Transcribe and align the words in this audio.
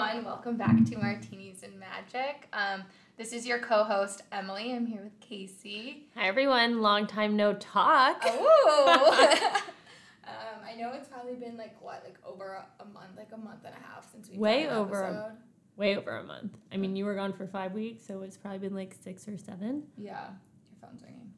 everyone. 0.00 0.24
Welcome 0.24 0.56
back 0.56 0.82
to 0.86 0.96
Martinis 0.96 1.62
and 1.62 1.78
Magic. 1.78 2.48
Um, 2.54 2.84
this 3.18 3.34
is 3.34 3.46
your 3.46 3.58
co-host 3.58 4.22
Emily. 4.32 4.74
I'm 4.74 4.86
here 4.86 5.02
with 5.02 5.20
Casey. 5.20 6.06
Hi 6.16 6.26
everyone, 6.26 6.80
long 6.80 7.06
time 7.06 7.36
no 7.36 7.52
talk. 7.54 8.22
Oh. 8.24 9.26
um, 10.26 10.32
I 10.66 10.74
know 10.76 10.92
it's 10.94 11.08
probably 11.08 11.34
been 11.34 11.58
like 11.58 11.76
what, 11.82 12.02
like 12.04 12.16
over 12.24 12.64
a, 12.80 12.84
month, 12.86 13.10
like 13.18 13.28
a 13.34 13.36
month 13.36 13.60
and 13.66 13.74
a 13.74 13.86
half 13.92 14.10
since 14.10 14.30
we 14.30 14.38
Way 14.38 14.70
over 14.70 15.02
a- 15.02 15.08
episode. 15.08 15.36
Way 15.76 15.96
over 15.96 16.16
a 16.16 16.24
month. 16.24 16.56
I 16.72 16.78
mean, 16.78 16.96
you 16.96 17.04
were 17.04 17.14
gone 17.14 17.34
for 17.34 17.46
five 17.46 17.72
weeks, 17.72 18.06
so 18.06 18.22
it's 18.22 18.38
probably 18.38 18.60
been 18.60 18.74
like 18.74 18.96
six 19.02 19.28
or 19.28 19.36
seven. 19.36 19.82
Yeah, 19.98 20.28
your 20.70 20.78
phone's 20.80 21.02
ringing. 21.02 21.30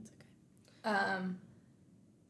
It's 0.00 0.10
okay. 0.84 0.96
Um, 0.96 1.38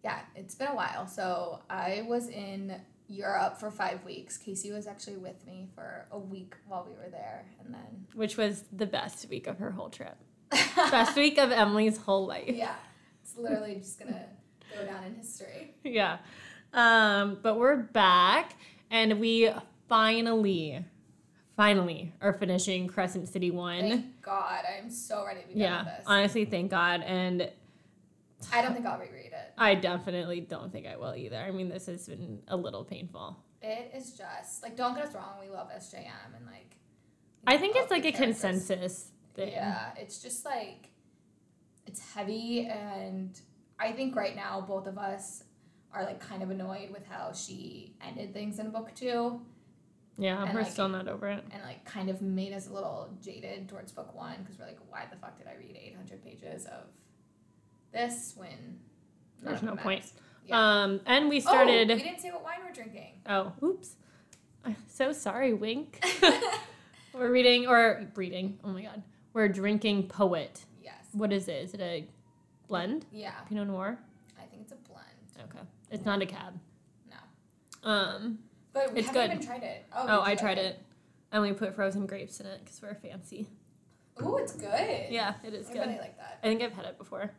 yeah, 0.04 0.20
it's 0.34 0.54
been 0.54 0.68
a 0.68 0.74
while. 0.74 1.06
So 1.06 1.60
I 1.70 2.04
was 2.06 2.28
in 2.28 2.78
Europe 3.08 3.58
for 3.58 3.70
five 3.70 4.04
weeks. 4.04 4.36
Casey 4.36 4.72
was 4.72 4.86
actually 4.86 5.16
with 5.16 5.46
me 5.46 5.68
for 5.74 6.06
a 6.10 6.18
week 6.18 6.54
while 6.66 6.86
we 6.88 6.94
were 6.94 7.10
there, 7.10 7.44
and 7.64 7.72
then 7.72 8.06
Which 8.14 8.36
was 8.36 8.64
the 8.72 8.86
best 8.86 9.28
week 9.28 9.46
of 9.46 9.58
her 9.58 9.70
whole 9.70 9.90
trip. 9.90 10.16
Best 10.76 11.16
week 11.16 11.38
of 11.38 11.50
Emily's 11.50 11.98
whole 11.98 12.24
life. 12.24 12.48
yeah, 12.48 12.76
it's 13.20 13.36
literally 13.36 13.74
just 13.74 13.98
gonna 13.98 14.26
go 14.72 14.86
down 14.86 15.02
in 15.04 15.14
history. 15.16 15.74
Yeah. 15.82 16.18
Um, 16.72 17.38
but 17.42 17.58
we're 17.58 17.76
back 17.76 18.54
and 18.90 19.18
we 19.18 19.50
finally, 19.88 20.84
finally 21.56 22.12
are 22.20 22.32
finishing 22.32 22.86
Crescent 22.86 23.28
City 23.28 23.50
1. 23.50 23.80
Thank 23.80 24.22
God, 24.22 24.64
I'm 24.78 24.90
so 24.90 25.24
ready 25.24 25.40
to 25.40 25.48
be 25.48 25.54
done 25.54 25.62
yeah. 25.62 25.78
with 25.78 25.96
this. 25.96 26.04
Honestly, 26.06 26.44
thank 26.44 26.70
God. 26.70 27.02
And 27.02 27.50
I 28.52 28.62
don't 28.62 28.74
think 28.74 28.86
I'll 28.86 28.98
reread. 28.98 29.25
I 29.58 29.74
definitely 29.74 30.40
don't 30.40 30.70
think 30.72 30.86
I 30.86 30.96
will 30.96 31.14
either. 31.14 31.36
I 31.36 31.50
mean, 31.50 31.68
this 31.68 31.86
has 31.86 32.06
been 32.08 32.40
a 32.48 32.56
little 32.56 32.84
painful. 32.84 33.38
It 33.62 33.90
is 33.96 34.12
just 34.12 34.62
like 34.62 34.76
don't 34.76 34.94
get 34.94 35.06
us 35.06 35.14
wrong, 35.14 35.34
we 35.40 35.48
love 35.48 35.68
SJM 35.70 36.36
and 36.36 36.46
like. 36.46 36.76
I 37.46 37.56
think 37.56 37.76
it's 37.76 37.90
like 37.90 38.04
a 38.04 38.12
characters. 38.12 38.40
consensus 38.42 39.08
thing. 39.34 39.52
Yeah, 39.52 39.90
it's 39.96 40.20
just 40.20 40.44
like 40.44 40.90
it's 41.86 42.00
heavy, 42.14 42.66
and 42.66 43.38
I 43.78 43.92
think 43.92 44.14
right 44.16 44.34
now 44.36 44.60
both 44.60 44.86
of 44.86 44.98
us 44.98 45.44
are 45.92 46.04
like 46.04 46.20
kind 46.20 46.42
of 46.42 46.50
annoyed 46.50 46.90
with 46.90 47.06
how 47.08 47.32
she 47.32 47.94
ended 48.06 48.34
things 48.34 48.58
in 48.58 48.70
book 48.70 48.90
two, 48.94 49.40
Yeah, 50.18 50.42
And, 50.44 50.52
we're 50.52 50.62
like, 50.62 50.70
still 50.72 50.88
not 50.88 51.08
over 51.08 51.28
it. 51.28 51.42
and 51.52 51.62
like 51.62 51.84
kind 51.86 52.10
of 52.10 52.20
made 52.20 52.52
us 52.52 52.68
a 52.68 52.72
little 52.72 53.08
jaded 53.22 53.68
towards 53.68 53.92
book 53.92 54.14
one 54.14 54.36
because 54.42 54.58
we're 54.58 54.66
like, 54.66 54.80
why 54.90 55.04
the 55.10 55.16
fuck 55.16 55.38
did 55.38 55.46
I 55.46 55.54
read 55.56 55.78
eight 55.80 55.94
hundred 55.96 56.22
pages 56.22 56.66
of 56.66 56.88
this 57.92 58.34
when 58.36 58.80
There's 59.42 59.62
no 59.62 59.76
point. 59.76 60.04
Yeah. 60.46 60.82
Um, 60.82 61.00
and 61.06 61.28
we 61.28 61.40
started. 61.40 61.90
Oh, 61.90 61.94
we 61.96 62.02
didn't 62.02 62.20
say 62.20 62.30
what 62.30 62.44
wine 62.44 62.58
we're 62.64 62.72
drinking. 62.72 63.12
Oh, 63.28 63.52
oops. 63.62 63.96
I'm 64.64 64.76
so 64.88 65.12
sorry, 65.12 65.52
Wink. 65.54 66.04
We're 67.12 67.30
reading 67.30 67.66
or 67.66 68.06
reading. 68.14 68.58
Oh 68.64 68.68
my 68.68 68.82
god. 68.82 69.02
We're 69.32 69.48
drinking 69.48 70.08
Poet. 70.08 70.64
yes. 70.82 70.94
What 71.12 71.32
is 71.32 71.48
it? 71.48 71.62
Is 71.64 71.74
it 71.74 71.80
a 71.80 72.04
blend? 72.68 73.06
Yeah, 73.12 73.32
Pinot 73.48 73.68
Noir? 73.68 73.98
I 74.38 74.42
think 74.46 74.62
it's 74.62 74.72
a 74.72 74.76
blend. 74.76 75.48
Okay. 75.50 75.64
It's 75.90 76.04
not 76.04 76.20
a 76.20 76.26
cab. 76.26 76.58
No, 77.10 77.88
Um, 77.90 78.38
but 78.72 78.92
we 78.92 78.98
It's 79.00 79.08
haven't 79.08 79.22
good. 79.28 79.34
even 79.34 79.46
tried 79.46 79.62
it. 79.62 79.84
oh, 79.94 80.02
did 80.02 80.10
I 80.30 80.34
tried 80.34 80.58
it. 80.58 80.80
And 81.32 81.42
we 81.42 81.52
put 81.52 81.74
frozen 81.74 82.06
grapes 82.06 82.40
in 82.40 82.46
it 82.46 82.60
because 82.64 82.80
we're 82.82 82.94
fancy. 82.94 83.46
Ooh, 84.22 84.36
it's 84.38 84.52
good. 84.54 85.06
Yeah, 85.10 85.34
it 85.44 85.54
is 85.54 85.68
Everybody 85.68 85.92
good. 85.92 86.00
like 86.00 86.18
that. 86.18 86.38
I 86.42 86.46
think 86.46 86.62
I've 86.62 86.72
had 86.72 86.84
it 86.86 86.98
before. 86.98 87.30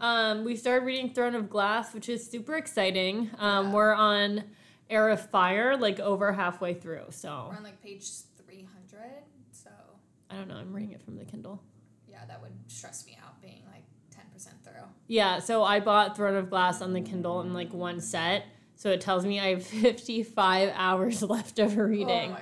Um, 0.00 0.44
we 0.44 0.56
started 0.56 0.84
reading 0.84 1.12
Throne 1.12 1.34
of 1.34 1.48
Glass, 1.48 1.94
which 1.94 2.08
is 2.08 2.28
super 2.28 2.54
exciting. 2.56 3.30
Um, 3.38 3.66
Yeah. 3.68 3.72
We're 3.72 3.94
on 3.94 4.44
Heir 4.90 5.08
of 5.08 5.30
Fire, 5.30 5.76
like 5.76 5.98
over 6.00 6.32
halfway 6.32 6.74
through. 6.74 7.06
So 7.10 7.46
We're 7.50 7.56
on 7.56 7.62
like 7.62 7.82
page 7.82 8.04
300, 8.46 9.00
so 9.52 9.70
I 10.30 10.34
don't 10.36 10.48
know. 10.48 10.56
I'm 10.56 10.72
reading 10.72 10.92
it 10.92 11.02
from 11.02 11.16
the 11.16 11.24
Kindle. 11.24 11.62
yeah, 12.08 12.24
that 12.28 12.40
would 12.42 12.52
stress 12.68 13.06
me 13.06 13.18
out 13.24 13.40
being 13.42 13.62
like 13.72 13.84
10% 14.14 14.48
through. 14.62 14.84
Yeah, 15.06 15.38
so 15.38 15.62
I 15.62 15.80
bought 15.80 16.16
Throne 16.16 16.36
of 16.36 16.50
Glass 16.50 16.82
on 16.82 16.92
the 16.92 17.00
Kindle 17.00 17.40
in 17.40 17.52
like 17.54 17.72
one 17.72 18.00
set. 18.00 18.44
So 18.76 18.90
it 18.90 19.00
tells 19.00 19.24
me 19.24 19.40
I 19.40 19.48
have 19.54 19.66
55 19.66 20.72
hours 20.74 21.22
left 21.34 21.58
of 21.58 21.76
reading. 21.76 22.30
Oh 22.30 22.34
my 22.34 22.40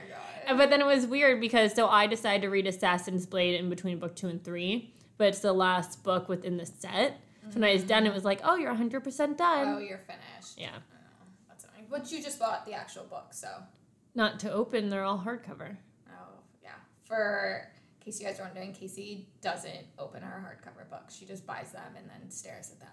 god. 0.49 0.59
But 0.59 0.69
then 0.69 0.81
it 0.83 0.87
was 0.87 1.07
weird 1.07 1.41
because 1.41 1.73
so 1.73 1.87
I 1.89 2.07
decided 2.07 2.43
to 2.43 2.49
read 2.51 2.67
Assassin's 2.67 3.25
Blade 3.25 3.59
in 3.59 3.71
between 3.71 3.99
book 3.99 4.15
two 4.15 4.27
and 4.29 4.43
three, 4.45 4.93
but 5.17 5.29
it's 5.29 5.39
the 5.39 5.53
last 5.55 6.03
book 6.03 6.29
within 6.29 6.57
the 6.59 6.67
set. 6.67 7.19
So 7.51 7.61
when 7.61 7.65
I 7.65 7.73
was 7.73 7.83
done, 7.85 8.07
it 8.07 8.15
was 8.15 8.25
like, 8.25 8.41
oh, 8.43 8.57
you're 8.57 8.75
100% 8.75 9.37
done. 9.37 9.69
Oh, 9.69 9.79
you're 9.79 9.99
finished. 9.99 10.59
Yeah. 10.59 10.71
Oh, 10.75 11.27
that's 11.49 11.65
annoying. 11.65 11.87
But 11.91 12.11
you 12.11 12.23
just 12.23 12.39
bought 12.39 12.67
the 12.67 12.73
actual 12.73 13.05
book, 13.05 13.29
so. 13.33 13.49
Not 14.15 14.41
to 14.41 14.53
open, 14.53 14.89
they're 14.89 15.05
all 15.05 15.19
hardcover. 15.19 15.77
Oh, 16.09 16.39
yeah. 16.63 16.71
For 17.05 17.71
in 18.01 18.05
case 18.05 18.21
you 18.21 18.27
guys 18.27 18.39
are 18.39 18.45
wondering, 18.45 18.73
Casey 18.73 19.29
doesn't 19.41 19.87
open 19.99 20.23
her 20.23 20.45
hardcover 20.45 20.89
books. 20.91 21.17
She 21.17 21.25
just 21.25 21.47
buys 21.47 21.73
them 21.73 21.95
and 21.97 22.09
then 22.09 22.31
stares 22.31 22.71
at 22.71 22.81
them. 22.81 22.89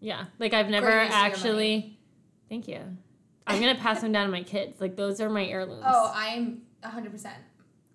Yeah, 0.00 0.26
like 0.38 0.52
I've 0.52 0.68
never 0.68 0.90
Great 0.90 1.04
use 1.04 1.14
of 1.14 1.16
your 1.16 1.26
actually. 1.26 1.98
Thank 2.48 2.68
you. 2.68 2.80
I'm 3.46 3.60
gonna 3.60 3.76
pass 3.76 4.00
them 4.00 4.12
down 4.12 4.26
to 4.26 4.32
my 4.32 4.42
kids. 4.42 4.80
Like 4.80 4.94
those 4.96 5.20
are 5.20 5.30
my 5.30 5.46
heirlooms. 5.46 5.84
Oh, 5.86 6.12
I'm 6.14 6.62
100% 6.84 7.30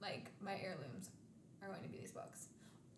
like 0.02 0.32
my 0.42 0.54
heirlooms 0.54 1.10
are 1.62 1.68
going 1.68 1.84
to 1.84 1.90
be 1.90 2.00
these 2.00 2.12
books. 2.12 2.48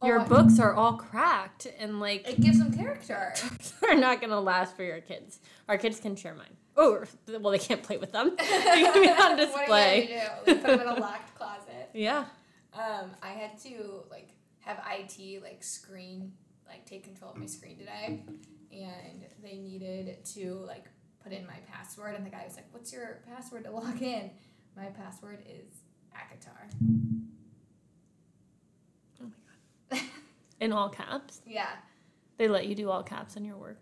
Your 0.04 0.22
Oh, 0.22 0.26
books 0.26 0.60
are 0.60 0.74
all 0.74 0.94
cracked 0.94 1.68
and 1.78 2.00
like 2.00 2.28
It 2.28 2.40
gives 2.40 2.60
them 2.60 2.72
character. 2.74 3.34
they're 3.82 3.98
not 3.98 4.22
gonna 4.22 4.40
last 4.40 4.76
for 4.76 4.84
your 4.84 5.02
kids. 5.02 5.40
Our 5.68 5.78
kids 5.78 6.00
can 6.00 6.16
share 6.16 6.34
mine. 6.34 6.56
Oh, 6.78 7.04
well, 7.28 7.52
they 7.52 7.60
can't 7.60 7.84
play 7.84 7.98
with 7.98 8.14
them. 8.14 8.36
they 8.38 8.46
can 8.46 8.94
be 9.02 9.10
on 9.10 9.18
What 9.18 9.20
are 9.20 9.32
you 9.32 9.46
display. 9.46 10.08
gonna 10.08 10.46
do? 10.46 10.56
Put 10.56 10.64
them 10.64 10.80
in 10.82 10.88
a 10.88 11.00
locked 11.00 11.36
closet. 11.36 11.90
Yeah. 11.94 12.26
Um, 12.74 13.12
I 13.22 13.30
had 13.30 13.60
to 13.64 14.04
like 14.10 14.30
have 14.60 14.80
IT 14.90 15.42
like 15.44 15.64
screen 15.64 16.32
like 16.68 16.86
take 16.86 17.04
control 17.04 17.32
of 17.32 17.38
my 17.38 17.48
screen 17.48 17.78
today, 17.78 18.24
and 18.72 19.26
they 19.44 19.58
needed 19.58 20.24
to 20.36 20.54
like 20.68 20.86
put 21.24 21.34
in 21.34 21.46
my 21.48 21.58
password, 21.70 22.16
and 22.16 22.26
the 22.26 22.30
guy 22.30 22.44
was 22.46 22.56
like, 22.56 22.68
"What's 22.72 22.94
your 22.94 23.22
password 23.28 23.64
to 23.66 23.72
log 23.72 24.02
in?" 24.02 24.30
My 24.78 24.86
password 24.86 25.40
is 25.50 25.82
ACOTAR. 26.14 26.70
Oh 29.22 29.26
my 29.26 29.98
god. 29.98 30.04
In 30.60 30.72
all 30.74 30.90
caps. 30.90 31.42
Yeah, 31.46 31.70
They 32.38 32.48
let 32.48 32.68
you 32.68 32.76
do 32.76 32.90
all 32.90 33.04
caps 33.04 33.38
on 33.38 33.46
your 33.46 33.58
work 33.58 33.82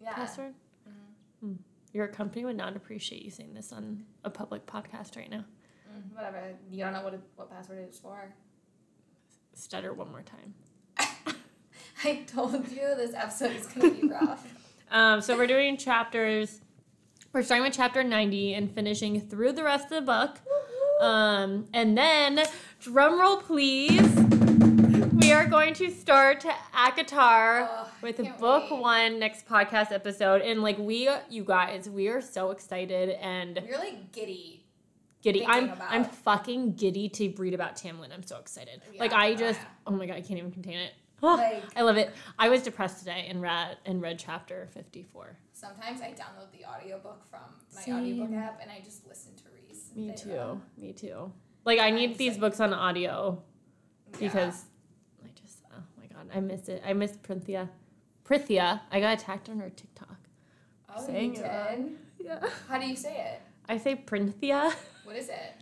yeah. 0.00 0.12
password. 0.14 0.54
Mhm. 0.88 0.92
Hmm. 1.40 1.52
Your 1.92 2.06
company 2.08 2.44
would 2.44 2.56
not 2.56 2.76
appreciate 2.76 3.22
you 3.22 3.30
saying 3.30 3.54
this 3.54 3.72
on 3.72 4.04
a 4.24 4.30
public 4.30 4.66
podcast 4.66 5.16
right 5.16 5.30
now. 5.30 5.44
Mm, 5.90 6.14
whatever. 6.14 6.54
You 6.70 6.84
don't 6.84 6.92
know 6.92 7.02
what 7.02 7.18
what 7.36 7.50
password 7.50 7.78
it 7.78 7.88
is 7.90 7.98
for. 7.98 8.34
Stutter 9.54 9.92
one 9.94 10.10
more 10.10 10.22
time. 10.22 10.54
I 12.04 12.22
told 12.26 12.68
you 12.70 12.94
this 12.96 13.14
episode 13.14 13.56
is 13.56 13.66
gonna 13.66 13.90
be 13.90 14.06
rough. 14.08 14.46
Um, 14.90 15.20
so 15.20 15.36
we're 15.36 15.46
doing 15.46 15.76
chapters. 15.76 16.62
We're 17.34 17.42
starting 17.42 17.62
with 17.64 17.74
chapter 17.74 18.02
90 18.02 18.54
and 18.54 18.72
finishing 18.74 19.20
through 19.20 19.52
the 19.52 19.62
rest 19.62 19.84
of 19.84 19.90
the 19.90 20.00
book. 20.00 20.38
Um, 21.02 21.66
and 21.74 21.94
then, 21.98 22.42
drum 22.80 23.20
roll 23.20 23.36
please, 23.36 24.00
are 25.38 25.46
going 25.46 25.72
to 25.72 25.88
start 25.88 26.44
ACOTAR 26.74 27.62
Ugh, 27.62 27.68
oh, 27.70 27.90
with 28.02 28.16
book 28.40 28.70
wait. 28.72 28.80
one 28.80 29.18
next 29.20 29.46
podcast 29.46 29.92
episode. 29.92 30.42
And 30.42 30.62
like 30.62 30.76
we, 30.78 31.08
you 31.30 31.44
guys, 31.44 31.88
we 31.88 32.08
are 32.08 32.20
so 32.20 32.50
excited 32.50 33.10
and 33.20 33.62
You're 33.66 33.78
like 33.78 34.10
giddy. 34.10 34.64
giddy. 35.22 35.46
I'm 35.46 35.70
about- 35.70 35.90
I'm 35.92 36.04
fucking 36.04 36.74
giddy 36.74 37.08
to 37.10 37.32
read 37.36 37.54
about 37.54 37.76
Tamlin. 37.76 38.12
I'm 38.12 38.24
so 38.24 38.38
excited. 38.38 38.80
like 38.98 39.12
I 39.12 39.34
just, 39.36 39.60
yeah. 39.60 39.66
oh 39.86 39.92
my 39.92 40.06
god, 40.06 40.16
I 40.16 40.22
can't 40.22 40.38
even 40.40 40.50
contain 40.50 40.78
it. 40.78 40.92
Like 41.22 41.62
I 41.76 41.82
love 41.82 41.96
it. 41.98 42.10
I 42.38 42.48
was 42.48 42.62
depressed 42.62 42.98
today 43.00 43.26
and 43.28 43.40
read 43.40 43.76
and 43.86 44.02
read 44.02 44.18
chapter 44.18 44.68
54. 44.72 45.36
sometimes 45.52 46.00
I 46.00 46.08
download 46.08 46.50
the 46.56 46.64
audiobook 46.64 47.24
from 47.30 47.40
my 47.76 47.80
Same. 47.80 47.94
audiobook 47.96 48.34
app 48.36 48.60
and 48.60 48.70
I 48.72 48.80
just 48.84 49.06
listen 49.06 49.34
to 49.36 49.42
Rhys. 49.54 49.90
Me 49.94 50.12
too. 50.16 50.60
Me 50.76 50.92
too. 50.92 51.32
Like 51.64 51.78
I 51.78 51.90
need 51.90 52.10
I'm 52.12 52.16
these 52.16 52.38
books 52.38 52.58
on 52.60 52.72
audio 52.72 53.40
Yeah. 54.12 54.18
because 54.28 54.64
I 55.24 55.28
just 55.34 55.58
oh 55.72 55.82
my 55.96 56.06
god, 56.18 56.36
I 56.36 56.40
miss 56.40 56.68
it. 56.68 56.82
I 56.86 56.92
miss 56.92 57.12
Prithia. 57.16 57.68
Prithia. 58.24 58.80
I 58.90 59.00
got 59.00 59.18
attacked 59.18 59.48
on 59.48 59.58
her 59.60 59.70
TikTok. 59.70 60.16
oh, 60.94 61.06
saying 61.06 61.34
you 61.34 61.42
did. 61.42 61.46
Uh, 61.46 61.76
yeah. 62.18 62.48
How 62.68 62.78
do 62.78 62.86
you 62.86 62.96
say 62.96 63.32
it? 63.32 63.42
I 63.68 63.78
say 63.78 63.96
Printhia. 63.96 64.74
What 65.04 65.16
is 65.16 65.28
it? 65.28 65.54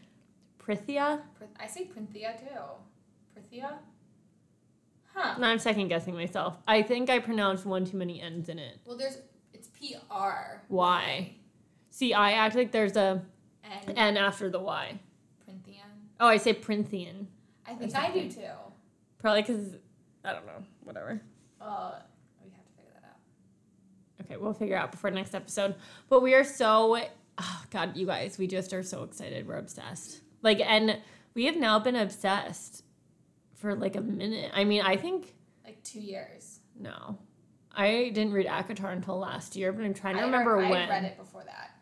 Prithia. 0.58 1.20
Pr- 1.38 1.44
I 1.60 1.66
say 1.66 1.84
Printhia 1.84 2.38
too. 2.38 2.46
Prithia? 3.34 3.74
Huh. 5.14 5.38
No, 5.38 5.46
I'm 5.46 5.58
second 5.58 5.88
guessing 5.88 6.14
myself. 6.14 6.56
I 6.68 6.82
think 6.82 7.08
I 7.08 7.18
pronounced 7.20 7.64
one 7.64 7.84
too 7.84 7.96
many 7.96 8.20
N's 8.20 8.48
in 8.48 8.58
it. 8.58 8.78
Well, 8.84 8.96
there's 8.96 9.18
it's 9.52 9.68
P 9.68 9.96
R. 10.10 10.62
Why? 10.68 11.32
See, 11.90 12.12
I 12.12 12.32
act 12.32 12.54
like 12.54 12.72
there's 12.72 12.96
a 12.96 13.22
And 13.86 13.96
N 13.98 14.16
after 14.16 14.50
the 14.50 14.60
Y. 14.60 14.98
Printhian. 15.44 15.86
Oh, 16.20 16.26
I 16.26 16.36
say 16.36 16.52
Printhian. 16.52 17.28
I 17.66 17.74
think 17.74 17.94
I 17.94 18.10
do 18.10 18.30
too. 18.30 18.42
Probably 19.18 19.42
because 19.42 19.76
I 20.26 20.32
don't 20.32 20.46
know. 20.46 20.64
Whatever. 20.84 21.20
Uh, 21.60 21.92
we 22.44 22.50
have 22.50 22.64
to 22.66 22.72
figure 22.76 22.90
that 22.94 23.04
out. 23.08 24.24
Okay, 24.26 24.36
we'll 24.36 24.52
figure 24.52 24.76
out 24.76 24.90
before 24.92 25.10
next 25.10 25.34
episode. 25.34 25.74
But 26.08 26.22
we 26.22 26.34
are 26.34 26.44
so, 26.44 26.98
oh 27.38 27.62
God, 27.70 27.96
you 27.96 28.06
guys, 28.06 28.36
we 28.38 28.46
just 28.46 28.72
are 28.72 28.82
so 28.82 29.02
excited. 29.04 29.46
We're 29.46 29.56
obsessed. 29.58 30.20
Like, 30.42 30.60
and 30.60 30.98
we 31.34 31.44
have 31.46 31.56
now 31.56 31.78
been 31.78 31.96
obsessed 31.96 32.82
for 33.54 33.74
like 33.74 33.96
a 33.96 34.00
minute. 34.00 34.50
I 34.54 34.64
mean, 34.64 34.82
I 34.82 34.96
think 34.96 35.34
Like 35.64 35.82
two 35.82 36.00
years. 36.00 36.60
no. 36.78 37.18
I 37.78 38.10
didn't 38.14 38.32
read 38.32 38.46
ACOTAR 38.46 38.90
until 38.90 39.18
last 39.18 39.54
year, 39.54 39.70
but 39.70 39.84
I'm 39.84 39.92
trying 39.92 40.14
to 40.16 40.22
I 40.22 40.24
remember 40.24 40.56
read, 40.56 40.70
when. 40.70 40.80
I 40.82 40.88
read 40.88 41.04
it 41.04 41.18
before 41.18 41.44
that. 41.44 41.72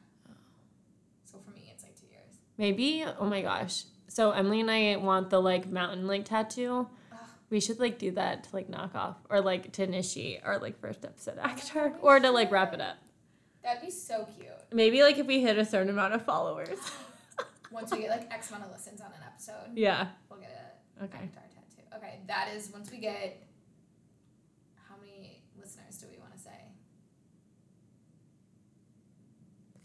So 1.25 1.39
for 1.39 1.53
me, 1.53 1.69
it's 1.73 1.85
like 1.85 1.95
two 1.95 2.09
years. 2.09 2.35
Maybe. 2.59 3.05
Oh 3.21 3.27
my 3.27 3.43
gosh. 3.43 3.85
So 4.09 4.33
Emily 4.33 4.61
and 4.61 4.71
I 4.71 4.97
want 4.97 5.31
the 5.31 5.41
like 5.41 5.69
mountain 5.69 6.09
like 6.09 6.25
tattoo. 6.25 6.89
We 7.55 7.61
should 7.61 7.79
like 7.79 7.99
do 8.01 8.11
that 8.11 8.43
to 8.43 8.49
like 8.53 8.69
knock 8.69 8.97
off 8.97 9.15
or 9.31 9.41
like 9.41 9.71
to 9.75 9.85
initiate 9.85 10.41
our 10.43 10.59
like 10.59 10.81
first 10.81 11.05
episode 11.05 11.39
ACOTAR 11.39 11.93
we 11.93 11.99
or 12.01 12.19
to 12.19 12.33
like 12.33 12.51
wrap 12.51 12.75
it 12.75 12.81
up. 12.81 12.97
That'd 13.63 13.81
be 13.81 13.93
so 13.93 14.27
cute. 14.37 14.49
Maybe 14.73 15.05
like 15.05 15.19
if 15.19 15.27
we 15.29 15.41
hit 15.41 15.57
a 15.57 15.65
certain 15.65 15.89
amount 15.89 16.15
of 16.15 16.25
followers. 16.25 16.81
Once 17.71 17.93
we 17.93 18.01
get 18.01 18.11
like 18.11 18.29
X 18.35 18.51
amount 18.51 18.65
of 18.65 18.73
listens 18.73 19.01
on 19.01 19.07
an 19.07 19.23
episode, 19.25 19.71
yeah. 19.77 20.09
we'll 20.29 20.41
get 20.41 20.75
a 21.01 21.05
Okay. 21.05 21.17
ACOTAR 21.19 21.49
tattoo. 21.55 21.97
Okay, 21.97 22.19
that 22.27 22.49
is 22.57 22.73
once 22.73 22.91
we 22.91 22.99
get. 22.99 23.41
How 24.89 24.97
many 25.01 25.45
listeners 25.57 25.99
do 25.99 26.07
we 26.11 26.19
want 26.19 26.33
to 26.33 26.41
say? 26.41 26.51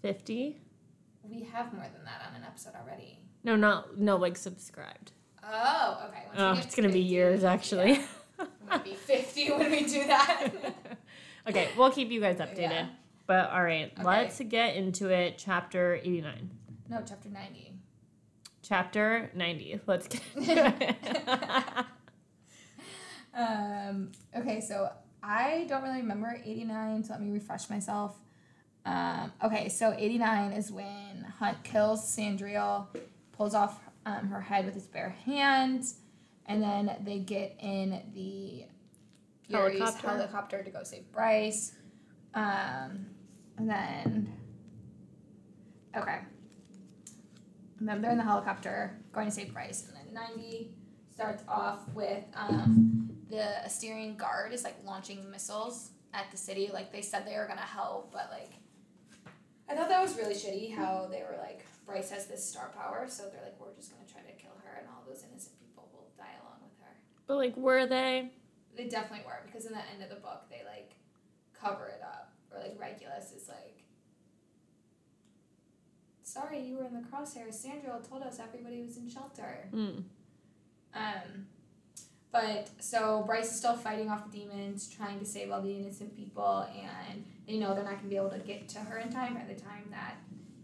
50? 0.01 0.57
We 1.21 1.43
have 1.43 1.71
more 1.71 1.85
than 1.93 2.03
that 2.05 2.23
on 2.27 2.35
an 2.35 2.43
episode 2.47 2.73
already. 2.73 3.19
No, 3.43 3.55
not 3.55 3.99
no 3.99 4.15
like 4.15 4.37
subscribed. 4.37 5.11
Oh, 5.43 6.05
okay. 6.09 6.23
Once 6.27 6.37
Oh, 6.37 6.53
it's 6.63 6.75
gonna 6.75 6.89
be 6.89 6.99
years 7.01 7.43
actually. 7.43 7.91
yeah, 8.37 8.45
might 8.69 8.83
be 8.83 8.93
fifty 8.95 9.49
when 9.51 9.71
we 9.71 9.85
do 9.85 10.05
that. 10.07 10.49
okay, 11.47 11.69
we'll 11.77 11.91
keep 11.91 12.09
you 12.11 12.21
guys 12.21 12.37
updated. 12.37 12.57
Yeah. 12.71 12.87
But 13.25 13.49
all 13.51 13.63
right, 13.63 13.91
Okay. 13.95 14.03
let's 14.03 14.39
get 14.41 14.75
into 14.75 15.09
it. 15.09 15.37
Chapter 15.37 15.95
89. 16.03 16.49
no, 16.89 17.03
chapter 17.07 17.29
ninety. 17.29 17.73
Chapter 18.61 19.31
90. 19.33 19.79
Let's 19.87 20.07
get 20.07 20.21
into 20.35 20.73
it. 20.81 20.95
Um, 23.33 24.11
okay, 24.35 24.59
so 24.59 24.89
I 25.23 25.65
don't 25.69 25.83
really 25.83 26.01
remember 26.01 26.41
89, 26.43 27.03
so 27.03 27.13
let 27.13 27.21
me 27.21 27.29
refresh 27.31 27.69
myself. 27.69 28.15
Um, 28.85 29.31
okay, 29.43 29.69
so 29.69 29.93
89 29.95 30.53
is 30.53 30.71
when 30.71 31.25
Hunt 31.39 31.63
kills 31.63 32.01
Sandriel, 32.15 32.87
pulls 33.33 33.53
off 33.53 33.79
um, 34.09 34.29
her 34.29 34.41
head 34.41 34.65
with 34.65 34.73
his 34.73 34.87
bare 34.87 35.15
hands, 35.25 35.99
and 36.45 36.61
then 36.61 36.97
they 37.03 37.19
get 37.19 37.55
in 37.59 38.01
the 38.13 38.65
Helicopter. 39.51 40.07
helicopter 40.07 40.63
to 40.63 40.69
go 40.69 40.83
save 40.83 41.11
Bryce. 41.11 41.73
Um, 42.35 43.07
and 43.57 43.67
then, 43.67 44.31
okay. 45.97 46.19
And 47.79 47.87
then 47.87 48.01
they're 48.01 48.11
in 48.11 48.17
the 48.17 48.23
helicopter 48.23 48.99
going 49.11 49.25
to 49.25 49.31
save 49.31 49.53
Bryce, 49.53 49.87
and 49.87 49.95
then 49.95 50.13
90 50.13 50.71
starts 51.13 51.43
off 51.47 51.79
with 51.93 52.23
um, 52.35 53.09
the 53.29 53.43
Asterian 53.65 54.17
guard 54.17 54.53
is 54.53 54.63
like 54.63 54.75
launching 54.85 55.29
missiles 55.31 55.91
at 56.13 56.31
the 56.31 56.37
city. 56.37 56.69
Like 56.73 56.91
they 56.91 57.01
said 57.01 57.25
they 57.25 57.35
were 57.35 57.47
gonna 57.47 57.61
help, 57.61 58.11
but 58.11 58.29
like 58.31 58.51
I 59.69 59.75
thought 59.75 59.89
that 59.89 60.01
was 60.01 60.17
really 60.17 60.33
shitty 60.33 60.73
how 60.73 61.07
they 61.11 61.21
were 61.21 61.37
like 61.41 61.65
Bryce 61.89 62.11
has 62.11 62.27
this 62.27 62.47
star 62.47 62.71
power, 62.75 63.05
so 63.09 63.23
they're 63.23 63.41
like 63.41 63.59
we're 63.59 63.73
just 63.75 63.91
gonna 63.91 64.05
try 64.05 64.21
to 64.21 64.37
kill 64.37 64.53
her, 64.63 64.77
and 64.77 64.87
all 64.87 65.03
those 65.07 65.23
innocent 65.29 65.59
people 65.59 65.89
will 65.91 66.11
die 66.15 66.37
along 66.41 66.61
with 66.61 66.77
her. 66.85 66.93
but 67.25 67.37
like, 67.37 67.57
were 67.57 67.87
they? 67.87 68.31
They 68.77 68.87
definitely 68.87 69.25
were 69.25 69.41
because 69.45 69.65
in 69.65 69.73
the 69.73 69.81
end 69.91 70.03
of 70.03 70.09
the 70.09 70.21
book 70.21 70.43
they 70.49 70.61
like 70.65 70.93
cover 71.59 71.87
it 71.87 72.01
up, 72.03 72.31
or 72.51 72.59
like 72.59 72.77
Rigelus 72.79 73.35
is 73.35 73.49
like. 73.49 73.83
Sorry, 76.21 76.61
you 76.61 76.77
were 76.77 76.85
in 76.85 76.93
the 76.93 77.01
crosshairs. 77.01 77.55
Sandra 77.55 77.99
told 78.07 78.21
us 78.21 78.39
everybody 78.39 78.83
was 78.83 78.97
in 78.97 79.09
shelter. 79.09 79.67
Hmm. 79.71 80.01
Um, 80.93 81.47
but 82.31 82.69
so 82.79 83.23
Bryce 83.25 83.51
is 83.51 83.57
still 83.57 83.75
fighting 83.75 84.11
off 84.11 84.31
the 84.31 84.37
demons, 84.37 84.87
trying 84.87 85.17
to 85.17 85.25
save 85.25 85.49
all 85.49 85.63
the 85.63 85.75
innocent 85.75 86.15
people, 86.15 86.67
and 86.71 87.25
they 87.47 87.57
know 87.57 87.73
they're 87.73 87.83
not 87.83 87.97
gonna 87.97 88.09
be 88.09 88.15
able 88.15 88.29
to 88.29 88.37
get 88.37 88.69
to 88.69 88.79
her 88.79 88.99
in 88.99 89.11
time 89.11 89.33
by 89.33 89.43
the 89.51 89.59
time 89.59 89.85
that 89.89 90.17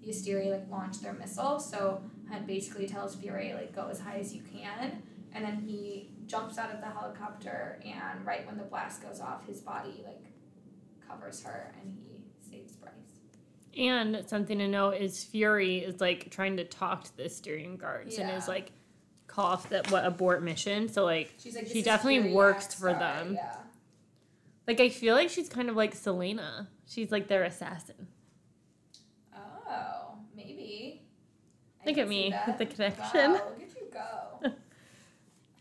Asteri 0.07 0.51
like 0.51 0.69
launch 0.69 0.99
their 1.01 1.13
missile. 1.13 1.59
So 1.59 2.01
Hunt 2.29 2.47
basically 2.47 2.87
tells 2.87 3.15
Fury 3.15 3.53
like 3.53 3.73
go 3.75 3.87
as 3.89 3.99
high 3.99 4.17
as 4.19 4.33
you 4.33 4.41
can, 4.41 5.01
and 5.33 5.43
then 5.45 5.57
he 5.57 6.09
jumps 6.27 6.57
out 6.57 6.71
of 6.73 6.79
the 6.81 6.87
helicopter, 6.87 7.79
and 7.85 8.25
right 8.25 8.45
when 8.47 8.57
the 8.57 8.63
blast 8.63 9.01
goes 9.03 9.19
off, 9.19 9.45
his 9.47 9.61
body 9.61 10.03
like 10.05 10.23
covers 11.07 11.43
her, 11.43 11.73
and 11.81 11.95
he 11.97 12.23
saves 12.49 12.73
Bryce. 12.73 12.91
And 13.77 14.23
something 14.27 14.57
to 14.59 14.67
note 14.67 14.95
is 14.95 15.23
Fury 15.23 15.79
is 15.79 15.99
like 16.01 16.29
trying 16.31 16.57
to 16.57 16.63
talk 16.63 17.03
to 17.05 17.17
the 17.17 17.29
Styrian 17.29 17.77
guards 17.77 18.17
and 18.17 18.29
is 18.31 18.47
like 18.47 18.71
off 19.37 19.67
that 19.69 19.91
what 19.91 20.05
abort 20.05 20.41
mission. 20.41 20.87
So 20.87 21.03
like 21.03 21.33
She's 21.37 21.55
like 21.55 21.67
She 21.67 21.81
definitely 21.81 22.21
Fury 22.21 22.33
works 22.33 22.73
for 22.73 22.91
sorry." 22.91 22.99
them. 22.99 23.33
Yeah. 23.33 23.55
like 24.65 24.79
I 24.79 24.87
feel 24.87 25.13
like 25.13 25.29
she's 25.29 25.49
kind 25.49 25.69
of 25.69 25.75
like 25.75 25.93
Celaena. 25.93 26.67
She's 26.87 27.11
like 27.11 27.27
their 27.27 27.43
assassin. 27.43 28.07
Oh, 29.35 30.19
maybe. 30.35 31.01
I 31.74 31.74
Look 31.85 31.97
at 31.97 32.07
me 32.07 32.33
with 32.47 32.57
the 32.57 32.65
connection. 32.65 33.33
Wow, 33.33 33.41
look 33.49 33.61
at 33.61 33.75
you 33.75 33.87
go. 33.91 34.39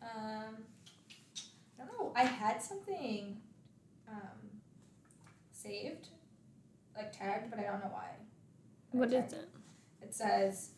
um, 0.03 0.56
I 1.79 1.85
don't 1.85 1.99
know. 1.99 2.12
I 2.17 2.25
had 2.25 2.62
something 2.62 3.37
um, 4.09 4.61
saved, 5.53 6.09
like 6.97 7.17
tagged, 7.17 7.50
but 7.50 7.59
I 7.59 7.65
don't 7.65 7.81
know 7.81 7.91
why. 7.93 8.11
What 8.93 9.12
is 9.12 9.32
it? 9.32 9.49
It 10.00 10.15
says 10.15 10.71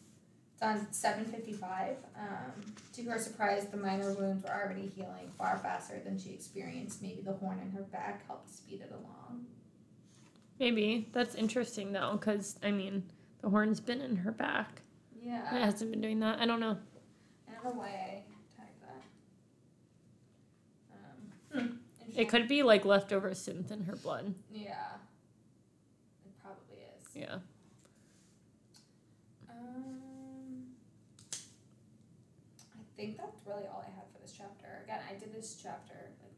it's 0.54 0.62
on 0.62 0.90
seven 0.92 1.24
fifty 1.24 1.52
five. 1.52 1.96
Um, 2.18 2.74
to 2.94 3.02
her 3.04 3.18
surprise, 3.18 3.66
the 3.66 3.76
minor 3.76 4.12
wounds 4.14 4.42
were 4.42 4.50
already 4.50 4.90
healing 4.96 5.30
far 5.36 5.58
faster 5.58 6.00
than 6.04 6.18
she 6.18 6.30
experienced. 6.30 7.02
Maybe 7.02 7.20
the 7.20 7.34
horn 7.34 7.60
in 7.60 7.70
her 7.72 7.82
back 7.82 8.26
helped 8.26 8.50
speed 8.50 8.80
it 8.80 8.90
along. 8.90 9.46
Maybe 10.58 11.08
that's 11.12 11.34
interesting 11.34 11.92
though, 11.92 12.16
because 12.18 12.58
I 12.62 12.70
mean 12.70 13.04
the 13.42 13.50
horn's 13.50 13.80
been 13.80 14.00
in 14.00 14.16
her 14.16 14.32
back. 14.32 14.80
It 15.28 15.64
hasn't 15.64 15.90
been 15.90 16.00
doing 16.00 16.20
that. 16.20 16.38
I 16.40 16.46
don't 16.46 16.60
know. 16.60 16.78
I 17.48 17.52
don't 17.54 17.64
know 17.64 17.80
why 17.80 17.88
I 17.88 18.22
tagged 18.56 18.80
that. 20.92 21.58
Um, 21.58 21.60
hmm, 21.60 22.18
It 22.20 22.28
could 22.28 22.46
be 22.48 22.62
like 22.62 22.84
leftover 22.84 23.30
synth 23.30 23.70
in 23.70 23.84
her 23.84 23.96
blood. 23.96 24.34
Yeah. 24.52 24.70
It 26.24 26.32
probably 26.42 26.76
is. 27.00 27.16
Yeah. 27.16 27.36
Um, 29.50 30.66
I 32.74 32.82
think 32.96 33.16
that's 33.16 33.40
really 33.46 33.64
all 33.66 33.82
I 33.86 33.90
had 33.94 34.04
for 34.12 34.20
this 34.22 34.32
chapter. 34.36 34.82
Again, 34.84 35.00
I 35.08 35.14
did 35.18 35.32
this 35.32 35.58
chapter. 35.62 35.94
Like, 36.22 36.32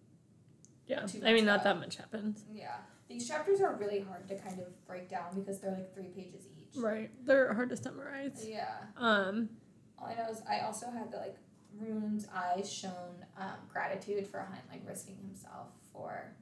Yeah. 0.87 1.07
Two 1.07 1.21
I 1.27 1.33
mean, 1.35 1.45
not 1.45 1.63
that 1.65 1.79
much 1.79 1.97
happens. 1.97 2.45
yeah, 2.53 2.77
these 3.09 3.29
chapters 3.29 3.61
are 3.61 3.75
really 3.77 4.01
hard 4.01 4.27
to 4.29 4.37
kind 4.39 4.61
of 4.61 4.87
break 4.87 5.09
down 5.09 5.35
because 5.35 5.61
they're 5.61 5.73
like 5.73 5.93
three 5.95 6.09
pages 6.09 6.47
each. 6.57 6.58
Right. 6.79 7.11
They're 7.25 7.53
hard 7.55 7.71
to 7.71 7.77
summarize. 7.77 8.47
Yeah. 8.49 8.69
Um. 8.97 9.51
All 9.99 10.07
I 10.07 10.15
know 10.15 10.31
is 10.31 10.43
I 10.49 10.61
also 10.61 10.91
had 10.91 11.11
the 11.11 11.19
like 11.19 11.37
Ruhn's 11.83 12.27
eyes 12.35 12.73
shown 12.73 13.25
um, 13.37 13.57
gratitude 13.73 14.27
for 14.27 14.39
Hunt 14.39 14.63
like 14.71 14.83
risking 14.87 15.17
himself 15.17 15.69
for 15.93 16.33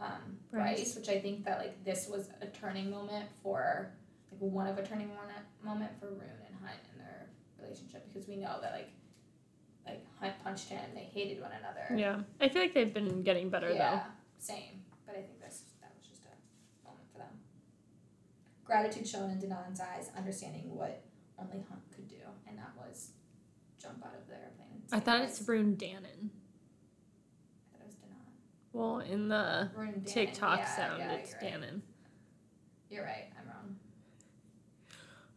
um, 0.00 0.38
Bryce. 0.50 0.76
Bryce, 0.76 0.96
which 0.96 1.08
I 1.08 1.20
think 1.20 1.44
that 1.44 1.58
like 1.58 1.84
this 1.84 2.08
was 2.08 2.30
a 2.40 2.46
turning 2.46 2.90
moment 2.90 3.26
for 3.42 3.92
like 4.30 4.40
one 4.40 4.66
of 4.66 4.78
a 4.78 4.82
turning 4.86 5.08
moment 5.08 5.44
moment 5.64 5.92
for 6.00 6.06
Ruhn 6.06 6.46
and 6.46 6.56
Hunt 6.62 6.80
in 6.92 6.98
their 6.98 7.28
relationship 7.60 8.06
because 8.12 8.28
we 8.28 8.36
know 8.36 8.58
that 8.60 8.72
like 8.72 8.90
like 9.86 10.04
Hunt 10.20 10.34
punched 10.42 10.68
him, 10.68 10.80
they 10.94 11.00
hated 11.00 11.40
one 11.40 11.52
another. 11.52 11.96
Yeah. 11.96 12.20
I 12.40 12.48
feel 12.48 12.62
like 12.62 12.74
they've 12.74 12.92
been 12.92 13.22
getting 13.22 13.50
better 13.50 13.68
though. 13.68 13.74
Yeah, 13.74 14.04
same. 14.38 14.82
But 15.06 15.16
I 15.16 15.20
think 15.20 15.40
that's 15.40 15.60
that 15.80 15.92
was 15.96 16.06
just 16.06 16.22
a 16.24 16.34
moment 16.86 17.06
for 17.12 17.18
them. 17.18 17.28
Gratitude 18.66 19.06
shown 19.06 19.30
in 19.30 19.38
Danaan's 19.38 19.80
eyes, 19.80 20.10
understanding 20.16 20.74
what 20.74 21.04
only 21.38 21.64
Hunt 21.68 21.82
could 21.94 22.08
do, 22.08 22.16
and 22.48 22.58
that 22.58 22.72
was 22.76 23.10
jump 23.80 24.04
out 24.04 24.14
of 24.20 24.26
the 24.26 24.34
airplane. 24.34 24.82
And. 24.82 24.82
I 24.92 25.00
thought 25.00 25.20
it's 25.22 25.40
Ruhn 25.40 25.76
Danaan. 25.76 26.30
I 27.70 27.72
thought 27.72 27.80
it 27.80 27.86
was 27.86 27.94
Danaan. 27.94 28.32
Well, 28.72 28.98
in 29.00 29.28
the 29.28 29.70
TikTok 30.04 30.58
yeah, 30.58 30.76
sound, 30.76 30.98
yeah, 30.98 31.12
it's 31.12 31.34
you're 31.40 31.50
right. 31.50 31.82
You're 32.90 33.04
right. 33.04 33.32
I'm 33.38 33.48
wrong. 33.48 33.76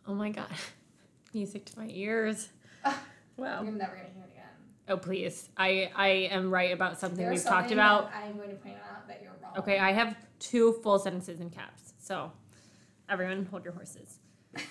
Oh 0.07 0.13
my 0.15 0.29
god. 0.29 0.47
Music 1.33 1.65
to 1.65 1.79
my 1.79 1.87
ears. 1.89 2.49
Ah. 2.83 2.99
Wow. 3.37 3.63
You're 3.63 3.71
never 3.71 3.95
gonna 3.95 4.09
hear 4.13 4.23
it 4.23 4.31
again. 4.31 4.45
Oh 4.87 4.97
please. 4.97 5.49
I 5.55 5.91
I 5.95 6.07
am 6.31 6.51
right 6.51 6.71
about 6.71 6.99
something 6.99 7.23
There's 7.23 7.43
we've 7.43 7.49
talked 7.49 7.71
about. 7.71 8.11
I'm 8.13 8.37
going 8.37 8.49
to 8.49 8.55
point 8.55 8.77
out 8.91 9.07
that 9.07 9.21
you're 9.21 9.33
wrong. 9.41 9.53
Okay, 9.57 9.77
I 9.77 9.91
have 9.91 10.15
two 10.39 10.73
full 10.83 10.97
sentences 10.97 11.39
in 11.39 11.49
caps. 11.49 11.93
So 11.99 12.31
everyone 13.09 13.45
hold 13.45 13.63
your 13.63 13.73
horses. 13.73 14.19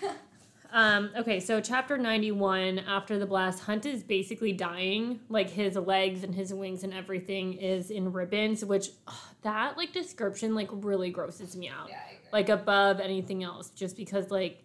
Um, 0.71 1.11
okay, 1.17 1.41
so 1.41 1.63
chapter 1.63 1.97
91, 1.97 2.81
after 2.81 3.19
the 3.19 3.25
blast, 3.25 3.61
Hunt 3.61 3.87
is 3.87 4.03
basically 4.03 4.53
dying. 4.53 5.21
Like 5.31 5.49
his 5.49 5.77
legs 5.77 6.25
and 6.25 6.35
his 6.35 6.53
wings 6.53 6.85
and 6.85 6.93
everything 6.93 7.55
is 7.55 7.91
in 7.91 8.13
ribbons, 8.13 8.65
which 8.65 8.89
ugh, 9.07 9.15
that 9.43 9.79
like 9.79 9.93
description 9.95 10.55
like 10.55 10.69
really 10.71 11.11
grosses 11.11 11.57
me 11.57 11.71
out. 11.71 11.89
yeah, 11.89 12.01
I 12.07 12.11
agree. 12.11 12.29
Like 12.33 12.49
above 12.51 13.01
anything 13.01 13.43
else, 13.43 13.71
just 13.71 13.97
because 13.97 14.31
like 14.31 14.63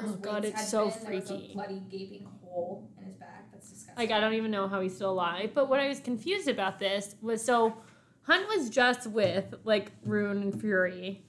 Oh, 0.00 0.12
God, 0.14 0.44
it's 0.44 0.70
so 0.70 0.88
been, 0.90 0.98
freaky. 1.06 1.50
a 1.50 1.54
bloody 1.54 1.82
gaping 1.90 2.26
hole 2.42 2.88
in 2.98 3.04
his 3.04 3.16
back. 3.16 3.52
That's 3.52 3.68
disgusting. 3.68 3.96
Like 3.96 4.10
I 4.10 4.20
don't 4.20 4.34
even 4.34 4.50
know 4.50 4.66
how 4.66 4.80
he's 4.80 4.94
still 4.94 5.10
alive. 5.10 5.50
But 5.54 5.68
what 5.68 5.78
I 5.78 5.88
was 5.88 6.00
confused 6.00 6.48
about 6.48 6.78
this 6.78 7.16
was 7.20 7.44
so 7.44 7.74
Hunt 8.22 8.48
was 8.48 8.70
just 8.70 9.06
with 9.08 9.54
like 9.64 9.90
Ruhn 10.06 10.40
and 10.40 10.58
Fury. 10.58 11.26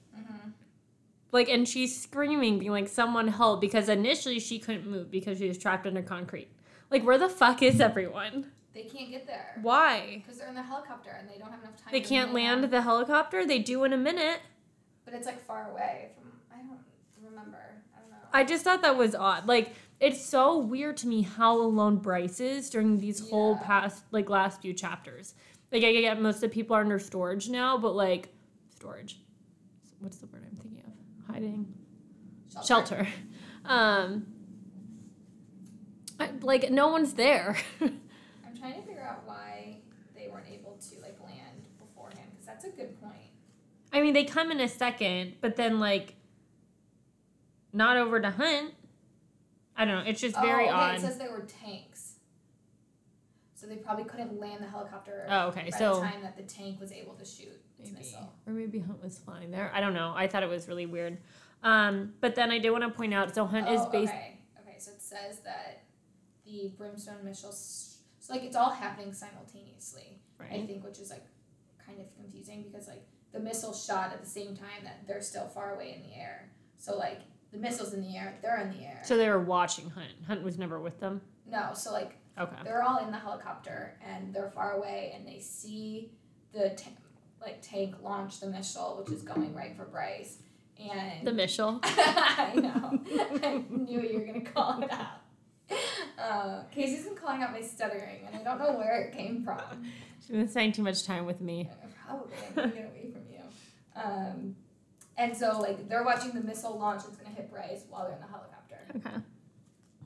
Like 1.32 1.48
and 1.48 1.68
she's 1.68 2.00
screaming, 2.00 2.58
being 2.58 2.72
like, 2.72 2.88
someone 2.88 3.28
help 3.28 3.60
because 3.60 3.88
initially 3.88 4.40
she 4.40 4.58
couldn't 4.58 4.86
move 4.86 5.10
because 5.10 5.38
she 5.38 5.48
was 5.48 5.58
trapped 5.58 5.86
under 5.86 6.02
concrete. 6.02 6.48
Like 6.90 7.04
where 7.04 7.18
the 7.18 7.28
fuck 7.28 7.62
is 7.62 7.80
everyone? 7.80 8.50
They 8.72 8.82
can't 8.82 9.10
get 9.10 9.26
there 9.26 9.58
Why? 9.62 10.22
because 10.22 10.38
they're 10.38 10.48
in 10.48 10.54
the 10.54 10.62
helicopter 10.62 11.10
and 11.18 11.28
they 11.28 11.38
don't 11.38 11.50
have 11.50 11.60
enough 11.60 11.76
time. 11.76 11.88
They 11.92 12.00
can't 12.00 12.32
land 12.32 12.64
the 12.64 12.82
helicopter? 12.82 13.44
They 13.44 13.58
do 13.58 13.84
in 13.84 13.92
a 13.92 13.96
minute. 13.96 14.40
But 15.04 15.14
it's 15.14 15.26
like 15.26 15.44
far 15.44 15.70
away 15.70 16.10
from. 16.16 16.30
I 16.52 16.62
don't 16.62 16.78
remember. 17.24 17.58
I 17.96 18.00
don't 18.00 18.10
know. 18.10 18.16
I 18.32 18.44
just 18.44 18.62
thought 18.64 18.82
that 18.82 18.96
was 18.96 19.14
odd. 19.14 19.48
Like, 19.48 19.74
it's 19.98 20.24
so 20.24 20.56
weird 20.56 20.96
to 20.98 21.08
me 21.08 21.22
how 21.22 21.56
alone 21.56 21.96
Bryce 21.96 22.38
is 22.40 22.70
during 22.70 22.98
these 22.98 23.28
whole 23.28 23.56
past, 23.58 24.04
like, 24.12 24.30
last 24.30 24.62
few 24.62 24.72
chapters. 24.72 25.34
Like, 25.72 25.82
I 25.84 25.92
get 25.92 26.20
most 26.20 26.36
of 26.36 26.42
the 26.42 26.48
people 26.48 26.76
are 26.76 26.80
under 26.80 26.98
storage 26.98 27.48
now, 27.48 27.76
but, 27.76 27.94
like, 27.94 28.28
storage. 28.74 29.20
What's 29.98 30.18
the 30.18 30.26
word 30.26 30.36
I'm 30.36 30.39
thinking 30.39 30.39
of? 30.39 30.39
Hiding. 31.32 31.72
Shelter. 32.66 33.06
Um, 33.64 34.26
I- 36.18 36.30
like, 36.42 36.70
no 36.70 36.88
one's 36.88 37.14
there. 37.14 37.56
I'm 37.80 38.56
trying 38.58 38.74
to 38.74 38.82
figure 38.82 39.02
out 39.02 39.22
why 39.26 39.76
they 40.16 40.28
weren't 40.28 40.46
able 40.52 40.76
to 40.90 41.00
like 41.00 41.18
land 41.24 41.66
beforehand 41.78 42.28
because 42.32 42.46
that's 42.46 42.64
a 42.64 42.70
good 42.70 43.00
point. 43.00 43.14
I 43.92 44.00
mean, 44.00 44.12
they 44.14 44.24
come 44.24 44.50
in 44.50 44.60
a 44.60 44.68
second, 44.68 45.34
but 45.40 45.56
then, 45.56 45.80
like, 45.80 46.14
not 47.72 47.96
over 47.96 48.20
to 48.20 48.30
hunt. 48.30 48.74
I 49.76 49.84
don't 49.84 50.04
know. 50.04 50.10
It's 50.10 50.20
just 50.20 50.36
very 50.36 50.64
oh, 50.64 50.68
okay, 50.68 50.74
odd. 50.74 50.94
It 50.96 51.00
says 51.00 51.18
they 51.18 51.28
were 51.28 51.46
tanks, 51.62 52.14
so 53.54 53.66
they 53.66 53.76
probably 53.76 54.04
couldn't 54.04 54.38
land 54.38 54.62
the 54.62 54.68
helicopter. 54.68 55.26
oh, 55.28 55.48
okay. 55.48 55.70
by 55.70 55.78
So. 55.78 55.94
the 55.96 56.00
time 56.06 56.22
that 56.22 56.36
the 56.36 56.42
tank 56.42 56.80
was 56.80 56.92
able 56.92 57.14
to 57.14 57.24
shoot 57.24 57.59
Maybe. 57.84 58.16
Or 58.46 58.52
maybe 58.52 58.78
Hunt 58.80 59.02
was 59.02 59.18
flying 59.18 59.50
there. 59.50 59.70
I 59.74 59.80
don't 59.80 59.94
know. 59.94 60.12
I 60.16 60.26
thought 60.26 60.42
it 60.42 60.48
was 60.48 60.68
really 60.68 60.86
weird. 60.86 61.18
Um, 61.62 62.14
but 62.20 62.34
then 62.34 62.50
I 62.50 62.58
did 62.58 62.70
want 62.70 62.84
to 62.84 62.90
point 62.90 63.12
out 63.14 63.34
so 63.34 63.44
Hunt 63.46 63.68
is 63.68 63.80
Oh, 63.82 63.90
based. 63.90 64.12
okay. 64.12 64.38
Okay, 64.60 64.76
so 64.78 64.92
it 64.92 65.02
says 65.02 65.40
that 65.40 65.84
the 66.44 66.72
brimstone 66.76 67.24
missile. 67.24 67.52
So 67.52 68.32
like 68.32 68.42
it's 68.42 68.56
all 68.56 68.70
happening 68.70 69.12
simultaneously. 69.12 70.20
right. 70.38 70.52
I 70.52 70.66
think, 70.66 70.84
which 70.84 70.98
is 70.98 71.10
like 71.10 71.24
kind 71.84 72.00
of 72.00 72.06
confusing 72.14 72.62
because 72.62 72.86
like 72.88 73.02
the 73.32 73.40
missile 73.40 73.72
shot 73.74 74.12
at 74.12 74.20
the 74.22 74.28
same 74.28 74.56
time 74.56 74.84
that 74.84 75.06
they're 75.06 75.20
still 75.22 75.46
far 75.48 75.74
away 75.74 75.94
in 75.94 76.08
the 76.08 76.16
air. 76.16 76.50
So 76.78 76.96
like 76.96 77.20
the 77.52 77.58
missile's 77.58 77.92
in 77.94 78.00
the 78.02 78.16
air, 78.16 78.38
they're 78.42 78.58
in 78.60 78.70
the 78.70 78.84
air. 78.84 79.00
So 79.04 79.16
they 79.16 79.28
were 79.28 79.40
watching 79.40 79.90
Hunt. 79.90 80.12
Hunt 80.26 80.42
was 80.42 80.58
never 80.58 80.80
with 80.80 80.98
them. 81.00 81.20
no, 81.46 81.70
so 81.74 81.92
like 81.92 82.16
Okay. 82.38 82.56
they're 82.64 82.82
all 82.82 83.04
in 83.04 83.10
the 83.10 83.18
helicopter 83.18 83.98
and 84.06 84.32
they're 84.32 84.50
far 84.50 84.72
away 84.78 85.12
and 85.14 85.26
they 85.26 85.40
see 85.40 86.12
the 86.52 86.70
ta- 86.70 86.90
like 87.40 87.62
tank 87.62 87.96
launch 88.02 88.40
the 88.40 88.46
missile, 88.46 89.02
which 89.02 89.14
is 89.14 89.22
going 89.22 89.54
right 89.54 89.76
for 89.76 89.84
Bryce. 89.84 90.38
And 90.78 91.26
The 91.26 91.32
Mishal. 91.32 91.80
I 91.84 92.52
know. 92.54 92.98
I 93.42 93.64
knew 93.68 94.00
you 94.00 94.18
were 94.18 94.24
gonna 94.24 94.40
call 94.40 94.82
it 94.82 94.90
out. 94.90 95.20
Uh, 96.18 96.62
Casey's 96.70 97.04
been 97.04 97.14
calling 97.14 97.42
out 97.42 97.52
my 97.52 97.60
stuttering, 97.60 98.26
and 98.26 98.34
I 98.34 98.42
don't 98.42 98.58
know 98.58 98.78
where 98.78 99.02
it 99.02 99.16
came 99.16 99.44
from. 99.44 99.60
She's 100.20 100.30
been 100.30 100.48
spending 100.48 100.72
too 100.72 100.82
much 100.82 101.04
time 101.04 101.26
with 101.26 101.40
me. 101.40 101.68
Probably, 102.06 102.32
I'm 102.56 102.70
get 102.70 102.90
away 102.90 103.10
from 103.12 103.22
you. 103.30 103.40
Um, 103.94 104.56
and 105.16 105.36
so, 105.36 105.58
like, 105.60 105.88
they're 105.88 106.02
watching 106.02 106.32
the 106.32 106.40
missile 106.40 106.78
launch. 106.78 107.02
It's 107.06 107.16
gonna 107.16 107.34
hit 107.34 107.50
Bryce 107.50 107.84
while 107.88 108.04
they're 108.04 108.14
in 108.14 108.20
the 108.20 108.26
helicopter. 108.26 108.78
Okay. 108.96 109.22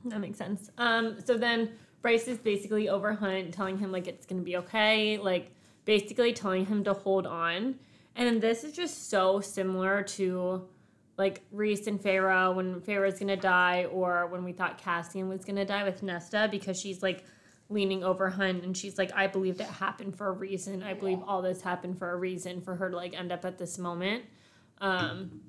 That 0.05 0.19
makes 0.19 0.37
sense. 0.37 0.69
Um, 0.77 1.17
so 1.23 1.37
then 1.37 1.71
Bryce 2.01 2.27
is 2.27 2.37
basically 2.37 2.89
over 2.89 3.13
Hunt, 3.13 3.53
telling 3.53 3.77
him 3.77 3.91
like 3.91 4.07
it's 4.07 4.25
gonna 4.25 4.41
be 4.41 4.57
okay, 4.57 5.17
like 5.17 5.54
basically 5.85 6.33
telling 6.33 6.65
him 6.65 6.83
to 6.83 6.93
hold 6.93 7.25
on. 7.25 7.75
And 8.15 8.41
this 8.41 8.63
is 8.63 8.73
just 8.73 9.09
so 9.09 9.39
similar 9.39 10.03
to 10.03 10.67
like 11.17 11.43
Rhys 11.51 11.87
and 11.87 12.01
Feyre 12.01 12.53
when 12.53 12.81
Feyre's 12.81 13.19
gonna 13.19 13.37
die, 13.37 13.85
or 13.85 14.27
when 14.27 14.43
we 14.43 14.51
thought 14.51 14.77
Cassian 14.77 15.29
was 15.29 15.45
gonna 15.45 15.65
die 15.65 15.83
with 15.83 16.03
Nesta, 16.03 16.47
because 16.51 16.79
she's 16.79 17.01
like 17.01 17.23
leaning 17.69 18.03
over 18.03 18.29
Hunt 18.29 18.63
and 18.63 18.75
she's 18.77 18.97
like, 18.97 19.11
I 19.15 19.27
believed 19.27 19.59
it 19.61 19.67
happened 19.67 20.17
for 20.17 20.27
a 20.27 20.31
reason. 20.31 20.83
I 20.83 20.93
believe 20.93 21.19
all 21.25 21.41
this 21.41 21.61
happened 21.61 21.97
for 21.97 22.11
a 22.11 22.15
reason 22.15 22.61
for 22.61 22.75
her 22.75 22.89
to 22.89 22.95
like 22.95 23.17
end 23.17 23.31
up 23.31 23.45
at 23.45 23.57
this 23.57 23.77
moment. 23.77 24.25
Um 24.81 25.41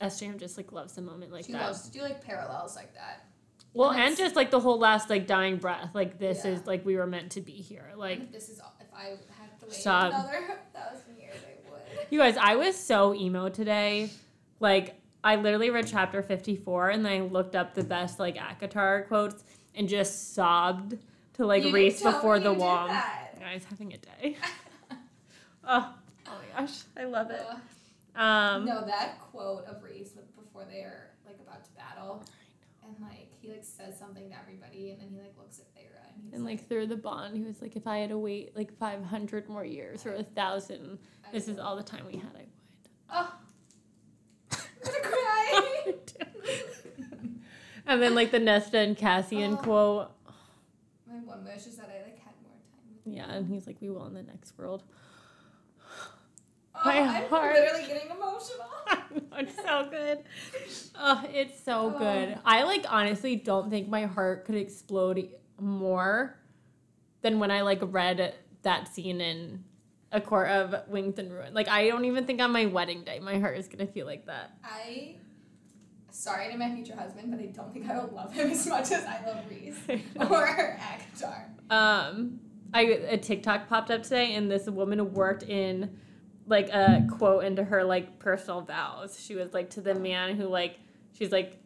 SJM 0.00 0.38
just 0.38 0.56
like 0.56 0.72
loves 0.72 0.94
the 0.94 1.02
moment 1.02 1.32
like 1.32 1.46
she 1.46 1.52
that. 1.52 1.62
loves 1.62 1.82
to 1.88 1.90
do 1.90 2.02
like 2.02 2.22
parallels 2.24 2.76
like 2.76 2.94
that. 2.94 3.25
Well, 3.76 3.90
And 3.90 4.00
and 4.02 4.16
just 4.16 4.34
like 4.36 4.50
the 4.50 4.60
whole 4.60 4.78
last 4.78 5.10
like 5.10 5.26
dying 5.26 5.56
breath, 5.56 5.90
like 5.94 6.18
this 6.18 6.44
Yeah. 6.44 6.52
is 6.52 6.66
like 6.66 6.84
we 6.86 6.96
were 6.96 7.06
meant 7.06 7.32
to 7.32 7.40
be 7.40 7.52
here. 7.52 7.92
Like 7.96 8.32
this 8.32 8.48
is 8.48 8.58
if 8.80 8.86
I 8.94 9.16
had 9.38 9.60
to 9.60 9.66
wait 9.66 9.74
Stop. 9.74 10.12
another 10.12 10.58
thousand 10.74 11.18
years, 11.18 11.36
I 11.46 11.70
would. 11.70 11.80
you 12.10 12.18
guys, 12.18 12.36
I 12.36 12.56
was 12.56 12.76
so 12.76 13.14
emo 13.14 13.48
today. 13.48 14.10
Like 14.60 14.94
I 15.22 15.36
literally 15.36 15.70
read 15.70 15.86
chapter 15.86 16.22
fifty 16.22 16.56
four 16.56 16.88
and 16.90 17.04
then 17.04 17.12
I 17.12 17.20
looked 17.24 17.54
up 17.54 17.74
the 17.74 17.84
best 17.84 18.18
like 18.18 18.36
ACOTAR 18.36 19.08
quotes 19.08 19.44
and 19.74 19.88
just 19.88 20.34
sobbed 20.34 20.96
to 21.34 21.44
like 21.46 21.64
You 21.64 21.72
Rhys 21.72 21.94
didn't 21.98 22.02
tell 22.04 22.12
before 22.12 22.38
the 22.38 22.52
wall. 22.54 22.88
that. 22.88 23.38
Guys, 23.38 23.64
having 23.68 23.92
a 23.92 23.98
day. 23.98 24.36
oh, 25.68 25.94
oh 26.26 26.32
my 26.54 26.60
gosh, 26.60 26.78
I 26.96 27.04
love 27.04 27.30
it. 27.30 27.44
Ugh. 27.48 27.56
Um, 28.18 28.64
no, 28.64 28.82
that 28.86 29.18
quote 29.30 29.66
of 29.66 29.82
Rhys 29.82 30.12
with- 30.16 30.34
before 30.36 30.64
they 30.64 30.78
are 30.80 31.10
like 31.26 31.36
about 31.46 31.62
to 31.64 31.70
battle, 31.72 32.24
he 33.46 33.52
like 33.52 33.64
says 33.64 33.98
something 33.98 34.28
to 34.30 34.36
everybody, 34.38 34.90
and 34.90 35.00
then 35.00 35.08
he 35.10 35.18
like 35.18 35.34
looks 35.38 35.58
at 35.58 35.66
Feyre, 35.74 35.98
and 36.14 36.22
he's 36.24 36.34
and 36.34 36.44
like 36.44 36.68
through 36.68 36.86
the 36.86 36.96
bond, 36.96 37.36
he 37.36 37.42
was 37.42 37.62
like, 37.62 37.76
if 37.76 37.86
I 37.86 37.98
had 37.98 38.10
to 38.10 38.18
wait 38.18 38.56
like 38.56 38.76
five 38.78 39.02
hundred 39.04 39.48
more 39.48 39.64
years 39.64 40.04
or 40.06 40.12
a 40.14 40.22
thousand, 40.22 40.98
this 41.32 41.48
is 41.48 41.58
all 41.58 41.76
the 41.76 41.82
time 41.82 42.04
we 42.10 42.18
had. 42.18 42.30
I 42.34 42.38
would. 42.38 42.48
Oh, 43.10 43.34
I'm 44.52 44.58
gonna 44.84 45.00
cry. 45.00 45.94
and 47.86 48.02
then 48.02 48.14
like 48.14 48.30
the 48.30 48.38
Nesta 48.40 48.78
and 48.78 48.96
Cassian 48.96 49.54
Oh. 49.54 49.56
quote. 49.56 50.10
My 51.08 51.14
one 51.20 51.44
wish 51.44 51.66
is 51.66 51.76
that 51.76 51.88
I 51.88 52.02
like 52.04 52.18
had 52.18 52.34
more 52.42 52.52
time. 52.72 53.14
Yeah, 53.14 53.30
and 53.32 53.46
he's 53.46 53.66
like, 53.66 53.76
"We 53.80 53.88
will 53.90 54.06
in 54.06 54.14
the 54.14 54.22
next 54.24 54.56
world." 54.58 54.82
My 56.86 56.98
I'm 57.22 57.28
heart. 57.28 57.54
literally 57.54 57.86
getting 57.86 58.10
emotional. 58.10 58.66
it's 59.38 59.56
so 59.56 59.88
good. 59.90 60.22
Oh, 60.98 61.22
it's 61.30 61.62
so 61.62 61.92
Oh. 61.94 61.98
good. 61.98 62.38
I 62.46 62.62
like 62.62 62.86
honestly 62.88 63.36
don't 63.36 63.68
think 63.68 63.86
my 63.88 64.06
heart 64.06 64.46
could 64.46 64.54
explode 64.54 65.28
more 65.60 66.38
than 67.20 67.38
when 67.38 67.50
I 67.50 67.60
like 67.60 67.80
read 67.82 68.34
that 68.62 68.88
scene 68.88 69.20
in 69.20 69.62
A 70.12 70.22
Court 70.22 70.48
of 70.48 70.88
Wings 70.88 71.18
and 71.18 71.30
Ruin. 71.30 71.52
Like 71.52 71.68
I 71.68 71.88
don't 71.88 72.06
even 72.06 72.24
think 72.24 72.40
on 72.40 72.50
my 72.50 72.64
wedding 72.66 73.04
day 73.04 73.18
my 73.20 73.38
heart 73.38 73.58
is 73.58 73.68
gonna 73.68 73.86
feel 73.86 74.06
like 74.06 74.24
that. 74.26 74.52
I, 74.64 75.16
sorry 76.10 76.50
to 76.50 76.56
my 76.58 76.74
future 76.74 76.96
husband, 76.96 77.30
but 77.30 77.40
I 77.40 77.46
don't 77.46 77.72
think 77.74 77.90
I 77.90 77.98
will 77.98 78.10
love 78.14 78.32
him 78.32 78.50
as 78.50 78.66
much 78.66 78.90
as 78.90 79.04
I 79.04 79.22
love 79.26 79.44
Rhys 79.50 79.76
or 80.30 80.78
ACOTAR. 80.80 81.44
um 81.70 82.40
I 82.72 82.80
a 82.82 83.18
TikTok 83.18 83.68
popped 83.68 83.90
up 83.90 84.02
today 84.02 84.34
and 84.34 84.50
this 84.50 84.66
woman 84.66 85.12
worked 85.12 85.42
in 85.42 85.98
like 86.46 86.68
a 86.68 87.00
hmm. 87.00 87.08
quote 87.08 87.44
into 87.44 87.64
her 87.64 87.84
like 87.84 88.18
personal 88.18 88.60
vows. 88.60 89.20
She 89.20 89.34
was 89.34 89.52
like 89.52 89.70
to 89.70 89.80
the 89.80 89.94
man 89.94 90.36
who 90.36 90.46
like 90.46 90.78
she's 91.12 91.32
like 91.32 91.58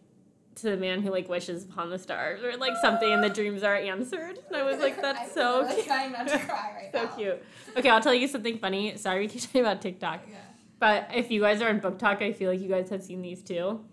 to 0.57 0.71
the 0.71 0.77
man 0.77 1.01
who 1.01 1.11
like 1.11 1.29
wishes 1.29 1.65
upon 1.65 1.91
the 1.91 1.99
stars 1.99 2.43
or 2.43 2.57
like 2.57 2.77
something 2.81 3.11
and 3.11 3.23
the 3.23 3.29
dreams 3.29 3.63
are 3.63 3.77
answered. 3.77 4.39
And 4.49 4.57
I 4.57 4.63
was 4.63 4.79
like, 4.79 5.01
that's 5.03 5.33
so 5.33 5.67
cute. 5.73 5.87
trying 5.87 6.13
not 6.13 6.29
to 6.29 6.39
cry 6.47 6.73
right 6.75 6.91
so 6.93 7.05
now. 7.05 7.17
cute. 7.17 7.45
Okay, 7.77 7.89
I'll 7.89 8.01
tell 8.01 8.15
you 8.15 8.29
something 8.29 8.59
funny. 8.59 8.97
Sorry 8.97 9.21
we 9.21 9.29
keep 9.29 9.43
talking 9.47 9.61
about 9.61 9.81
TikTok. 9.81 10.23
Yeah. 10.29 10.37
But 10.79 11.11
if 11.15 11.31
you 11.31 11.43
guys 11.43 11.61
are 11.61 11.69
in 11.69 11.79
book 11.79 11.99
talk, 11.99 12.23
I 12.23 12.33
feel 12.33 12.51
like 12.51 12.61
you 12.61 12.69
guys 12.69 12.89
have 12.91 13.03
seen 13.03 13.21
these 13.21 13.43
too. 13.43 13.85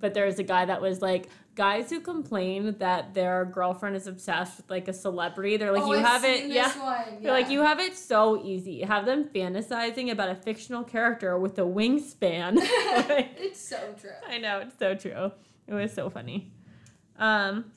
But 0.00 0.12
there's 0.12 0.38
a 0.38 0.42
guy 0.42 0.64
that 0.64 0.82
was 0.82 1.00
like, 1.00 1.28
guys 1.56 1.90
who 1.90 2.00
complain 2.00 2.76
that 2.78 3.14
their 3.14 3.46
girlfriend 3.46 3.96
is 3.96 4.06
obsessed 4.06 4.58
with 4.58 4.70
like 4.70 4.86
a 4.86 4.92
celebrity. 4.92 5.56
They're 5.56 5.72
like, 5.72 5.82
oh, 5.82 5.92
you 5.92 5.98
I've 5.98 6.04
have 6.04 6.24
it, 6.24 6.50
yeah. 6.50 6.70
One. 6.78 7.22
They're 7.22 7.32
like, 7.32 7.50
you 7.50 7.62
have 7.62 7.80
it 7.80 7.96
so 7.96 8.44
easy. 8.44 8.82
Have 8.82 9.06
them 9.06 9.24
fantasizing 9.24 10.12
about 10.12 10.28
a 10.28 10.34
fictional 10.34 10.84
character 10.84 11.36
with 11.38 11.58
a 11.58 11.62
wingspan. 11.62 12.58
It's 13.38 13.66
so 13.68 13.78
true. 13.98 14.10
I 14.28 14.38
know, 14.38 14.60
it's 14.60 14.78
so 14.78 14.94
true. 14.94 15.32
It 15.66 15.74
was 15.74 15.92
so 15.92 16.10
funny. 16.10 16.52
Um, 17.18 17.72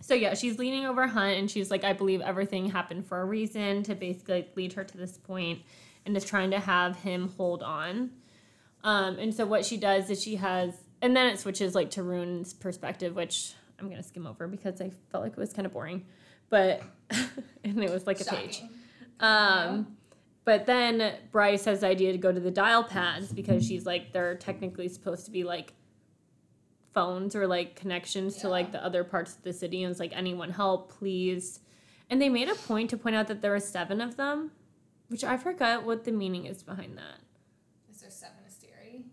so 0.00 0.14
yeah, 0.14 0.34
she's 0.34 0.58
leaning 0.58 0.84
over 0.84 1.06
Hunt 1.06 1.38
and 1.38 1.50
she's 1.50 1.70
like, 1.70 1.84
I 1.84 1.92
believe 1.92 2.20
everything 2.20 2.70
happened 2.70 3.06
for 3.06 3.20
a 3.20 3.24
reason 3.24 3.84
to 3.84 3.94
basically 3.94 4.48
lead 4.56 4.72
her 4.72 4.84
to 4.84 4.96
this 4.96 5.16
point 5.16 5.60
and 6.04 6.16
is 6.16 6.24
trying 6.24 6.50
to 6.50 6.58
have 6.58 6.96
him 6.96 7.28
hold 7.36 7.62
on. 7.62 8.10
Um, 8.82 9.18
and 9.18 9.32
so 9.32 9.46
what 9.46 9.64
she 9.64 9.76
does 9.76 10.10
is 10.10 10.20
she 10.20 10.36
has, 10.36 10.74
and 11.02 11.14
then 11.14 11.26
it 11.26 11.38
switches 11.38 11.74
like 11.74 11.90
to 11.90 12.02
Ruhn's 12.02 12.54
perspective, 12.54 13.14
which 13.14 13.52
I'm 13.78 13.90
gonna 13.90 14.02
skim 14.02 14.26
over 14.26 14.48
because 14.48 14.80
I 14.80 14.90
felt 15.10 15.24
like 15.24 15.32
it 15.32 15.38
was 15.38 15.52
kind 15.52 15.66
of 15.66 15.72
boring, 15.72 16.06
but 16.48 16.82
and 17.10 17.84
it 17.84 17.90
was 17.90 18.06
like 18.06 18.20
a 18.20 18.24
page. 18.24 18.62
Um, 19.20 19.96
but 20.44 20.66
then 20.66 21.14
Bryce 21.30 21.66
has 21.66 21.80
the 21.80 21.86
idea 21.86 22.12
to 22.12 22.18
go 22.18 22.32
to 22.32 22.40
the 22.40 22.50
dial 22.50 22.82
pads 22.82 23.32
because 23.32 23.66
she's 23.66 23.84
like 23.84 24.12
they're 24.12 24.36
technically 24.36 24.88
supposed 24.88 25.26
to 25.26 25.30
be 25.30 25.44
like 25.44 25.74
phones 26.92 27.34
or 27.34 27.46
like 27.46 27.76
connections 27.76 28.36
to 28.38 28.48
like 28.48 28.72
the 28.72 28.84
other 28.84 29.04
parts 29.04 29.36
of 29.36 29.42
the 29.42 29.52
city 29.52 29.82
and 29.82 29.90
it's 29.90 30.00
like, 30.00 30.14
anyone 30.14 30.50
help, 30.50 30.92
please. 30.92 31.60
And 32.10 32.20
they 32.20 32.28
made 32.28 32.48
a 32.48 32.54
point 32.54 32.90
to 32.90 32.96
point 32.96 33.16
out 33.16 33.28
that 33.28 33.40
there 33.40 33.52
were 33.52 33.60
seven 33.60 34.00
of 34.00 34.16
them, 34.16 34.52
which 35.08 35.24
I 35.24 35.36
forgot 35.36 35.84
what 35.84 36.04
the 36.04 36.12
meaning 36.12 36.46
is 36.46 36.62
behind 36.62 36.98
that. 36.98 37.20
Is 37.90 38.00
there 38.00 38.10
seven 38.10 38.36
Asteri? 38.46 39.04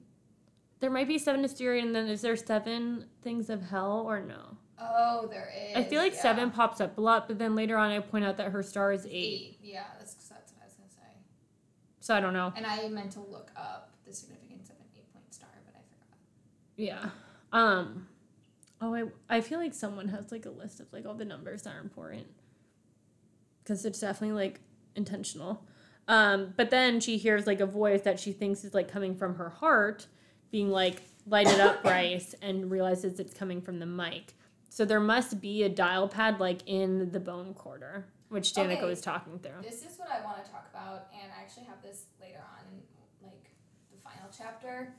There 0.79 0.89
might 0.89 1.07
be 1.07 1.17
seven 1.17 1.43
Asteri, 1.43 1.81
and 1.81 1.93
then 1.93 2.07
is 2.07 2.21
there 2.21 2.35
seven 2.35 3.05
things 3.21 3.49
of 3.49 3.61
hell 3.63 4.05
or 4.07 4.21
no? 4.21 4.57
Oh, 4.81 5.27
there 5.29 5.51
is. 5.69 5.75
I 5.75 5.83
feel 5.83 6.01
like 6.01 6.13
yeah. 6.13 6.21
seven 6.21 6.51
pops 6.51 6.79
up 6.79 6.97
a 6.97 7.01
lot, 7.01 7.27
but 7.27 7.37
then 7.37 7.55
later 7.55 7.77
on 7.77 7.91
I 7.91 7.99
point 7.99 8.23
out 8.23 8.37
that 8.37 8.51
her 8.51 8.63
star 8.63 8.93
is 8.93 9.05
eight. 9.05 9.11
Eight. 9.11 9.59
Yeah, 9.61 9.83
that's, 9.97 10.13
that's 10.13 10.53
what 10.53 10.61
I 10.61 10.65
was 10.65 10.75
gonna 10.75 10.89
say. 10.89 11.17
So 11.99 12.15
I 12.15 12.21
don't 12.21 12.33
know. 12.33 12.53
And 12.55 12.65
I 12.65 12.87
meant 12.87 13.11
to 13.11 13.19
look 13.19 13.51
up 13.57 13.91
the 14.05 14.13
significance 14.13 14.69
of 14.69 14.77
an 14.77 14.85
eight 14.95 15.11
point 15.13 15.33
star, 15.33 15.49
but 15.65 15.75
I 15.75 15.81
forgot. 15.89 16.17
Yeah. 16.77 17.09
Um. 17.51 18.07
Oh, 18.81 18.93
I 18.95 19.03
I 19.29 19.41
feel 19.41 19.59
like 19.59 19.73
someone 19.73 20.07
has 20.07 20.31
like 20.31 20.45
a 20.45 20.49
list 20.49 20.79
of 20.79 20.91
like 20.93 21.05
all 21.05 21.13
the 21.15 21.25
numbers 21.25 21.63
that 21.63 21.75
are 21.75 21.81
important. 21.81 22.27
Because 23.63 23.83
it's 23.85 23.99
definitely 23.99 24.35
like 24.35 24.61
intentional. 24.95 25.65
Um. 26.07 26.53
But 26.55 26.69
then 26.69 27.01
she 27.01 27.17
hears 27.17 27.45
like 27.45 27.59
a 27.59 27.65
voice 27.65 28.03
that 28.03 28.17
she 28.17 28.31
thinks 28.31 28.63
is 28.63 28.73
like 28.73 28.87
coming 28.89 29.13
from 29.13 29.35
her 29.35 29.49
heart, 29.49 30.07
being 30.51 30.69
like, 30.69 31.01
"Light 31.27 31.47
it 31.47 31.59
up, 31.59 31.81
Bryce," 31.83 32.35
and 32.41 32.69
realizes 32.71 33.19
it's 33.19 33.33
coming 33.33 33.61
from 33.61 33.79
the 33.79 33.85
mic. 33.85 34.33
So 34.69 34.85
there 34.85 34.99
must 34.99 35.41
be 35.41 35.63
a 35.63 35.69
dial 35.69 36.07
pad 36.07 36.39
like 36.39 36.61
in 36.67 37.11
the 37.11 37.19
bone 37.19 37.53
quarter, 37.53 38.05
which 38.29 38.53
Danika 38.53 38.77
Okay. 38.77 38.85
was 38.85 39.01
talking 39.01 39.39
through. 39.39 39.61
This 39.63 39.83
is 39.83 39.97
what 39.97 40.09
I 40.11 40.23
want 40.23 40.43
to 40.43 40.51
talk 40.51 40.67
about, 40.71 41.07
and 41.13 41.31
I 41.37 41.41
actually 41.41 41.65
have 41.65 41.81
this 41.81 42.05
later 42.21 42.39
on 42.39 42.65
in 42.71 43.27
like 43.27 43.49
the 43.91 43.97
final 44.03 44.29
chapter. 44.35 44.93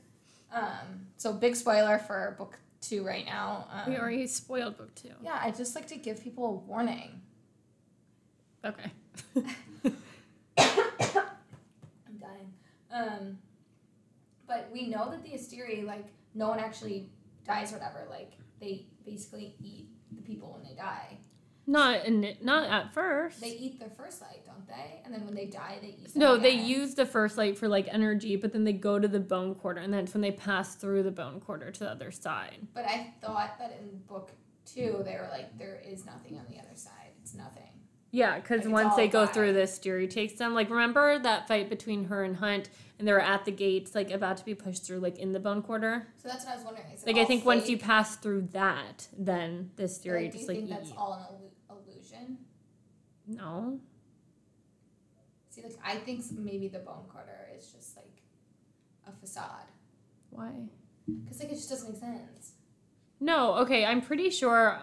Um, 0.53 1.07
so 1.17 1.31
big 1.31 1.55
spoiler 1.55 1.97
for 1.97 2.35
book 2.37 2.59
two 2.81 3.03
right 3.05 3.25
now. 3.25 3.67
Um, 3.71 3.91
We 3.93 3.97
already 3.97 4.27
spoiled 4.27 4.77
book 4.77 4.93
two. 4.95 5.11
Yeah, 5.21 5.39
I 5.41 5.51
just 5.51 5.75
like 5.75 5.87
to 5.87 5.95
give 5.95 6.21
people 6.21 6.45
a 6.45 6.51
warning. 6.51 7.21
Okay. 8.65 8.91
I'm 10.57 12.17
dying. 12.19 12.53
Um, 12.91 13.37
but 14.51 14.69
we 14.71 14.87
know 14.87 15.09
that 15.09 15.23
the 15.23 15.29
Asteri, 15.29 15.85
like, 15.85 16.07
no 16.35 16.49
one 16.49 16.59
actually 16.59 17.09
dies 17.45 17.71
or 17.71 17.77
whatever. 17.77 18.05
Like, 18.09 18.33
they 18.59 18.85
basically 19.05 19.55
eat 19.63 19.87
the 20.11 20.21
people 20.21 20.51
when 20.51 20.63
they 20.67 20.75
die. 20.75 21.17
Not 21.67 22.05
in, 22.05 22.35
not 22.41 22.69
at 22.69 22.93
first. 22.93 23.39
They 23.39 23.51
eat 23.51 23.79
their 23.79 23.91
first 23.91 24.21
light, 24.21 24.45
don't 24.45 24.67
they? 24.67 25.01
And 25.05 25.13
then 25.13 25.23
when 25.23 25.35
they 25.35 25.45
die, 25.45 25.77
they 25.81 25.89
eat. 25.89 26.15
No, 26.15 26.35
they 26.35 26.51
use 26.51 26.95
the 26.95 27.05
first 27.05 27.37
light 27.37 27.57
for 27.57 27.69
like 27.69 27.87
energy, 27.89 28.35
but 28.35 28.51
then 28.51 28.65
they 28.65 28.73
go 28.73 28.99
to 28.99 29.07
the 29.07 29.19
bone 29.21 29.55
quarter, 29.55 29.79
and 29.79 29.93
that's 29.93 30.13
when 30.13 30.21
they 30.21 30.31
pass 30.31 30.75
through 30.75 31.03
the 31.03 31.11
bone 31.11 31.39
quarter 31.39 31.71
to 31.71 31.79
the 31.79 31.89
other 31.89 32.11
side. 32.11 32.67
But 32.73 32.85
I 32.85 33.13
thought 33.21 33.57
that 33.59 33.79
in 33.79 33.99
book 33.99 34.31
two, 34.65 35.01
they 35.05 35.13
were 35.13 35.29
like, 35.31 35.57
there 35.57 35.81
is 35.85 36.05
nothing 36.05 36.37
on 36.37 36.45
the 36.49 36.59
other 36.59 36.75
side. 36.75 37.13
It's 37.21 37.35
nothing. 37.35 37.70
Yeah, 38.13 38.35
because 38.39 38.65
Like, 38.65 38.73
once 38.73 38.95
they 38.95 39.07
go 39.07 39.25
through 39.25 39.53
this, 39.53 39.77
Fury 39.79 40.07
takes 40.07 40.33
them. 40.33 40.53
Like, 40.53 40.69
remember 40.69 41.17
that 41.19 41.47
fight 41.47 41.69
between 41.69 42.05
her 42.05 42.23
and 42.25 42.35
Hunt, 42.35 42.69
and 42.99 43.07
they 43.07 43.13
were 43.13 43.21
at 43.21 43.45
the 43.45 43.51
gates, 43.51 43.95
like 43.95 44.11
about 44.11 44.35
to 44.37 44.45
be 44.45 44.53
pushed 44.53 44.85
through, 44.85 44.99
like 44.99 45.17
in 45.17 45.31
the 45.31 45.39
bone 45.39 45.61
quarter. 45.61 46.07
So 46.21 46.27
that's 46.27 46.43
what 46.45 46.51
I 46.51 46.55
was 46.57 46.65
wondering. 46.65 46.85
Like, 47.05 47.15
I 47.15 47.23
think 47.25 47.45
once 47.45 47.69
you 47.69 47.77
pass 47.77 48.17
through 48.17 48.49
that, 48.51 49.07
then 49.17 49.71
this 49.77 49.97
Like, 49.97 50.03
Fury 50.03 50.19
do 50.19 50.25
you 50.25 50.31
just 50.33 50.47
like 50.49 50.57
think 50.57 50.69
eat. 50.69 50.73
that's 50.73 50.91
all 50.97 51.13
an 51.13 51.21
illu- 51.75 51.87
illusion? 51.95 52.37
No, 53.27 53.79
See, 55.49 55.61
like 55.63 55.73
I 55.83 55.95
think 55.97 56.23
maybe 56.31 56.67
the 56.69 56.79
bone 56.79 57.03
quarter 57.11 57.49
is 57.57 57.71
just 57.71 57.95
like 57.97 58.21
a 59.07 59.11
facade, 59.11 59.67
why? 60.29 60.51
because 61.23 61.39
like 61.39 61.51
it 61.51 61.55
just 61.55 61.69
doesn't 61.69 61.91
make 61.91 61.99
sense. 61.99 62.53
No, 63.19 63.55
okay, 63.55 63.85
I'm 63.85 64.01
pretty 64.01 64.29
sure 64.29 64.81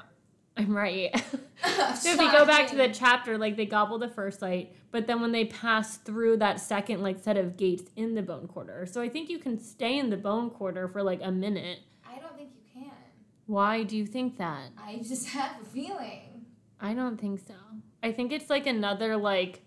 I'm 0.58 0.76
right. 0.76 1.14
So 1.96 2.12
if 2.12 2.20
you 2.20 2.30
go 2.30 2.46
back 2.46 2.68
to 2.68 2.76
the 2.76 2.88
chapter, 2.88 3.36
like 3.36 3.56
they 3.56 3.66
gobble 3.66 3.98
the 3.98 4.08
first 4.08 4.40
light, 4.40 4.72
but 4.92 5.08
then 5.08 5.20
when 5.20 5.32
they 5.32 5.46
pass 5.46 5.96
through 5.96 6.36
that 6.36 6.60
second 6.60 7.02
like 7.02 7.18
set 7.18 7.36
of 7.36 7.56
gates 7.56 7.90
in 7.96 8.14
the 8.14 8.22
bone 8.22 8.46
quarter, 8.46 8.86
so 8.86 9.00
I 9.02 9.08
think 9.08 9.28
you 9.28 9.38
can 9.38 9.58
stay 9.58 9.98
in 9.98 10.08
the 10.10 10.16
bone 10.16 10.50
quarter 10.50 10.86
for 10.86 11.02
like 11.02 11.20
a 11.22 11.32
minute. 11.32 11.80
I 12.06 12.20
don't 12.20 12.36
think 12.36 12.50
you 12.54 12.82
can. 12.82 12.92
Why 13.46 13.82
do 13.82 13.96
you 13.96 14.06
think 14.06 14.38
that? 14.38 14.70
I 14.78 14.98
just 14.98 15.28
have 15.30 15.60
a 15.60 15.64
feeling. 15.64 16.46
I 16.80 16.94
don't 16.94 17.20
think 17.20 17.40
so. 17.46 17.54
I 18.02 18.12
think 18.12 18.30
it's 18.30 18.48
like 18.48 18.66
another 18.66 19.16
like 19.16 19.62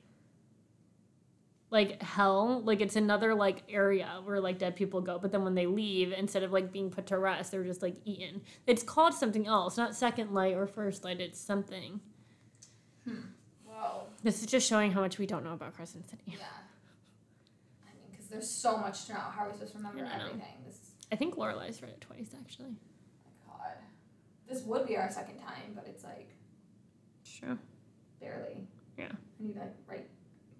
like 1.72 2.02
hell, 2.04 2.62
like 2.66 2.82
it's 2.82 2.98
another 2.98 3.34
like 3.34 3.64
area 3.70 4.20
where 4.26 4.40
like 4.42 4.60
dead 4.60 4.76
people 4.76 5.02
go, 5.02 5.18
but 5.18 5.32
then 5.32 5.44
when 5.44 5.56
they 5.56 5.66
leave, 5.66 6.12
instead 6.12 6.44
of 6.44 6.52
like 6.52 6.72
being 6.72 6.90
put 6.92 7.08
to 7.08 7.18
rest, 7.18 7.52
they're 7.52 7.64
just 7.64 7.82
like 7.82 7.96
eaten. 8.06 8.42
It's 8.68 8.84
called 8.84 9.14
something 9.14 9.48
else, 9.48 9.78
not 9.78 9.96
second 9.96 10.34
light 10.34 10.54
or 10.54 10.68
first 10.68 11.04
light. 11.06 11.22
It's 11.22 11.40
something. 11.40 12.02
Hmm. 13.08 13.22
Whoa. 13.66 14.04
This 14.22 14.42
is 14.42 14.48
just 14.48 14.68
showing 14.68 14.92
how 14.92 15.00
much 15.00 15.18
we 15.18 15.26
don't 15.26 15.46
know 15.46 15.54
about 15.54 15.74
Crescent 15.74 16.10
City. 16.10 16.24
Yeah. 16.28 16.36
I 17.84 17.94
mean, 17.96 18.08
because 18.12 18.28
there's 18.28 18.50
so 18.50 18.78
much 18.78 19.06
to 19.06 19.14
know. 19.14 19.20
How 19.20 19.46
are 19.46 19.48
we 19.48 19.54
supposed 19.54 19.72
to 19.72 19.78
remember 19.78 20.06
I 20.06 20.16
everything? 20.20 20.42
This 20.66 20.76
is 20.76 20.92
I 21.10 21.16
think 21.16 21.36
Lorelai's 21.36 21.82
read 21.82 21.92
it 21.92 22.02
twice 22.02 22.32
actually. 22.38 22.76
Oh 23.26 23.54
my 23.58 23.66
God. 23.66 23.78
This 24.48 24.64
would 24.64 24.86
be 24.88 24.98
our 24.98 25.10
second 25.10 25.38
time, 25.40 25.72
but 25.74 25.86
it's 25.88 26.04
like 26.04 26.30
Sure. 27.24 27.58
barely. 28.20 28.68
Yeah. 28.98 29.06
I 29.14 29.44
need 29.44 29.54
to 29.54 29.60
like 29.62 29.74
write, 29.88 30.10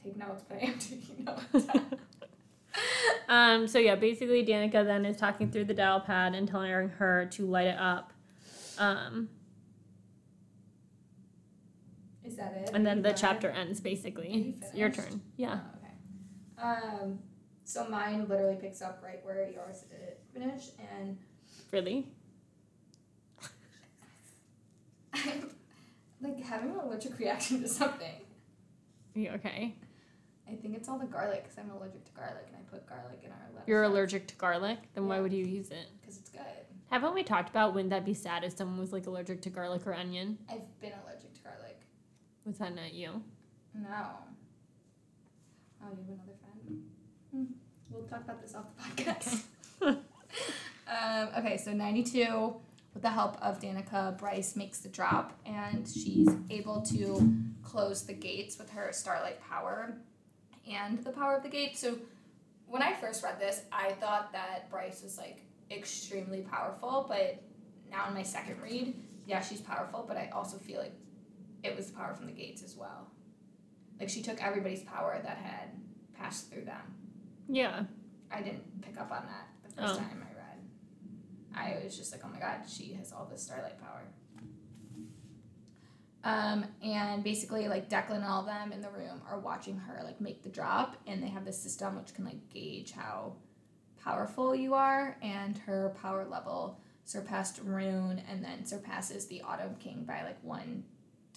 take 0.04 0.18
notes, 0.18 0.44
but 0.48 0.58
I 0.58 0.62
am 0.62 0.80
taking 0.80 1.24
notes. 1.26 1.68
um, 3.30 3.68
so 3.68 3.80
yeah, 3.80 3.96
basically 3.96 4.46
Danika 4.46 4.86
then 4.86 5.06
is 5.06 5.18
talking 5.18 5.52
through 5.52 5.66
the 5.66 5.74
dial 5.74 6.00
pad 6.00 6.36
and 6.36 6.48
telling 6.48 6.72
her 6.72 7.26
to 7.32 7.46
light 7.46 7.68
it 7.68 7.78
up. 7.78 8.14
Um, 8.78 9.30
is 12.24 12.36
that 12.38 12.54
it? 12.54 12.72
and 12.74 12.86
then 12.86 13.02
the 13.02 13.12
chapter 13.14 13.50
ends 13.50 13.80
basically. 13.80 14.32
you 14.74 14.80
your 14.80 14.90
turn. 14.90 15.22
Yeah. 15.38 15.60
Oh, 16.62 16.66
okay. 16.68 16.94
Um, 17.04 17.20
so 17.64 17.88
mine 17.88 18.28
literally 18.28 18.56
picks 18.56 18.82
up 18.82 19.02
right 19.04 19.24
where 19.24 19.50
yours 19.50 19.84
did 19.90 20.18
finish, 20.34 20.70
and 20.98 21.18
Really? 21.72 22.08
I'm 25.14 25.50
like 26.22 26.42
having 26.44 26.72
an 26.72 26.78
allergic 26.78 27.18
reaction 27.18 27.62
to 27.62 27.68
something. 27.68 28.22
Are 29.16 29.20
you 29.20 29.30
okay? 29.32 29.76
I 30.52 30.56
think 30.56 30.76
it's 30.76 30.90
all 30.90 31.00
the 31.00 31.06
garlic 31.06 31.44
because 31.44 31.58
I'm 31.58 31.70
allergic 31.72 32.04
to 32.06 32.12
garlic, 32.12 32.46
and 32.48 32.56
I 32.58 32.60
put 32.70 32.86
garlic 32.86 33.20
in 33.24 33.32
our 33.32 33.38
lettuce. 33.54 33.68
You're 33.68 33.84
allergic 33.84 34.28
to 34.28 34.36
garlic? 34.36 34.80
Then 34.94 35.08
why 35.08 35.16
Yeah. 35.18 35.22
would 35.22 35.34
you 35.34 35.46
use 35.46 35.70
it? 35.72 35.88
because 36.02 36.18
it's 36.18 36.30
good. 36.30 36.42
Haven't 36.90 37.14
we 37.14 37.24
talked 37.24 37.50
about 37.50 37.74
wouldn't 37.74 37.92
that 37.92 38.04
be 38.04 38.14
sad 38.14 38.44
if 38.44 38.58
someone 38.58 38.78
was 38.78 38.92
like 38.92 39.08
allergic 39.08 39.42
to 39.44 39.50
garlic 39.50 39.88
or 39.88 39.94
onion? 39.94 40.38
I've 40.50 40.80
been 40.82 40.92
allergic 41.06 41.34
to 41.36 41.42
garlic. 41.42 41.80
Was 42.46 42.58
that 42.58 42.76
not 42.76 42.94
you? 42.94 43.24
No. 43.74 43.88
Oh, 45.82 45.90
you 45.90 45.98
have 45.98 46.10
another 46.10 46.38
friend. 46.42 46.84
Hmm. 47.32 47.44
We'll 47.90 48.04
talk 48.04 48.24
about 48.26 48.42
this 48.42 48.54
off 48.56 48.66
the 48.76 49.04
podcast. 49.04 49.44
um, 50.88 51.30
okay, 51.38 51.58
so 51.58 51.72
92, 51.72 52.56
with 52.94 53.04
the 53.04 53.10
help 53.10 53.38
of 53.42 53.60
Danika, 53.62 54.18
Bryce 54.18 54.56
makes 54.58 54.80
the 54.80 54.90
drop 54.90 55.40
and 55.46 55.88
she's 55.88 56.28
able 56.50 56.82
to 56.82 57.34
close 57.64 58.04
the 58.06 58.14
gates 58.14 58.58
with 58.58 58.70
her 58.72 58.90
starlight 58.92 59.40
power 59.42 59.96
and 60.70 61.04
the 61.04 61.12
power 61.12 61.36
of 61.36 61.44
the 61.44 61.50
gate. 61.50 61.78
So 61.78 61.98
when 62.68 62.82
I 62.82 62.94
first 62.94 63.24
read 63.24 63.40
this, 63.40 63.62
I 63.72 63.92
thought 63.94 64.32
that 64.34 64.70
Bryce 64.70 65.02
was 65.04 65.18
like 65.18 65.42
extremely 65.70 66.42
powerful, 66.42 67.06
but 67.08 67.42
now 67.90 68.08
in 68.08 68.14
my 68.14 68.24
second 68.24 68.62
read, 68.62 68.94
yeah, 69.28 69.42
she's 69.42 69.62
powerful, 69.62 70.06
but 70.08 70.18
I 70.18 70.30
also 70.34 70.58
feel 70.58 70.80
like 70.80 70.94
it 71.64 71.76
was 71.76 71.88
the 71.88 71.94
power 71.98 72.14
from 72.14 72.26
the 72.28 72.32
gates 72.34 72.64
as 72.64 72.76
well. 72.76 73.08
Like 74.00 74.10
she 74.10 74.22
took 74.22 74.42
everybody's 74.44 74.82
power 74.84 75.20
that 75.24 75.38
had 75.38 75.70
passed 76.18 76.52
through 76.52 76.66
them. 76.66 76.82
Yeah. 77.48 77.84
I 78.32 78.42
didn't 78.42 78.82
pick 78.82 79.00
up 79.00 79.12
on 79.12 79.26
that 79.28 79.48
the 79.64 79.82
first 79.82 79.96
Oh. 79.96 79.98
time 79.98 80.26
I 80.30 80.36
read. 80.38 81.78
I 81.80 81.84
was 81.84 81.98
just 81.98 82.12
like, 82.12 82.22
oh 82.26 82.30
my 82.30 82.40
god, 82.40 82.62
she 82.68 82.94
has 82.94 83.12
all 83.12 83.26
this 83.30 83.44
starlight 83.44 83.80
power. 83.80 84.04
Um, 86.24 86.66
and 86.84 87.24
basically, 87.24 87.68
like 87.68 87.90
Declan 87.90 88.18
and 88.18 88.26
all 88.26 88.42
of 88.42 88.46
them 88.46 88.72
in 88.72 88.82
the 88.82 88.90
room 88.90 89.22
are 89.30 89.40
watching 89.40 89.78
her 89.78 90.02
like 90.04 90.22
make 90.22 90.44
the 90.44 90.50
drop, 90.50 90.98
and 91.08 91.22
they 91.22 91.30
have 91.30 91.46
this 91.46 91.62
system 91.62 91.98
which 91.98 92.14
can 92.14 92.26
like 92.26 92.50
gauge 92.50 92.92
how 92.92 93.34
powerful 94.04 94.56
you 94.56 94.74
are, 94.74 95.18
and 95.22 95.58
her 95.60 95.96
power 96.02 96.26
level 96.26 96.80
surpassed 97.06 97.66
Ruhn, 97.66 98.22
and 98.30 98.44
then 98.44 98.66
surpasses 98.66 99.26
the 99.28 99.42
Autumn 99.42 99.76
King 99.80 100.04
by 100.08 100.24
like 100.24 100.38
one 100.44 100.84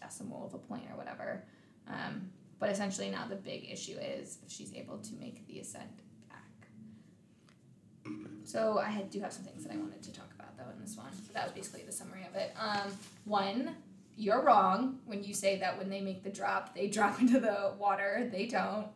decimal 0.01 0.47
of 0.47 0.55
a 0.55 0.59
point 0.59 0.85
or 0.91 0.97
whatever. 0.97 1.45
Um, 1.89 2.31
but 2.59 2.69
essentially, 2.71 3.11
now 3.11 3.27
the 3.27 3.37
big 3.37 3.69
issue 3.71 3.97
is 3.99 4.39
if 4.45 4.53
she's 4.53 4.75
able 4.75 4.99
to 4.99 5.15
make 5.15 5.47
the 5.47 5.61
ascent 5.61 5.91
back. 6.29 6.69
So 8.45 8.79
I 8.79 8.91
had, 8.91 9.11
do 9.11 9.21
have 9.21 9.33
some 9.33 9.45
things 9.45 9.65
that 9.65 9.73
I 9.73 9.77
wanted 9.77 10.03
to 10.03 10.13
talk 10.13 10.31
about 10.35 10.57
though 10.57 10.71
in 10.75 10.81
this 10.81 10.97
one. 10.97 11.09
But 11.27 11.35
that 11.35 11.45
was 11.45 11.53
basically 11.53 11.83
the 11.85 11.93
summary 11.93 12.27
of 12.29 12.37
it. 12.37 12.55
Um, 12.59 12.93
one, 13.25 13.75
you're 14.17 14.43
wrong 14.43 14.99
when 15.07 15.23
you 15.25 15.35
say 15.35 15.59
that 15.59 15.79
when 15.79 15.91
they 15.91 16.01
make 16.01 16.23
the 16.23 16.31
drop, 16.31 16.75
they 16.75 16.89
drop 16.97 17.21
into 17.21 17.41
the 17.41 17.73
water. 17.79 18.29
They 18.31 18.47
don't. 18.47 18.89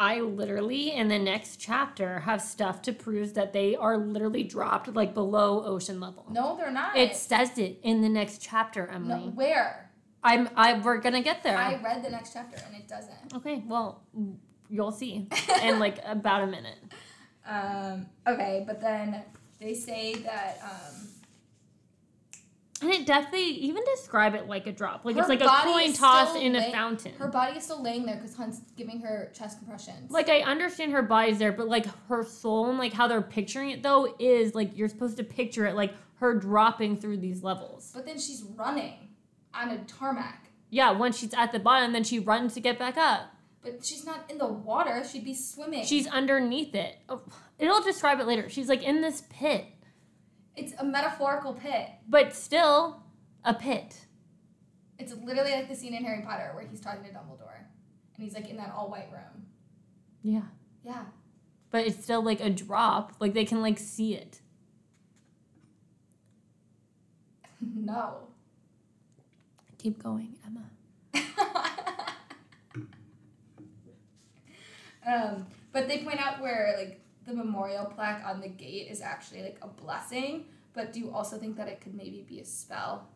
I 0.00 0.20
literally 0.20 0.92
in 0.92 1.08
the 1.08 1.18
next 1.18 1.56
chapter 1.56 2.20
have 2.20 2.40
stuff 2.40 2.82
to 2.82 2.92
prove 2.92 3.34
that 3.34 3.52
they 3.52 3.74
are 3.74 3.98
literally 3.98 4.44
dropped 4.44 4.94
like 4.94 5.12
below 5.12 5.64
ocean 5.64 5.98
level. 5.98 6.24
No, 6.30 6.56
they're 6.56 6.70
not. 6.70 6.96
It 6.96 7.16
says 7.16 7.58
it 7.58 7.80
in 7.82 8.00
the 8.00 8.08
next 8.08 8.40
chapter, 8.40 8.86
no, 8.86 8.94
Emily. 8.94 9.30
where? 9.30 9.90
I'm 10.22 10.48
I 10.54 10.78
we're 10.78 10.98
gonna 10.98 11.22
get 11.22 11.42
there. 11.42 11.58
I 11.58 11.80
read 11.82 12.04
the 12.04 12.10
next 12.10 12.32
chapter 12.32 12.62
and 12.64 12.76
it 12.76 12.86
doesn't. 12.86 13.34
okay, 13.34 13.64
well, 13.66 14.02
you'll 14.68 14.92
see 14.92 15.26
in 15.62 15.80
like 15.80 15.98
about 16.04 16.42
a 16.42 16.46
minute. 16.46 16.78
Um, 17.44 18.06
okay, 18.26 18.62
but 18.66 18.80
then 18.80 19.22
they 19.60 19.74
say 19.74 20.14
that 20.14 20.58
um, 20.62 21.08
And 22.80 22.90
it 22.90 23.06
definitely 23.06 23.46
even 23.46 23.82
describe 23.96 24.34
it 24.34 24.46
like 24.46 24.66
a 24.66 24.72
drop. 24.72 25.04
Like 25.04 25.14
Her 25.16 25.20
it's 25.20 25.28
like 25.28 25.40
a 25.40 25.48
coin 25.48 25.92
toss 25.92 26.36
in 26.36 26.54
a 26.54 26.70
fountain. 26.70 27.12
her 27.14 27.28
body 27.28 27.56
is 27.58 27.64
still 27.64 27.82
laying 27.82 28.06
there 28.06 28.16
because 28.16 28.36
Hunt's 28.36 28.60
giving 28.76 29.00
her 29.00 29.30
chest 29.36 29.58
compressions. 29.58 30.10
like 30.10 30.28
I 30.28 30.40
understand 30.40 30.92
her 30.92 31.02
body's 31.02 31.38
there, 31.38 31.52
but 31.52 31.68
like 31.68 31.86
her 32.08 32.24
soul 32.24 32.68
and 32.68 32.78
like 32.78 32.92
how 32.92 33.08
they're 33.08 33.22
picturing 33.22 33.70
it 33.70 33.82
though 33.82 34.14
is 34.18 34.54
like 34.54 34.76
you're 34.76 34.88
supposed 34.88 35.16
to 35.16 35.24
picture 35.24 35.66
it 35.66 35.74
like 35.74 35.92
her 36.16 36.34
dropping 36.34 36.98
through 37.00 37.16
these 37.18 37.42
levels. 37.42 37.90
but 37.94 38.04
then 38.04 38.18
she's 38.18 38.42
running 38.56 39.08
on 39.54 39.70
a 39.70 39.78
tarmac. 39.84 40.50
Yeah, 40.70 40.90
once 40.90 41.18
she's 41.18 41.32
at 41.34 41.52
the 41.52 41.58
bottom, 41.58 41.92
then 41.92 42.04
she 42.04 42.18
runs 42.18 42.54
to 42.54 42.60
get 42.60 42.78
back 42.78 42.96
up. 42.96 43.32
But 43.62 43.84
she's 43.84 44.04
not 44.04 44.30
in 44.30 44.38
the 44.38 44.46
water. 44.46 45.02
She'd 45.10 45.24
be 45.24 45.34
swimming. 45.34 45.84
She's 45.84 46.06
underneath 46.06 46.74
it. 46.74 46.96
Oh, 47.08 47.22
it'll 47.58 47.80
describe 47.82 48.20
it 48.20 48.26
later. 48.26 48.48
She's 48.48 48.68
like 48.68 48.82
in 48.82 49.00
this 49.00 49.22
pit, 49.30 49.64
It's 50.58 50.72
a 50.78 50.84
metaphorical 50.84 51.54
pit. 51.54 51.88
but 52.08 52.34
still 52.34 53.02
a 53.44 53.54
pit. 53.54 54.06
It's 54.98 55.14
literally 55.14 55.52
like 55.52 55.68
the 55.68 55.76
scene 55.76 55.94
in 55.94 56.04
Harry 56.04 56.22
Potter 56.22 56.50
where 56.54 56.66
he's 56.66 56.80
talking 56.80 57.04
to 57.04 57.10
Dumbledore, 57.10 57.60
and 58.16 58.24
he's 58.24 58.34
like 58.34 58.48
in 58.48 58.56
that 58.56 58.72
all 58.76 58.90
white 58.90 59.08
room. 59.12 59.46
Yeah. 60.22 60.42
Yeah. 60.82 61.04
But 61.70 61.86
it's 61.86 62.02
still 62.02 62.22
like 62.22 62.40
a 62.40 62.50
drop. 62.50 63.12
Like 63.20 63.34
they 63.34 63.44
can 63.44 63.62
like 63.62 63.78
see 63.78 64.14
it. 64.14 64.40
no. 67.60 68.16
Keep 69.78 70.02
going, 70.02 70.34
Emma. 70.44 70.64
um, 75.06 75.46
but 75.72 75.86
they 75.86 75.98
point 75.98 76.18
out 76.20 76.40
where 76.40 76.74
like 76.76 77.00
the 77.28 77.34
memorial 77.34 77.84
plaque 77.84 78.24
on 78.24 78.40
the 78.40 78.48
gate 78.48 78.88
is 78.90 79.00
actually 79.00 79.42
like 79.42 79.58
a 79.62 79.68
blessing. 79.68 80.46
But 80.72 80.92
do 80.92 81.00
you 81.00 81.12
also 81.12 81.36
think 81.38 81.56
that 81.56 81.68
it 81.68 81.80
could 81.80 81.94
maybe 81.94 82.24
be 82.26 82.40
a 82.40 82.44
spell? 82.44 83.08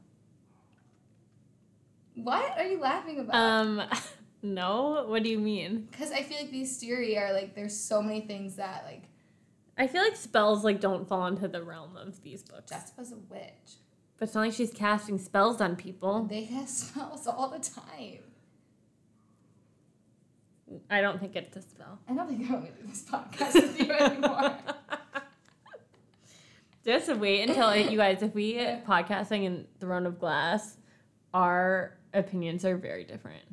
What 2.14 2.58
are 2.58 2.66
you 2.66 2.78
laughing 2.78 3.18
about? 3.20 3.34
Um 3.34 3.82
no, 4.42 5.06
what 5.08 5.22
do 5.22 5.30
you 5.30 5.38
mean? 5.38 5.88
Because 5.90 6.12
I 6.12 6.22
feel 6.22 6.38
like 6.38 6.50
these 6.50 6.76
theory 6.76 7.16
are 7.16 7.32
like 7.32 7.54
there's 7.54 7.78
so 7.78 8.02
many 8.02 8.20
things 8.20 8.56
that 8.56 8.84
like 8.84 9.04
I 9.78 9.86
feel 9.86 10.02
like 10.02 10.16
spells 10.16 10.64
like 10.64 10.80
don't 10.80 11.08
fall 11.08 11.26
into 11.26 11.48
the 11.48 11.62
realm 11.62 11.96
of 11.96 12.22
these 12.22 12.42
books. 12.42 12.70
Jessica's 12.70 13.12
a 13.12 13.16
witch. 13.16 13.78
But 14.18 14.26
it's 14.26 14.34
not 14.34 14.42
like 14.42 14.52
she's 14.52 14.72
casting 14.72 15.18
spells 15.18 15.60
on 15.60 15.76
people. 15.76 16.24
They 16.24 16.44
cast 16.44 16.88
spells 16.88 17.26
all 17.26 17.48
the 17.48 17.58
time. 17.58 18.20
I 20.90 21.00
don't 21.00 21.20
think 21.20 21.36
it's 21.36 21.56
a 21.56 21.62
spell. 21.62 21.98
I 22.08 22.14
don't 22.14 22.28
think 22.28 22.50
I 22.50 22.54
want 22.54 22.66
to 22.66 22.72
do 22.82 22.88
this 22.88 23.04
podcast 23.04 23.54
with 23.54 23.78
you 23.80 23.92
anymore. 23.92 24.56
Just 26.84 27.14
wait 27.16 27.48
until 27.48 27.74
you 27.76 27.96
guys, 27.96 28.22
if 28.22 28.34
we 28.34 28.54
podcasting 28.54 29.44
in 29.44 29.66
Throne 29.78 30.04
of 30.04 30.18
Glass, 30.18 30.78
our 31.32 31.96
opinions 32.12 32.64
are 32.64 32.76
very 32.76 33.04
different. 33.04 33.44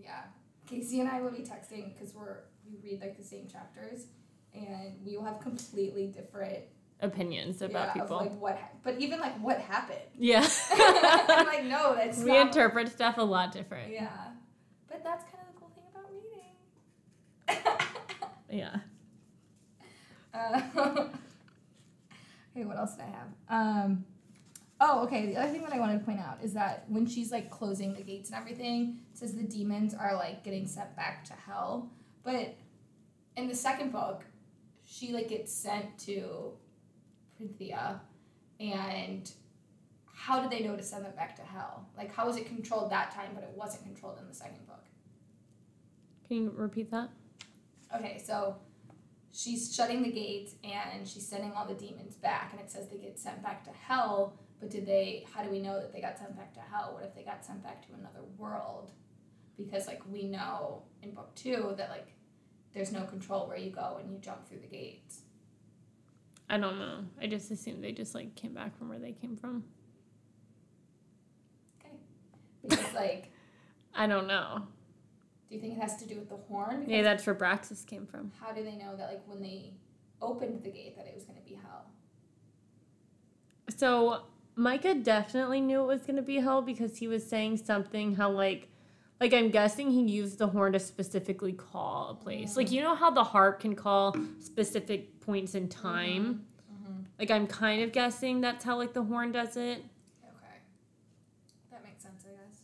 Yeah, 0.00 0.20
Casey 0.68 1.00
and 1.00 1.08
I 1.08 1.20
will 1.20 1.32
be 1.32 1.42
texting 1.42 1.92
because 1.92 2.14
we're 2.14 2.44
we 2.64 2.76
read 2.82 3.00
like 3.00 3.16
the 3.16 3.24
same 3.24 3.48
chapters, 3.48 4.06
and 4.54 4.94
we 5.04 5.16
will 5.16 5.24
have 5.24 5.40
completely 5.40 6.06
different 6.06 6.60
Opinions 7.00 7.60
about 7.60 7.88
yeah, 7.88 7.92
people. 8.02 8.20
Of, 8.20 8.26
like 8.26 8.38
what, 8.40 8.56
ha- 8.56 8.68
but 8.82 8.98
even 8.98 9.20
like 9.20 9.38
what 9.42 9.58
happened. 9.58 9.98
yeah. 10.16 10.48
I'm 10.72 11.44
like, 11.46 11.64
no, 11.64 11.94
that's 11.94 12.16
we 12.20 12.30
not. 12.30 12.46
interpret 12.46 12.88
stuff 12.88 13.18
a 13.18 13.22
lot 13.22 13.52
different. 13.52 13.92
yeah, 13.92 14.08
but 14.88 15.04
that's 15.04 15.24
kind 15.24 15.36
of 15.46 15.52
the 15.52 15.58
cool 15.60 15.68
thing 15.74 15.84
about 15.92 16.08
reading. 16.10 16.54
Yeah. 18.56 18.78
Uh, 20.32 20.60
okay, 22.56 22.64
what 22.64 22.78
else 22.78 22.94
did 22.94 23.04
I 23.04 23.10
have? 23.10 23.28
Um, 23.48 24.04
oh, 24.80 25.04
okay. 25.04 25.26
The 25.26 25.36
other 25.36 25.52
thing 25.52 25.62
that 25.62 25.72
I 25.72 25.78
wanted 25.78 25.98
to 25.98 26.04
point 26.04 26.20
out 26.20 26.38
is 26.42 26.54
that 26.54 26.84
when 26.88 27.06
she's 27.06 27.30
like 27.30 27.50
closing 27.50 27.92
the 27.92 28.02
gates 28.02 28.30
and 28.30 28.38
everything, 28.38 29.00
it 29.12 29.18
says 29.18 29.34
the 29.34 29.42
demons 29.42 29.94
are 29.94 30.14
like 30.14 30.42
getting 30.42 30.66
sent 30.66 30.96
back 30.96 31.24
to 31.26 31.34
hell. 31.34 31.90
But 32.24 32.56
in 33.36 33.46
the 33.46 33.54
second 33.54 33.92
book, 33.92 34.24
she 34.84 35.12
like 35.12 35.28
gets 35.28 35.52
sent 35.52 35.98
to 36.00 36.52
Prithia, 37.38 38.00
and 38.58 39.30
how 40.14 40.40
did 40.40 40.50
they 40.50 40.66
know 40.66 40.76
to 40.76 40.82
send 40.82 41.04
them 41.04 41.12
back 41.14 41.36
to 41.36 41.42
hell? 41.42 41.86
Like, 41.96 42.14
how 42.14 42.26
was 42.26 42.36
it 42.36 42.46
controlled 42.46 42.90
that 42.90 43.10
time, 43.10 43.32
but 43.34 43.44
it 43.44 43.50
wasn't 43.54 43.84
controlled 43.84 44.18
in 44.18 44.26
the 44.26 44.34
second 44.34 44.66
book? 44.66 44.84
Can 46.26 46.38
you 46.38 46.52
repeat 46.56 46.90
that? 46.90 47.10
Okay, 47.96 48.22
so 48.24 48.56
she's 49.32 49.74
shutting 49.74 50.02
the 50.02 50.10
gates 50.10 50.54
and 50.64 51.06
she's 51.06 51.26
sending 51.26 51.52
all 51.52 51.66
the 51.66 51.74
demons 51.74 52.16
back, 52.16 52.52
and 52.52 52.60
it 52.60 52.70
says 52.70 52.88
they 52.88 52.98
get 52.98 53.18
sent 53.18 53.42
back 53.42 53.64
to 53.64 53.70
hell. 53.70 54.38
But 54.60 54.70
did 54.70 54.86
they? 54.86 55.26
How 55.32 55.42
do 55.42 55.50
we 55.50 55.60
know 55.60 55.80
that 55.80 55.92
they 55.92 56.00
got 56.00 56.18
sent 56.18 56.36
back 56.36 56.54
to 56.54 56.60
hell? 56.60 56.92
What 56.94 57.04
if 57.04 57.14
they 57.14 57.22
got 57.22 57.44
sent 57.44 57.62
back 57.62 57.86
to 57.86 57.94
another 57.94 58.24
world? 58.38 58.92
Because 59.56 59.86
like 59.86 60.02
we 60.10 60.24
know 60.24 60.82
in 61.02 61.12
book 61.12 61.34
two 61.34 61.74
that 61.76 61.90
like 61.90 62.08
there's 62.72 62.92
no 62.92 63.04
control 63.04 63.46
where 63.46 63.56
you 63.56 63.70
go 63.70 63.98
and 64.00 64.10
you 64.10 64.18
jump 64.18 64.46
through 64.48 64.60
the 64.60 64.66
gates. 64.66 65.22
I 66.48 66.58
don't 66.58 66.78
know. 66.78 67.04
I 67.20 67.26
just 67.26 67.50
assumed 67.50 67.82
they 67.82 67.92
just 67.92 68.14
like 68.14 68.34
came 68.34 68.54
back 68.54 68.76
from 68.78 68.88
where 68.88 68.98
they 68.98 69.12
came 69.12 69.36
from. 69.36 69.64
Okay. 71.80 71.96
Because 72.62 72.94
like, 72.94 73.32
I 73.94 74.06
don't 74.06 74.26
know. 74.26 74.66
Do 75.48 75.54
you 75.54 75.60
think 75.60 75.76
it 75.76 75.80
has 75.80 75.96
to 75.96 76.06
do 76.06 76.16
with 76.16 76.28
the 76.28 76.36
horn? 76.36 76.80
Because 76.80 76.88
Maybe 76.88 77.02
that's 77.02 77.26
where 77.26 77.34
Braxis 77.34 77.86
came 77.86 78.06
from. 78.06 78.32
how 78.40 78.52
do 78.52 78.64
they 78.64 78.76
know 78.76 78.96
that 78.96 79.08
like 79.08 79.22
when 79.26 79.42
they 79.42 79.74
opened 80.20 80.62
the 80.64 80.70
gate 80.70 80.96
that 80.96 81.06
it 81.06 81.14
was 81.14 81.24
going 81.24 81.38
to 81.38 81.44
be 81.44 81.54
hell? 81.54 81.86
So 83.76 84.22
Micah 84.56 84.94
definitely 84.94 85.60
knew 85.60 85.82
it 85.82 85.86
was 85.86 86.02
gonna 86.02 86.22
be 86.22 86.36
hell 86.36 86.62
because 86.62 86.96
he 86.96 87.08
was 87.08 87.26
saying 87.28 87.58
something 87.58 88.14
how 88.14 88.30
like 88.30 88.68
like 89.20 89.34
I'm 89.34 89.50
guessing 89.50 89.90
he 89.90 90.02
used 90.02 90.38
the 90.38 90.46
horn 90.48 90.72
to 90.72 90.78
specifically 90.78 91.52
call 91.52 92.10
a 92.10 92.14
place. 92.14 92.56
Like 92.56 92.70
you 92.70 92.82
know 92.82 92.94
how 92.94 93.10
the 93.10 93.24
harp 93.24 93.60
can 93.60 93.74
call 93.74 94.16
specific 94.40 95.20
points 95.20 95.54
in 95.54 95.68
time? 95.68 96.46
Mm-hmm. 96.72 97.00
Like 97.18 97.30
I'm 97.30 97.46
kind 97.46 97.82
of 97.82 97.92
guessing 97.92 98.40
that's 98.40 98.64
how 98.64 98.76
like 98.76 98.94
the 98.94 99.02
horn 99.02 99.32
does 99.32 99.56
it. 99.56 99.84
Okay. 100.24 100.56
That 101.70 101.84
makes 101.84 102.02
sense, 102.02 102.24
I 102.26 102.30
guess. 102.30 102.60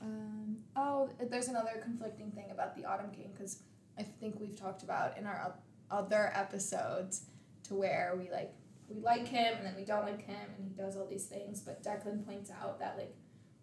Um, 0.00 0.56
oh, 0.76 1.08
there's 1.30 1.48
another 1.48 1.80
conflicting 1.82 2.30
thing 2.32 2.50
about 2.50 2.76
the 2.76 2.84
Autumn 2.84 3.10
King 3.10 3.30
because 3.32 3.62
I 3.98 4.02
think 4.02 4.40
we've 4.40 4.56
talked 4.56 4.82
about 4.82 5.16
in 5.16 5.26
our 5.26 5.54
other 5.90 6.32
episodes 6.34 7.26
to 7.64 7.74
where 7.74 8.14
we 8.18 8.30
like 8.30 8.52
we 8.88 9.00
like 9.00 9.26
him 9.26 9.56
and 9.56 9.66
then 9.66 9.74
we 9.76 9.84
don't 9.84 10.04
like 10.04 10.26
him 10.26 10.48
and 10.58 10.68
he 10.68 10.74
does 10.74 10.96
all 10.96 11.06
these 11.06 11.26
things. 11.26 11.60
But 11.60 11.82
Declan 11.82 12.24
points 12.26 12.50
out 12.50 12.78
that 12.80 12.96
like 12.98 13.14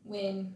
when 0.03 0.55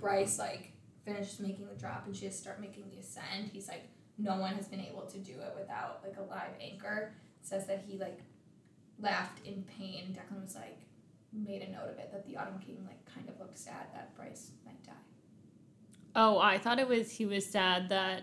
Bryce 0.00 0.38
like 0.38 0.72
finishes 1.04 1.40
making 1.40 1.66
the 1.68 1.74
drop 1.74 2.06
and 2.06 2.16
she 2.16 2.24
has 2.26 2.36
to 2.36 2.42
start 2.42 2.60
making 2.60 2.84
the 2.90 2.98
ascent, 2.98 3.52
he's 3.52 3.68
like 3.68 3.88
no 4.16 4.36
one 4.36 4.54
has 4.54 4.68
been 4.68 4.80
able 4.80 5.02
to 5.02 5.18
do 5.18 5.32
it 5.32 5.54
without 5.58 6.00
like 6.04 6.16
a 6.16 6.22
live 6.22 6.54
anchor. 6.60 7.12
Says 7.42 7.66
that 7.66 7.84
he 7.86 7.98
like 7.98 8.20
laughed 8.98 9.44
in 9.44 9.64
pain. 9.64 10.16
Declan 10.16 10.42
was 10.42 10.54
like, 10.54 10.78
made 11.32 11.62
a 11.62 11.70
note 11.70 11.90
of 11.90 11.98
it 11.98 12.10
that 12.12 12.24
the 12.26 12.36
Autumn 12.36 12.58
King 12.64 12.78
like 12.86 13.04
kind 13.12 13.28
of 13.28 13.38
looked 13.40 13.58
sad 13.58 13.86
that 13.92 14.14
Bryce. 14.16 14.52
Oh, 16.16 16.38
I 16.38 16.58
thought 16.58 16.78
it 16.78 16.88
was 16.88 17.10
he 17.10 17.26
was 17.26 17.44
sad 17.44 17.88
that 17.88 18.22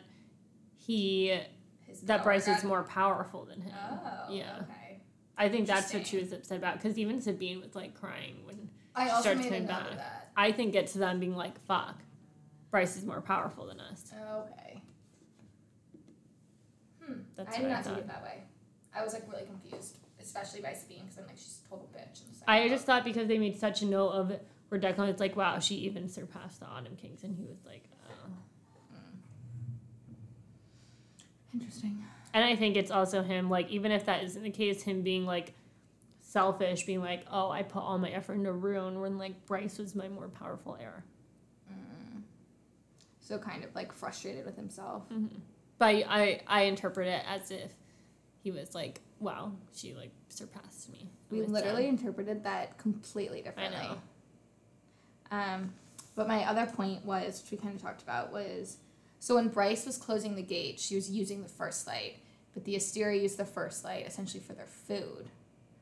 he 0.77 1.38
His 1.86 2.01
that 2.01 2.23
Bryce 2.23 2.47
is 2.47 2.63
more 2.63 2.84
powerful 2.84 3.45
than 3.45 3.62
him. 3.62 3.73
Oh, 3.75 4.27
Yeah. 4.30 4.60
Okay. 4.62 4.99
I 5.38 5.49
think 5.49 5.67
that's 5.67 5.93
what 5.93 6.06
she 6.06 6.17
was 6.17 6.32
upset 6.32 6.58
about 6.58 6.75
because 6.82 6.97
even 6.99 7.21
Sabine 7.21 7.62
was 7.62 7.73
like 7.75 7.99
crying 7.99 8.36
when 8.45 8.69
I 8.95 9.06
She 9.06 9.12
also 9.12 9.21
starts 9.32 9.45
coming 9.45 9.65
back. 9.65 9.89
that. 9.97 10.32
I 10.38 10.51
think 10.51 10.75
it's 10.75 10.93
them 10.93 11.19
being 11.19 11.36
like, 11.36 11.60
fuck, 11.65 11.95
Bryce 12.69 12.95
is 12.95 13.06
more 13.06 13.21
powerful 13.21 13.65
than 13.65 13.80
us. 13.80 14.13
Okay. 14.13 14.82
Hmm. 17.04 17.13
That's 17.36 17.58
I 17.58 17.62
did 17.62 17.69
not 17.69 17.84
see 17.84 17.91
it 17.91 18.08
that 18.08 18.23
way. 18.23 18.43
I 18.95 19.04
was 19.04 19.13
like 19.13 19.23
really 19.32 19.45
confused, 19.45 19.97
especially 20.21 20.62
by 20.62 20.73
Sabine 20.73 21.01
because 21.04 21.17
I'm 21.17 21.25
like 21.25 21.38
she's 21.38 21.62
a 21.65 21.69
total 21.69 21.89
bitch. 21.95 22.21
I 22.47 22.67
just 22.69 22.86
thought 22.86 23.04
because 23.04 23.27
they 23.27 23.38
made 23.38 23.58
such 23.60 23.82
a 23.82 23.86
note 23.86 24.10
of 24.10 24.32
it 24.32 24.45
where 24.72 24.80
Declan 24.80 25.12
was 25.12 25.20
like, 25.20 25.36
wow, 25.36 25.60
she 25.60 25.76
even 25.76 26.08
surpassed 26.08 26.62
the 26.62 26.66
Autumn 26.66 26.96
Kings. 26.96 27.26
And 27.26 27.36
he 27.36 27.44
was 27.44 27.58
like, 27.66 27.84
oh. 28.10 28.32
interesting. 31.54 32.06
And 32.34 32.46
I 32.46 32.56
think 32.56 32.78
it's 32.78 32.90
also 32.90 33.22
him, 33.22 33.50
like, 33.50 33.70
even 33.70 33.92
if 33.92 34.06
that 34.06 34.24
isn't 34.24 34.42
the 34.42 34.50
case, 34.50 34.84
him 34.84 35.02
being 35.02 35.26
like 35.26 35.54
selfish, 36.22 36.84
being 36.84 37.02
like, 37.02 37.26
oh, 37.30 37.52
I 37.52 37.64
put 37.64 37.82
all 37.82 37.98
my 37.98 38.12
effort 38.12 38.36
into 38.36 38.54
Ruhn 38.54 39.02
when 39.02 39.18
like 39.18 39.46
Bryce 39.46 39.78
was 39.78 39.94
my 39.94 40.08
more 40.08 40.30
powerful 40.30 40.78
heir. 40.80 41.04
Mm. 41.70 42.22
So 43.20 43.38
kind 43.38 43.66
of 43.66 43.76
like 43.76 43.92
frustrated 43.92 44.46
with 44.46 44.56
himself. 44.56 45.04
But 45.80 45.86
I, 45.88 46.06
I 46.08 46.42
I 46.48 46.62
interpret 46.64 47.10
it 47.10 47.24
as 47.28 47.52
if 47.52 47.74
he 48.42 48.52
was 48.52 48.74
like, 48.74 49.02
wow, 49.20 49.52
she 49.76 49.94
like 49.94 50.12
surpassed 50.30 50.90
me. 50.94 51.10
We 51.30 51.42
literally 51.42 51.88
them. 51.88 51.98
interpreted 51.98 52.46
that 52.46 52.78
completely 52.78 53.40
I 53.40 53.42
differently. 53.42 53.78
know. 53.78 53.98
Um, 55.32 55.74
but 56.15 56.28
my 56.28 56.44
other 56.46 56.65
point 56.65 57.06
was, 57.06 57.41
which 57.41 57.52
we 57.52 57.58
kind 57.58 57.76
of 57.76 57.82
talked 57.82 58.02
about, 58.04 58.32
was 58.32 58.78
so 59.20 59.36
when 59.36 59.48
Bryce 59.48 59.86
was 59.86 59.98
closing 59.98 60.36
the 60.36 60.41
gate, 60.41 60.80
she 60.80 60.96
was 60.96 61.10
using 61.10 61.41
the 61.41 61.48
first 61.50 61.88
light, 61.88 62.17
but 62.54 62.65
the 62.65 62.76
Asteria 62.76 63.22
used 63.22 63.38
the 63.38 63.46
first 63.46 63.84
light 63.84 64.06
essentially 64.06 64.41
for 64.44 64.54
their 64.54 64.65
food. 64.65 65.30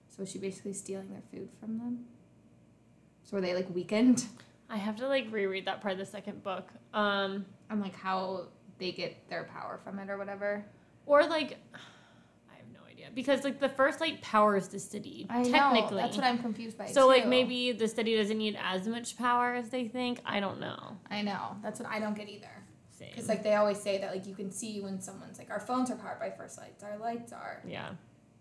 So 0.10 0.18
was 0.20 0.32
she 0.32 0.38
basically 0.40 0.74
stealing 0.74 1.10
their 1.10 1.24
food 1.32 1.50
from 1.60 1.78
them? 1.78 2.06
So 3.24 3.38
were 3.38 3.42
they 3.42 3.56
like 3.56 3.74
weakened? 3.74 4.26
I 4.70 4.78
have 4.78 4.98
to 4.98 5.08
like 5.08 5.28
reread 5.32 5.66
that 5.66 5.82
part 5.82 5.94
of 5.94 6.00
the 6.00 6.06
second 6.06 6.44
book. 6.44 6.70
Um, 6.94 7.46
And 7.70 7.82
like 7.82 7.96
how 7.96 8.48
they 8.78 8.92
get 8.92 9.30
their 9.30 9.46
power 9.46 9.80
from 9.84 10.00
it 10.00 10.10
or 10.10 10.18
whatever? 10.18 10.66
or 11.06 11.26
like, 11.26 11.58
I 11.74 12.56
have 12.56 12.66
no 12.72 12.82
idea 12.88 12.99
because 13.16 13.44
like 13.44 13.60
the 13.60 13.70
first 13.70 14.00
light 14.02 14.22
powers 14.22 14.68
the 14.68 14.80
city 14.80 15.28
I 15.30 15.44
technically. 15.44 15.98
know. 15.98 16.04
That's 16.04 16.18
what 16.18 16.26
I'm 16.26 16.40
confused 16.40 16.78
by. 16.78 16.88
so 16.88 17.08
like 17.08 17.28
maybe 17.28 17.72
the 17.72 17.88
city 17.88 18.16
doesn't 18.16 18.38
need 18.38 18.58
as 18.64 18.88
much 18.88 19.18
power 19.18 19.54
as 19.54 19.70
they 19.70 19.88
think. 19.88 20.20
I 20.26 20.40
don't 20.40 20.60
know. 20.60 20.98
I 21.10 21.22
know. 21.22 21.58
That's 21.62 21.80
what 21.80 21.90
I 21.90 22.00
don't 22.00 22.16
get 22.16 22.30
either. 22.30 22.48
Because 23.00 23.30
like 23.30 23.44
they 23.44 23.56
always 23.56 23.80
say 23.80 23.98
that 24.00 24.12
like 24.12 24.28
you 24.28 24.36
can 24.36 24.52
see 24.52 24.82
when 24.82 25.00
someone's 25.00 25.38
like 25.40 25.50
our 25.50 25.60
phones 25.60 25.90
are 25.90 25.96
powered 25.96 26.20
by 26.20 26.32
first 26.32 26.58
lights, 26.58 26.84
our 26.84 26.98
lights 26.98 27.32
are, 27.32 27.64
yeah, 27.66 27.92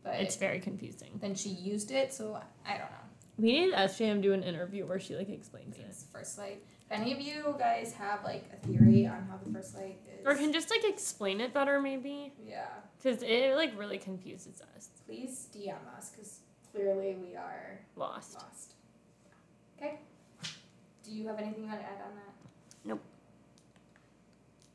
but 0.02 0.16
it's 0.16 0.34
very 0.34 0.58
confusing. 0.58 1.10
then 1.20 1.34
she 1.36 1.50
used 1.50 1.92
it, 1.92 2.12
so 2.12 2.40
I 2.66 2.70
don't 2.72 2.80
know. 2.80 3.08
We 3.38 3.52
need 3.52 3.72
SJM 3.72 4.20
do 4.20 4.32
an 4.32 4.42
interview 4.42 4.84
where 4.84 4.98
she 4.98 5.14
like 5.14 5.28
explains 5.28 5.76
it. 5.76 5.94
First 6.12 6.38
light. 6.38 6.60
If 6.90 6.98
any 7.00 7.12
of 7.12 7.20
you 7.20 7.54
guys 7.58 7.92
have 7.94 8.24
like 8.24 8.44
a 8.52 8.66
theory 8.66 9.06
on 9.06 9.26
how 9.30 9.38
the 9.44 9.52
first 9.52 9.74
light 9.76 9.98
is, 10.20 10.26
Or 10.26 10.34
can 10.34 10.52
just 10.52 10.70
like 10.70 10.84
explain 10.84 11.40
it 11.40 11.52
better 11.52 11.80
maybe 11.80 12.32
yeah, 12.46 12.66
because 13.02 13.22
it 13.22 13.54
like 13.56 13.78
really 13.78 13.98
confuses 13.98 14.62
us. 14.76 14.88
please 15.06 15.48
DM 15.54 15.74
us 15.96 16.10
because 16.10 16.40
clearly 16.72 17.16
we 17.22 17.36
are 17.36 17.80
Lost. 17.96 18.34
lost. 18.34 18.74
Okay. 19.76 19.98
Do 21.04 21.12
you 21.12 21.26
have 21.28 21.38
anything 21.38 21.62
you 21.64 21.68
want 21.68 21.80
to 21.80 21.86
add 21.86 22.00
on 22.06 22.14
that? 22.16 22.34
Nope. 22.84 23.02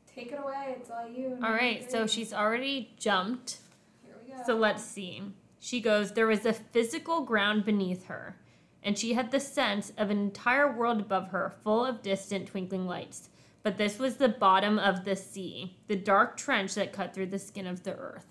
Take 0.06 0.30
it 0.32 0.38
away. 0.42 0.76
It's 0.80 0.90
all 0.90 1.08
you. 1.08 1.36
All 1.42 1.52
right, 1.52 1.90
so 1.90 2.06
she's 2.06 2.32
already 2.32 2.92
jumped. 2.98 3.58
Here 4.04 4.14
we 4.24 4.32
go. 4.32 4.42
So 4.46 4.56
let's 4.56 4.84
see. 4.84 5.22
She 5.60 5.80
goes, 5.80 6.12
There 6.12 6.26
was 6.26 6.46
a 6.46 6.52
physical 6.52 7.22
ground 7.22 7.64
beneath 7.64 8.06
her, 8.06 8.36
and 8.84 8.98
she 8.98 9.14
had 9.14 9.30
the 9.30 9.40
sense 9.40 9.92
of 9.96 10.10
an 10.10 10.18
entire 10.18 10.70
world 10.70 11.00
above 11.00 11.28
her, 11.28 11.54
full 11.64 11.84
of 11.84 12.02
distant 12.02 12.46
twinkling 12.48 12.86
lights. 12.86 13.30
But 13.62 13.78
this 13.78 13.98
was 13.98 14.16
the 14.16 14.28
bottom 14.28 14.78
of 14.78 15.04
the 15.06 15.16
sea, 15.16 15.78
the 15.88 15.96
dark 15.96 16.36
trench 16.36 16.74
that 16.74 16.92
cut 16.92 17.14
through 17.14 17.28
the 17.28 17.38
skin 17.38 17.66
of 17.66 17.82
the 17.82 17.96
earth. 17.96 18.26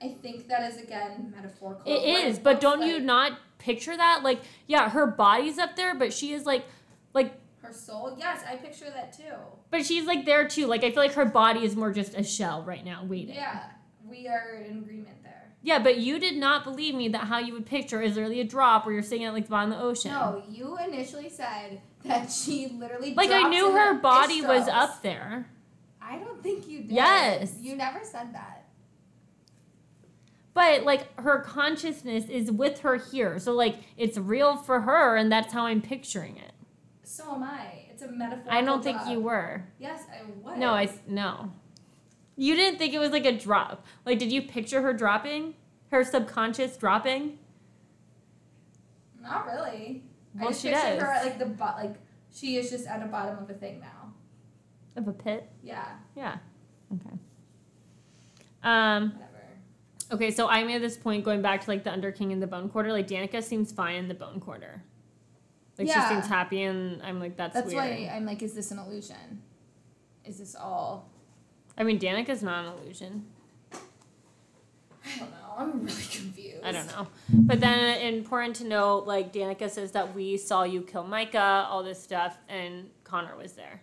I 0.00 0.16
think 0.22 0.48
that 0.48 0.62
is 0.72 0.80
again 0.80 1.32
metaphorical. 1.34 1.82
It 1.92 1.98
is, 2.26 2.38
but 2.38 2.60
don't 2.60 2.86
you 2.86 3.00
not 3.00 3.32
picture 3.58 3.96
that? 3.96 4.22
Like, 4.22 4.40
yeah, 4.66 4.88
her 4.88 5.06
body's 5.06 5.58
up 5.58 5.74
there, 5.76 5.94
but 5.94 6.12
she 6.12 6.32
is 6.32 6.46
like, 6.46 6.64
like, 7.12 7.34
Her 7.60 7.72
soul? 7.72 8.16
Yes, 8.18 8.42
I 8.48 8.56
picture 8.56 8.88
that 8.90 9.12
too. 9.12 9.34
but 9.70 9.84
she's 9.84 10.06
like 10.06 10.24
there 10.24 10.48
too. 10.48 10.66
Like, 10.66 10.84
I 10.84 10.90
feel 10.90 11.02
like 11.02 11.14
her 11.14 11.26
body 11.26 11.64
is 11.64 11.74
more 11.76 11.92
just 11.92 12.14
a 12.16 12.22
shell 12.22 12.62
right 12.62 12.84
now, 12.84 13.04
waiting. 13.04 13.34
Yeah, 13.34 13.64
we 14.08 14.28
are 14.28 14.62
in 14.66 14.78
agreement. 14.78 15.16
Yeah, 15.62 15.78
but 15.78 15.98
you 15.98 16.18
did 16.18 16.36
not 16.36 16.64
believe 16.64 16.94
me 16.94 17.08
that 17.08 17.24
how 17.24 17.38
you 17.38 17.52
would 17.52 17.66
picture 17.66 18.00
is 18.00 18.14
literally 18.14 18.40
a 18.40 18.44
drop 18.44 18.86
where 18.86 18.94
you're 18.94 19.02
sitting 19.02 19.24
at 19.24 19.34
like 19.34 19.44
the 19.44 19.50
bottom 19.50 19.72
of 19.72 19.78
the 19.78 19.84
ocean. 19.84 20.10
No, 20.10 20.42
you 20.48 20.78
initially 20.78 21.28
said 21.28 21.80
that 22.04 22.30
she 22.32 22.68
literally 22.68 23.14
Like 23.14 23.30
I 23.30 23.48
knew 23.48 23.72
her 23.72 23.94
body 23.94 24.40
was 24.42 24.68
up 24.68 25.02
there. 25.02 25.46
I 26.00 26.18
don't 26.18 26.42
think 26.42 26.66
you 26.66 26.80
did. 26.80 26.92
Yes. 26.92 27.56
You 27.60 27.76
never 27.76 28.00
said 28.02 28.34
that. 28.34 28.64
But 30.54 30.84
like 30.84 31.18
her 31.20 31.40
consciousness 31.40 32.28
is 32.28 32.50
with 32.50 32.80
her 32.80 32.96
here. 32.96 33.38
So 33.38 33.52
like 33.52 33.76
it's 33.96 34.16
real 34.16 34.56
for 34.56 34.80
her 34.80 35.16
and 35.16 35.30
that's 35.30 35.52
how 35.52 35.66
I'm 35.66 35.82
picturing 35.82 36.36
it. 36.38 36.52
So 37.02 37.34
am 37.34 37.42
I. 37.42 37.84
It's 37.90 38.02
a 38.02 38.08
metaphor. 38.10 38.50
I 38.50 38.62
don't 38.62 38.82
think 38.82 38.98
you 39.08 39.20
were. 39.20 39.64
Yes, 39.78 40.04
I 40.10 40.24
was. 40.42 40.58
No, 40.58 40.70
I 40.70 40.90
no. 41.06 41.52
You 42.40 42.56
didn't 42.56 42.78
think 42.78 42.94
it 42.94 42.98
was 42.98 43.10
like 43.10 43.26
a 43.26 43.36
drop. 43.36 43.84
Like 44.06 44.18
did 44.18 44.32
you 44.32 44.40
picture 44.40 44.80
her 44.80 44.94
dropping? 44.94 45.52
Her 45.90 46.02
subconscious 46.02 46.74
dropping? 46.78 47.38
Not 49.20 49.44
really. 49.44 50.04
I 50.38 50.40
Well, 50.40 50.48
just 50.48 50.62
she 50.62 50.68
pictured 50.70 50.94
does. 50.96 51.02
her 51.02 51.06
at 51.12 51.24
like 51.26 51.38
the 51.38 51.44
bot. 51.44 51.76
Like 51.76 51.96
she 52.32 52.56
is 52.56 52.70
just 52.70 52.86
at 52.86 53.00
the 53.00 53.06
bottom 53.08 53.36
of 53.42 53.50
a 53.50 53.52
thing 53.52 53.80
now. 53.80 54.14
Of 54.96 55.06
a 55.06 55.12
pit? 55.12 55.50
Yeah. 55.62 55.84
Yeah. 56.16 56.38
Okay. 56.94 57.16
Um 58.62 59.10
Whatever. 59.12 59.44
okay, 60.12 60.30
so 60.30 60.48
I'm 60.48 60.70
at 60.70 60.80
this 60.80 60.96
point 60.96 61.26
going 61.26 61.42
back 61.42 61.62
to 61.64 61.70
like 61.70 61.84
the 61.84 61.92
Under 61.92 62.10
King 62.10 62.32
and 62.32 62.42
the 62.42 62.46
Bone 62.46 62.70
Quarter. 62.70 62.90
Like 62.92 63.06
Danika 63.06 63.42
seems 63.42 63.70
fine 63.70 63.96
in 63.96 64.08
the 64.08 64.14
Bone 64.14 64.40
Quarter. 64.40 64.82
Like 65.78 65.88
Yeah. 65.88 66.08
she 66.08 66.14
seems 66.14 66.26
happy 66.26 66.62
and 66.62 67.02
I'm 67.02 67.20
like 67.20 67.36
that's, 67.36 67.52
weird. 67.54 67.64
That's 67.66 67.74
weird. 67.74 68.08
why 68.08 68.14
I'm 68.16 68.24
like, 68.24 68.40
is 68.42 68.54
this 68.54 68.70
an 68.70 68.78
illusion? 68.78 69.42
Is 70.24 70.38
this 70.38 70.54
all? 70.54 71.09
I 71.76 71.84
mean 71.84 71.98
Danika's 71.98 72.42
not 72.42 72.64
an 72.64 72.72
illusion. 72.72 73.26
I 73.72 75.18
don't 75.18 75.30
know. 75.30 75.36
I'm 75.56 75.72
really 75.80 76.02
confused. 76.10 76.64
I 76.64 76.72
don't 76.72 76.86
know. 76.88 77.08
But 77.30 77.60
then 77.60 78.00
important 78.00 78.56
to 78.56 78.64
note, 78.64 79.06
like 79.06 79.32
Danika 79.32 79.68
says 79.68 79.92
that 79.92 80.14
we 80.14 80.36
saw 80.36 80.62
you 80.62 80.82
kill 80.82 81.04
Micah, 81.04 81.66
all 81.68 81.82
this 81.82 82.02
stuff, 82.02 82.38
and 82.48 82.90
Connor 83.04 83.36
was 83.36 83.52
there. 83.52 83.80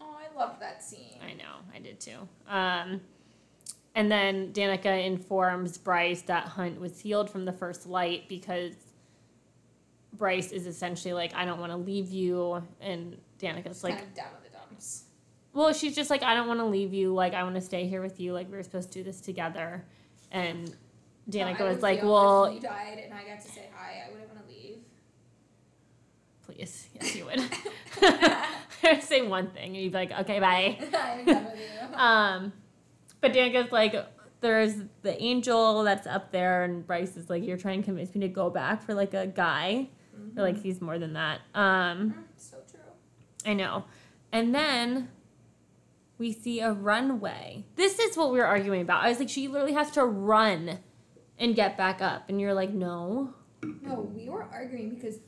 Oh, 0.00 0.16
I 0.16 0.36
loved 0.38 0.60
that 0.60 0.82
scene. 0.82 1.18
I 1.22 1.34
know, 1.34 1.56
I 1.74 1.78
did 1.78 2.00
too. 2.00 2.28
Um, 2.48 3.00
and 3.94 4.10
then 4.10 4.52
Danika 4.52 5.04
informs 5.04 5.76
Bryce 5.76 6.22
that 6.22 6.44
Hunt 6.44 6.80
was 6.80 7.00
healed 7.00 7.30
from 7.30 7.44
the 7.44 7.52
first 7.52 7.86
light 7.86 8.28
because 8.28 8.74
Bryce 10.12 10.52
is 10.52 10.66
essentially 10.66 11.14
like, 11.14 11.34
I 11.34 11.44
don't 11.44 11.60
want 11.60 11.72
to 11.72 11.78
leave 11.78 12.10
you, 12.10 12.62
and 12.80 13.16
Danika's 13.38 13.84
like, 13.84 13.94
kind 13.94 14.06
of 14.06 14.14
down 14.14 14.28
in 14.36 14.50
the 14.50 14.56
dumps. 14.56 15.04
Well, 15.58 15.72
she's 15.72 15.96
just 15.96 16.08
like, 16.08 16.22
I 16.22 16.34
don't 16.34 16.46
want 16.46 16.60
to 16.60 16.66
leave 16.66 16.94
you. 16.94 17.12
Like, 17.12 17.34
I 17.34 17.42
want 17.42 17.56
to 17.56 17.60
stay 17.60 17.88
here 17.88 18.00
with 18.00 18.20
you. 18.20 18.32
Like, 18.32 18.48
we 18.48 18.56
were 18.56 18.62
supposed 18.62 18.92
to 18.92 19.00
do 19.00 19.02
this 19.02 19.20
together. 19.20 19.84
And 20.30 20.72
Danika 21.28 21.62
I 21.62 21.64
was 21.64 21.82
like, 21.82 22.00
well, 22.00 22.44
if 22.44 22.54
you 22.54 22.60
died 22.60 23.00
and 23.02 23.12
I 23.12 23.24
got 23.24 23.40
to 23.40 23.48
say 23.50 23.68
hi, 23.74 24.04
I 24.06 24.12
wouldn't 24.12 24.32
want 24.32 24.46
to 24.46 24.54
leave. 24.54 24.78
please, 26.46 26.88
yes, 26.94 27.16
you 27.16 27.24
would. 27.24 27.40
Say 29.02 29.22
one 29.22 29.50
thing, 29.50 29.74
and 29.74 29.76
you'd 29.76 29.90
be 29.90 29.98
like, 29.98 30.12
okay, 30.20 30.38
bye. 30.38 30.78
I'm 30.80 31.24
done 31.26 31.44
with 31.46 31.56
you. 31.56 31.96
Um, 31.96 32.52
but 33.20 33.32
Danika's 33.32 33.72
like, 33.72 33.96
there's 34.40 34.74
the 35.02 35.20
angel 35.20 35.82
that's 35.82 36.06
up 36.06 36.30
there, 36.30 36.62
and 36.62 36.86
Bryce 36.86 37.16
is 37.16 37.28
like, 37.28 37.44
you're 37.44 37.56
trying 37.56 37.80
to 37.80 37.84
convince 37.84 38.14
me 38.14 38.20
to 38.20 38.28
go 38.28 38.48
back 38.48 38.80
for 38.84 38.94
like 38.94 39.12
a 39.12 39.26
guy. 39.26 39.88
Or 40.36 40.42
like, 40.44 40.62
he's 40.62 40.80
more 40.80 41.00
than 41.00 41.14
that. 41.14 41.40
Um, 41.52 42.14
Mm, 42.14 42.24
so 42.36 42.58
true. 42.70 42.78
I 43.44 43.54
know. 43.54 43.86
And 44.30 44.54
then 44.54 45.08
we 46.18 46.32
see 46.32 46.60
a 46.60 46.72
runway. 46.72 47.64
This 47.76 47.98
is 47.98 48.16
what 48.16 48.32
we 48.32 48.38
were 48.38 48.46
arguing 48.46 48.82
about. 48.82 49.04
I 49.04 49.08
was 49.08 49.18
like, 49.18 49.28
she 49.28 49.48
literally 49.48 49.74
has 49.74 49.90
to 49.92 50.04
run 50.04 50.78
and 51.38 51.54
get 51.54 51.76
back 51.76 52.02
up. 52.02 52.28
And 52.28 52.40
you're 52.40 52.54
like, 52.54 52.70
no. 52.70 53.34
No, 53.62 54.10
we 54.14 54.28
were 54.28 54.42
arguing 54.44 54.94
because 54.94 55.18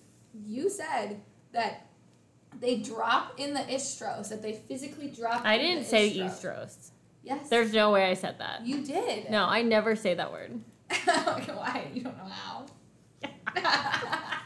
you 0.47 0.69
said 0.69 1.21
that 1.53 1.87
they 2.59 2.79
drop 2.79 3.39
in 3.39 3.55
the 3.55 3.61
Istros, 3.61 4.29
that 4.29 4.43
they 4.43 4.53
physically 4.53 5.09
drop. 5.09 5.45
I 5.45 5.59
didn't 5.59 5.85
say 5.85 6.13
Istros. 6.13 6.43
Eastros. 6.43 6.91
Yes. 7.23 7.49
There's 7.49 7.73
no 7.73 7.93
way 7.93 8.11
I 8.11 8.15
said 8.15 8.39
that. 8.39 8.67
You 8.67 8.85
did. 8.85 9.31
No, 9.31 9.45
I 9.45 9.63
never 9.63 9.95
say 9.95 10.15
that 10.15 10.33
word. 10.33 10.61
okay, 10.93 11.53
why? 11.53 11.87
You 11.93 12.03
don't 12.03 12.17
know 12.17 12.25
how. 12.25 12.67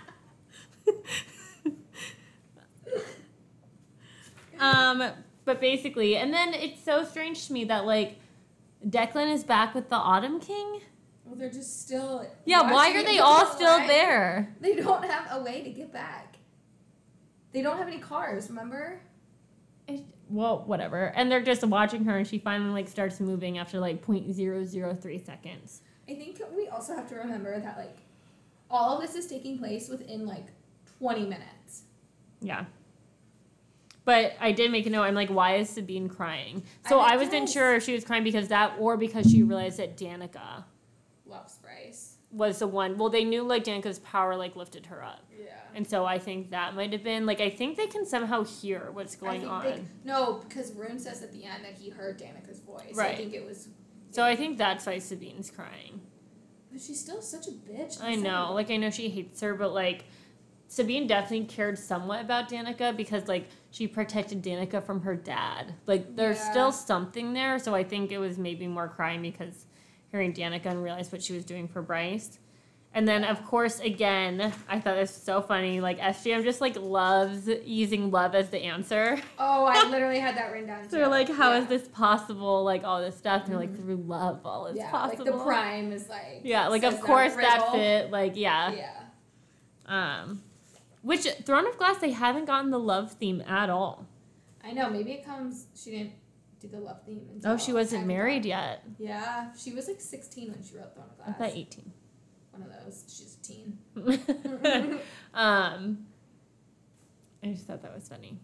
Um, 4.58 5.02
but 5.44 5.60
basically, 5.60 6.16
and 6.16 6.32
then 6.32 6.54
it's 6.54 6.82
so 6.82 7.04
strange 7.04 7.46
to 7.46 7.52
me 7.52 7.64
that 7.64 7.84
like 7.86 8.18
Declan 8.86 9.32
is 9.32 9.44
back 9.44 9.74
with 9.74 9.88
the 9.88 9.96
Autumn 9.96 10.40
King. 10.40 10.80
well, 11.24 11.34
they're 11.36 11.50
just 11.50 11.82
still. 11.82 12.26
Yeah, 12.44 12.70
why 12.72 12.90
are 12.94 13.02
they 13.02 13.18
all 13.18 13.46
still 13.46 13.78
there? 13.86 14.54
They 14.60 14.74
don't 14.76 15.04
have 15.04 15.26
a 15.30 15.42
way 15.42 15.62
to 15.62 15.70
get 15.70 15.92
back. 15.92 16.36
They 17.52 17.62
don't 17.62 17.78
have 17.78 17.86
any 17.88 17.98
cars, 17.98 18.48
remember? 18.48 19.00
It- 19.88 20.04
well, 20.28 20.64
whatever. 20.66 21.12
And 21.14 21.30
they're 21.30 21.42
just 21.42 21.62
watching 21.64 22.04
her, 22.06 22.16
and 22.18 22.26
she 22.26 22.38
finally 22.38 22.72
like 22.72 22.88
starts 22.88 23.20
moving 23.20 23.58
after 23.58 23.78
like 23.78 24.02
point 24.02 24.32
zero 24.32 24.64
zero 24.64 24.94
three 24.94 25.18
seconds. 25.18 25.82
I 26.08 26.14
think 26.14 26.40
we 26.54 26.68
also 26.68 26.94
have 26.94 27.08
to 27.10 27.14
remember 27.14 27.58
that 27.60 27.78
like 27.78 27.96
all 28.70 28.96
of 28.96 29.02
this 29.02 29.14
is 29.14 29.26
taking 29.26 29.58
place 29.58 29.88
within 29.88 30.26
like 30.26 30.46
20 30.98 31.22
minutes. 31.22 31.84
Yeah. 32.40 32.64
But 34.04 34.34
I 34.40 34.52
did 34.52 34.70
make 34.70 34.86
a 34.86 34.90
note. 34.90 35.02
I'm 35.04 35.14
like, 35.14 35.30
why 35.30 35.56
is 35.56 35.70
Sabine 35.70 36.08
crying? 36.08 36.62
So 36.88 36.98
I 37.00 37.14
I 37.14 37.16
wasn't 37.16 37.48
sure 37.48 37.74
if 37.74 37.84
she 37.84 37.94
was 37.94 38.04
crying 38.04 38.22
because 38.24 38.48
that 38.48 38.74
or 38.78 38.96
because 38.96 39.30
she 39.30 39.42
realized 39.42 39.78
that 39.78 39.96
Danika. 39.96 40.64
Loves 41.26 41.56
Bryce. 41.58 42.16
was 42.30 42.58
the 42.58 42.66
one. 42.66 42.98
Well, 42.98 43.08
they 43.08 43.24
knew 43.24 43.42
like 43.42 43.64
Danika's 43.64 43.98
power 44.00 44.36
like 44.36 44.56
lifted 44.56 44.86
her 44.86 45.02
up, 45.02 45.20
Yeah. 45.38 45.46
and 45.74 45.86
so 45.86 46.04
I 46.04 46.18
think 46.18 46.50
that 46.50 46.74
might 46.74 46.92
have 46.92 47.02
been 47.02 47.24
like 47.26 47.40
I 47.40 47.48
think 47.48 47.76
they 47.78 47.86
can 47.86 48.04
somehow 48.04 48.44
hear 48.44 48.90
what's 48.92 49.16
going 49.16 49.46
on. 49.46 49.64
they- 49.64 49.82
no, 50.04 50.42
because 50.46 50.72
Ruhn 50.72 51.00
says 51.00 51.22
at 51.22 51.32
the 51.32 51.44
end 51.44 51.64
that 51.64 51.72
he 51.74 51.88
heard 51.90 52.18
Danika's 52.18 52.60
voice. 52.60 52.94
Right. 52.94 53.12
I 53.12 53.16
think 53.16 53.32
it 53.34 53.44
was. 53.46 53.68
So 54.10 54.22
I 54.22 54.36
think 54.36 54.58
that's 54.58 54.84
why 54.86 54.98
Sabine's 54.98 55.50
crying. 55.50 56.00
But 56.70 56.80
she's 56.82 57.00
still 57.00 57.22
such 57.22 57.46
a 57.46 57.52
bitch. 57.52 58.02
I 58.02 58.16
know, 58.16 58.52
like 58.52 58.70
I 58.70 58.76
know 58.76 58.90
she 58.90 59.08
hates 59.08 59.40
her, 59.40 59.54
but 59.54 59.72
like 59.72 60.04
Sabine 60.68 61.06
definitely 61.06 61.46
cared 61.46 61.78
somewhat 61.78 62.20
about 62.20 62.48
Danika 62.50 62.96
because 62.96 63.28
like 63.28 63.48
she 63.74 63.88
protected 63.88 64.40
Danika 64.40 64.80
from 64.80 65.00
her 65.00 65.16
dad. 65.16 65.74
Like 65.84 66.14
there's 66.14 66.36
Yeah. 66.38 66.50
still 66.52 66.70
something 66.72 67.32
there, 67.32 67.58
so 67.58 67.74
I 67.74 67.82
think 67.82 68.12
it 68.12 68.18
was 68.18 68.38
maybe 68.38 68.68
more 68.68 68.86
crying 68.86 69.20
because 69.20 69.66
hearing 70.12 70.32
Danika 70.32 70.66
and 70.66 70.80
realized 70.80 71.10
what 71.10 71.24
she 71.24 71.32
was 71.32 71.44
doing 71.44 71.66
for 71.66 71.82
Bryce. 71.82 72.38
And 72.96 73.08
then 73.08 73.24
of 73.24 73.44
course 73.44 73.80
again, 73.80 74.52
I 74.68 74.78
thought 74.78 74.94
this 74.94 75.12
was 75.12 75.20
so 75.24 75.42
funny. 75.42 75.80
Like 75.80 75.98
SJM 75.98 76.44
just 76.44 76.60
like 76.60 76.76
loves 76.76 77.48
using 77.64 78.12
love 78.12 78.36
as 78.36 78.50
the 78.50 78.60
answer. 78.62 79.18
Oh, 79.40 79.64
I 79.64 79.88
literally 79.90 80.20
had 80.20 80.36
that 80.36 80.52
written 80.52 80.68
down. 80.68 80.88
So 80.88 81.02
too. 81.02 81.10
like, 81.10 81.28
how 81.28 81.54
is 81.54 81.64
Yeah. 81.64 81.70
this 81.70 81.88
possible? 81.88 82.62
Like 82.62 82.84
all 82.84 83.00
this 83.00 83.16
stuff. 83.16 83.42
And 83.42 83.50
they're 83.54 83.58
like 83.58 83.72
Mhm. 83.72 83.82
through 83.82 84.04
love, 84.06 84.42
all 84.44 84.66
is 84.66 84.78
possible. 84.78 84.84
yeah, 84.84 84.90
possible. 84.92 85.24
like 85.24 85.34
the 85.38 85.42
prime 85.44 85.90
is 85.90 86.08
like. 86.08 86.42
yeah, 86.44 86.68
like 86.68 86.84
of 86.84 86.92
that 86.94 87.02
course 87.02 87.34
that's 87.34 87.64
riddle. 87.74 87.80
it. 87.80 88.10
Like 88.12 88.36
yeah. 88.36 88.70
Yeah. 88.70 89.00
Um, 89.86 90.42
which 91.04 91.26
Throne 91.44 91.66
of 91.68 91.78
Glass 91.78 91.98
they 91.98 92.10
haven't 92.10 92.46
gotten 92.46 92.70
the 92.70 92.78
love 92.80 93.12
theme 93.12 93.40
at 93.46 93.70
all. 93.70 94.06
I 94.64 94.72
know. 94.72 94.90
Maybe 94.90 95.12
it 95.12 95.24
comes. 95.24 95.66
She 95.76 95.90
didn't 95.90 96.12
do 96.60 96.68
the 96.68 96.80
love 96.80 97.02
theme. 97.06 97.28
Oh, 97.44 97.56
she 97.56 97.72
wasn't 97.72 98.06
married 98.06 98.44
yet. 98.44 98.82
Yeah, 98.98 99.52
she 99.54 99.72
was 99.72 99.86
like 99.86 100.00
16 100.00 100.50
when 100.50 100.62
she 100.62 100.76
wrote 100.76 100.94
Throne 100.94 101.06
of 101.06 101.20
I 101.22 101.24
Glass. 101.26 101.38
thought 101.38 101.56
eighteen. 101.58 101.92
One 102.50 102.62
of 102.62 102.68
those. 102.84 103.04
She's 103.08 103.36
a 103.36 103.42
teen. 103.42 103.78
um, 105.34 106.06
I 107.42 107.46
just 107.48 107.66
thought 107.66 107.82
that 107.82 107.94
was 107.94 108.08
funny. 108.08 108.38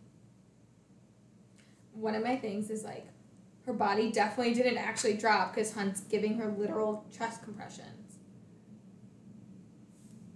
One 1.92 2.14
of 2.14 2.22
my 2.24 2.36
things 2.36 2.70
is 2.70 2.84
like, 2.84 3.06
her 3.66 3.72
body 3.72 4.10
definitely 4.10 4.54
didn't 4.54 4.78
actually 4.78 5.14
drop 5.14 5.54
because 5.54 5.72
Hunt's 5.74 6.00
giving 6.00 6.34
her 6.38 6.48
literal 6.58 7.04
chest 7.16 7.42
compressions. 7.44 8.09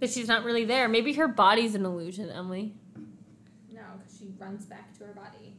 But 0.05 0.13
she's 0.13 0.27
not 0.27 0.43
really 0.43 0.65
there. 0.65 0.87
Maybe 0.87 1.13
her 1.13 1.27
body's 1.27 1.73
an 1.73 1.83
illusion, 1.83 2.29
Emily. 2.29 2.75
No, 3.73 3.81
because 3.97 4.15
she 4.19 4.27
runs 4.37 4.63
back 4.63 4.95
to 4.99 5.05
her 5.05 5.13
body. 5.13 5.55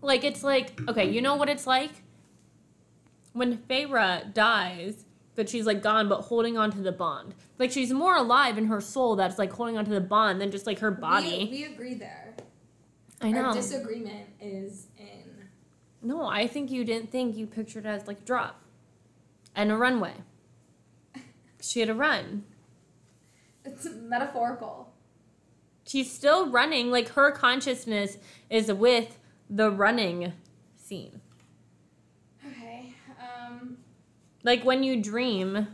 Like 0.00 0.24
it's 0.24 0.42
like 0.42 0.80
okay, 0.88 1.10
you 1.10 1.20
know 1.20 1.36
what 1.36 1.50
it's 1.50 1.66
like 1.66 1.90
when 3.34 3.58
Feyre 3.58 4.32
dies, 4.32 5.04
but 5.34 5.50
she's 5.50 5.66
like 5.66 5.82
gone, 5.82 6.08
but 6.08 6.22
holding 6.22 6.56
on 6.56 6.70
to 6.70 6.78
the 6.78 6.90
bond. 6.90 7.34
Like 7.58 7.70
she's 7.70 7.92
more 7.92 8.16
alive 8.16 8.56
in 8.56 8.68
her 8.68 8.80
soul 8.80 9.16
that's 9.16 9.38
like 9.38 9.52
holding 9.52 9.76
on 9.76 9.84
to 9.84 9.90
the 9.90 10.00
bond 10.00 10.40
than 10.40 10.50
just 10.50 10.66
like 10.66 10.78
her 10.78 10.90
body. 10.90 11.50
We, 11.50 11.58
we 11.58 11.64
agree 11.64 11.94
there. 11.96 12.34
I 13.20 13.30
know. 13.30 13.42
Our 13.42 13.52
disagreement 13.52 14.30
is 14.40 14.86
in. 14.96 15.48
No, 16.00 16.24
I 16.24 16.46
think 16.46 16.70
you 16.70 16.82
didn't 16.82 17.10
think 17.10 17.36
you 17.36 17.46
pictured 17.46 17.84
it 17.84 17.90
as 17.90 18.06
like 18.06 18.24
drop 18.24 18.62
and 19.54 19.70
a 19.70 19.76
runway. 19.76 20.14
She 21.66 21.80
had 21.80 21.88
to 21.88 21.94
run. 21.94 22.44
It's 23.64 23.86
metaphorical. 23.90 24.92
She's 25.84 26.10
still 26.10 26.50
running. 26.50 26.90
Like 26.90 27.08
her 27.10 27.32
consciousness 27.32 28.18
is 28.48 28.72
with 28.72 29.18
the 29.50 29.70
running 29.70 30.32
scene. 30.76 31.20
Okay. 32.46 32.94
Um. 33.20 33.78
Like 34.44 34.64
when 34.64 34.82
you 34.82 35.02
dream. 35.02 35.66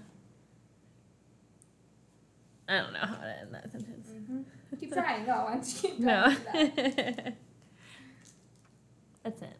I 2.68 2.78
don't 2.78 2.92
know 2.94 3.00
how 3.00 3.16
to 3.16 3.38
end 3.40 3.55
that 3.55 3.70
sentence. 3.70 4.09
Mm-hmm. 4.09 4.42
Keep 4.81 4.92
trying. 4.94 5.26
No, 5.26 5.33
I 5.33 5.44
want 5.44 5.66
you 5.66 5.88
keep? 5.88 5.98
No. 5.98 6.35
That? 6.52 7.35
That's 9.22 9.42
it. 9.42 9.57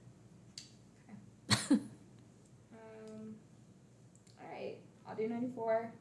Okay. 1.51 1.71
um, 2.73 3.35
all 4.41 4.49
right. 4.51 4.79
I'll 5.07 5.15
do 5.15 5.29
94. 5.29 5.93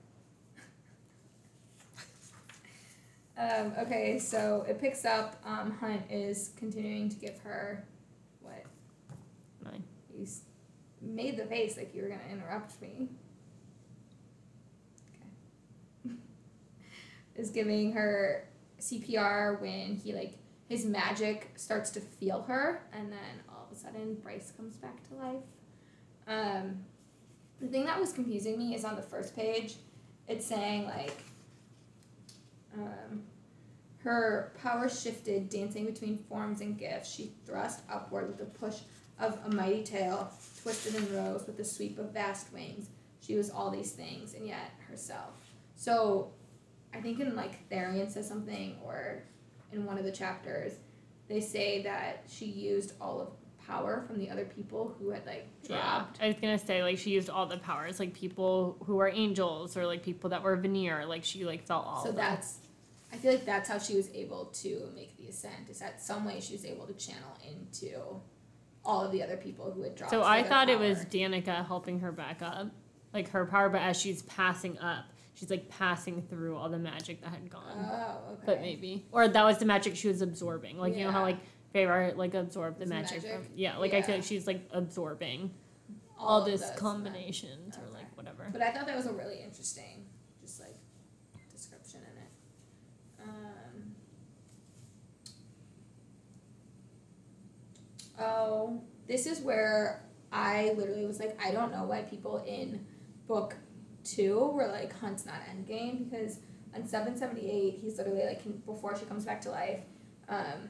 Um, 3.38 3.74
okay, 3.80 4.20
so 4.20 4.66
it 4.68 4.80
picks 4.80 5.06
up. 5.06 5.42
Um, 5.46 5.72
Hunt 5.72 6.04
is 6.10 6.52
continuing 6.58 7.10
to 7.10 7.16
give 7.16 7.40
her 7.40 7.86
what? 8.42 8.64
Nine. 9.64 9.84
You 10.16 10.24
s- 10.24 10.42
made 11.02 11.38
the 11.38 11.46
face 11.46 11.78
like 11.78 11.96
you 11.96 12.04
were 12.04 12.10
gonna 12.10 12.22
interrupt 12.32 12.80
me. 12.82 13.10
Okay. 16.06 16.16
is 17.36 17.50
giving 17.50 17.94
her 17.94 18.48
CPR 18.80 19.60
when 19.62 19.96
he 19.96 20.14
like 20.14 20.34
his 20.68 20.86
magic 20.86 21.52
starts 21.56 21.90
to 21.92 22.00
feel 22.00 22.42
her, 22.44 22.84
and 22.94 23.12
then 23.12 23.42
all 23.50 23.66
of 23.70 23.76
a 23.76 23.80
sudden 23.80 24.16
Bryce 24.16 24.52
comes 24.56 24.76
back 24.78 24.98
to 25.10 25.16
life. 25.16 25.44
Um, 26.28 26.78
the 27.60 27.68
thing 27.68 27.86
that 27.86 28.00
was 28.00 28.12
confusing 28.14 28.58
me 28.58 28.76
is 28.76 28.84
on 28.86 28.96
the 28.96 29.02
first 29.02 29.36
page, 29.36 29.76
it's 30.28 30.46
saying 30.46 30.86
like. 30.86 31.18
Um, 32.76 33.24
her 34.04 34.54
power 34.62 34.90
shifted, 34.90 35.50
dancing 35.50 35.86
between 35.86 36.18
forms 36.30 36.62
and 36.62 36.78
gifts. 36.78 37.14
She 37.14 37.32
thrust 37.46 37.82
upward 37.92 38.28
with 38.28 38.38
the 38.38 38.46
push 38.46 38.80
of 39.20 39.38
a 39.46 39.50
mighty 39.54 39.84
tail, 39.84 40.32
twisted 40.62 40.96
and 40.96 41.10
rose 41.12 41.46
with 41.46 41.58
the 41.58 41.66
sweep 41.66 42.00
of 42.00 42.12
vast 42.12 42.52
wings. 42.52 42.90
She 43.22 43.36
was 43.36 43.52
all 43.52 43.70
these 43.70 43.92
things 43.92 44.34
and 44.34 44.48
yet 44.48 44.72
herself. 44.90 45.54
So, 45.76 46.32
I 46.94 47.00
think 47.00 47.20
in 47.20 47.36
like 47.36 47.70
Therian 47.70 48.10
says 48.10 48.28
something, 48.28 48.78
or 48.84 49.24
in 49.72 49.86
one 49.86 49.98
of 49.98 50.04
the 50.04 50.12
chapters, 50.12 50.74
they 51.28 51.40
say 51.40 51.84
that 51.84 52.24
she 52.28 52.46
used 52.46 52.94
all 53.00 53.22
of 53.22 53.28
power 53.66 54.04
from 54.08 54.18
the 54.20 54.30
other 54.30 54.46
people 54.46 54.96
who 55.00 55.10
had 55.12 55.26
like 55.26 55.48
Yeah, 55.64 55.80
dropped. 55.80 56.22
I 56.22 56.28
was 56.28 56.36
gonna 56.42 56.58
say 56.58 56.84
like 56.84 56.98
she 56.98 57.12
used 57.12 57.30
all 57.30 57.46
the 57.46 57.58
powers, 57.58 58.00
like 58.00 58.14
people 58.14 58.78
who 58.86 59.00
are 59.00 59.10
angels 59.10 59.78
or 59.78 59.86
like 59.86 60.04
people 60.04 60.32
that 60.32 60.44
were 60.44 60.56
Vanir. 60.58 61.06
Like 61.06 61.24
she 61.24 61.46
like 61.46 61.66
felt 61.66 61.86
all. 61.86 62.04
So 62.04 62.10
of 62.10 62.16
them. 62.16 62.26
that's, 62.26 62.58
I 63.14 63.18
feel 63.18 63.32
like 63.32 63.46
that's 63.46 63.68
how 63.70 63.78
she 63.78 63.96
was 63.96 64.10
able 64.14 64.46
to 64.46 64.90
make 64.96 65.18
the 65.18 65.28
ascent. 65.28 65.70
Is 65.70 65.80
that 65.80 66.02
some 66.02 66.26
way 66.26 66.40
she 66.40 66.54
was 66.54 66.66
able 66.66 66.88
to 66.88 66.94
channel 66.94 67.38
into 67.46 68.22
all 68.84 69.02
of 69.06 69.12
the 69.12 69.22
other 69.22 69.38
people 69.38 69.72
who 69.72 69.84
had 69.84 69.96
dropped. 69.96 70.12
So 70.12 70.24
I 70.24 70.44
thought 70.44 70.70
it 70.70 70.80
was. 70.80 71.06
Danika 71.06 71.66
helping 71.66 72.00
her 72.00 72.12
back 72.12 72.42
up, 72.42 72.68
like 73.14 73.30
her 73.30 73.46
power, 73.46 73.70
but 73.70 73.82
as 73.82 74.00
she's 74.00 74.22
passing 74.24 74.80
up, 74.80 75.06
she's 75.34 75.50
like 75.50 75.70
passing 75.70 76.22
through 76.24 76.56
all 76.56 76.70
the 76.70 76.80
magic 76.80 77.22
that 77.22 77.32
had 77.32 77.50
gone. 77.50 77.78
Oh, 77.78 78.34
okay. 78.34 78.44
But 78.46 78.62
maybe, 78.62 79.06
or 79.12 79.28
that 79.28 79.44
was 79.44 79.58
the 79.58 79.66
magic 79.66 79.96
she 79.96 80.08
was 80.08 80.22
absorbing. 80.22 80.78
Like 80.78 80.96
you 80.96 81.04
know 81.06 81.12
how 81.12 81.20
Yeah. 81.20 81.24
like 81.26 81.38
Feyre 81.76 82.16
like 82.16 82.34
absorbed 82.34 82.80
the 82.80 82.86
magic, 82.86 83.24
magic. 83.24 83.44
from 83.46 83.54
yeah. 83.56 83.78
Like 83.78 83.94
I 83.94 84.02
feel 84.02 84.16
like 84.16 84.24
she's 84.24 84.48
like 84.48 84.68
absorbing 84.72 85.52
all, 86.18 86.40
of 86.40 86.46
this 86.46 86.72
combinations 86.78 87.78
or 87.78 87.90
like 87.94 88.16
whatever. 88.16 88.50
But 88.52 88.62
I 88.62 88.72
thought 88.72 88.88
that 88.88 88.96
was 88.96 89.06
a 89.06 89.14
really 89.14 89.42
interesting, 89.44 90.06
just 90.42 90.60
like 90.60 90.76
description 91.52 92.02
in 92.02 92.18
it. 92.18 93.30
Um, 93.30 93.96
oh, 98.22 98.82
this 99.08 99.26
is 99.26 99.40
where 99.42 100.04
I 100.32 100.74
literally 100.78 101.06
was 101.06 101.20
like, 101.20 101.40
I 101.44 101.52
don't 101.52 101.72
know 101.72 101.84
why 101.84 102.04
people 102.04 102.44
in 102.48 102.86
book 103.28 103.56
two 104.04 104.40
were 104.54 104.68
like, 104.68 104.98
Hunt's 105.00 105.26
not 105.26 105.42
endgame 105.50 106.10
because 106.10 106.40
on 106.76 106.88
seven 106.88 107.18
seventy 107.18 107.50
eight, 107.50 107.80
he's 107.82 107.98
literally 107.98 108.24
like 108.26 108.66
before 108.66 108.98
she 108.98 109.06
comes 109.06 109.26
back 109.26 109.42
to 109.42 109.50
life, 109.50 109.82
um, 110.30 110.70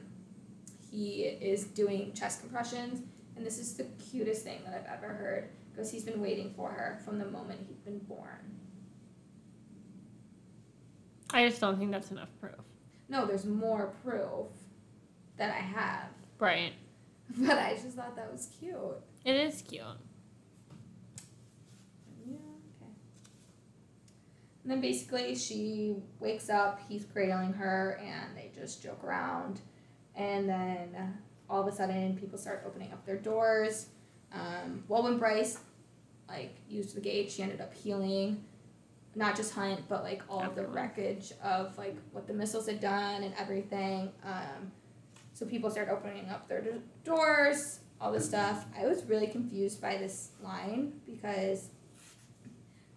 he 0.90 1.22
is 1.22 1.64
doing 1.64 2.12
chest 2.12 2.40
compressions, 2.40 3.02
and 3.36 3.46
this 3.46 3.58
is 3.58 3.74
the 3.74 3.84
cutest 4.10 4.42
thing 4.44 4.60
that 4.64 4.74
I've 4.74 4.98
ever 4.98 5.12
heard 5.12 5.48
because 5.70 5.90
he's 5.90 6.04
been 6.04 6.20
waiting 6.20 6.52
for 6.54 6.70
her 6.70 7.00
from 7.04 7.18
the 7.18 7.24
moment 7.24 7.60
he'd 7.66 7.84
been 7.84 7.98
born. 8.00 8.58
I 11.32 11.48
just 11.48 11.60
don't 11.60 11.78
think 11.78 11.90
that's 11.92 12.10
enough 12.10 12.28
proof. 12.40 12.52
No, 13.08 13.24
there's 13.24 13.46
more 13.46 13.92
proof 14.04 14.48
that 15.38 15.50
I 15.50 15.60
have, 15.60 16.08
Right. 16.38 16.72
but 17.38 17.58
I 17.58 17.74
just 17.74 17.96
thought 17.96 18.16
that 18.16 18.30
was 18.30 18.48
cute. 18.58 18.76
It 19.24 19.36
is 19.36 19.62
cute. 19.62 19.82
Yeah, 22.26 22.34
okay. 22.34 22.92
And 24.62 24.72
then 24.72 24.80
basically 24.80 25.34
she 25.34 25.96
wakes 26.20 26.50
up, 26.50 26.80
he's 26.88 27.04
cradling 27.04 27.54
her, 27.54 28.00
and 28.02 28.36
they 28.36 28.50
just 28.54 28.82
joke 28.82 29.02
around. 29.04 29.60
And 30.14 30.48
then 30.48 31.18
all 31.48 31.60
of 31.60 31.72
a 31.72 31.76
sudden, 31.76 32.16
people 32.16 32.38
start 32.38 32.64
opening 32.66 32.92
up 32.92 33.04
their 33.06 33.16
doors. 33.16 33.86
Um, 34.32 34.84
well, 34.88 35.02
when 35.02 35.18
Bryce 35.18 35.58
like 36.28 36.56
used 36.68 36.94
the 36.94 37.00
gate, 37.00 37.30
she 37.30 37.42
ended 37.42 37.60
up 37.60 37.72
healing 37.74 38.44
not 39.14 39.36
just 39.36 39.54
Hunt, 39.54 39.80
but 39.88 40.02
like 40.02 40.22
all 40.28 40.42
of 40.42 40.54
the 40.54 40.66
wreckage 40.66 41.32
of 41.42 41.76
like 41.76 41.96
what 42.12 42.26
the 42.26 42.32
missiles 42.32 42.66
had 42.66 42.80
done 42.80 43.22
and 43.22 43.34
everything. 43.38 44.10
Um, 44.24 44.72
so 45.42 45.48
people 45.48 45.68
start 45.70 45.88
opening 45.88 46.28
up 46.28 46.46
their 46.46 46.64
doors, 47.04 47.80
all 48.00 48.12
this 48.12 48.24
stuff. 48.24 48.64
I 48.78 48.86
was 48.86 49.04
really 49.06 49.26
confused 49.26 49.80
by 49.80 49.96
this 49.96 50.30
line 50.40 51.00
because 51.04 51.70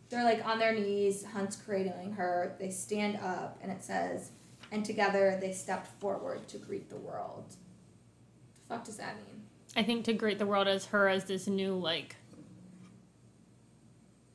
they're 0.10 0.24
like 0.24 0.46
on 0.46 0.60
their 0.60 0.74
knees. 0.74 1.26
Hunt's 1.26 1.56
cradling 1.56 2.14
her. 2.14 2.56
They 2.60 2.70
stand 2.70 3.18
up, 3.18 3.58
and 3.64 3.72
it 3.72 3.84
says, 3.84 4.30
"And 4.72 4.86
together 4.86 5.40
they 5.42 5.54
stepped 5.54 5.88
forward 5.88 6.48
to 6.50 6.60
greet 6.60 6.90
the 6.90 6.98
world." 6.98 7.50
The 7.50 8.76
fuck 8.76 8.86
does 8.86 8.98
that 8.98 9.16
mean? 9.16 9.42
I 9.76 9.82
think 9.82 10.06
to 10.06 10.14
greet 10.14 10.38
the 10.38 10.46
world 10.46 10.68
as 10.68 10.86
her 10.88 11.10
as 11.10 11.26
this 11.26 11.48
new 11.48 11.74
like 11.74 12.16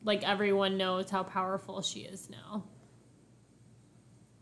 like 0.02 0.28
everyone 0.28 0.76
knows 0.76 1.10
how 1.10 1.22
powerful 1.22 1.80
she 1.80 2.00
is 2.00 2.28
now. 2.28 2.64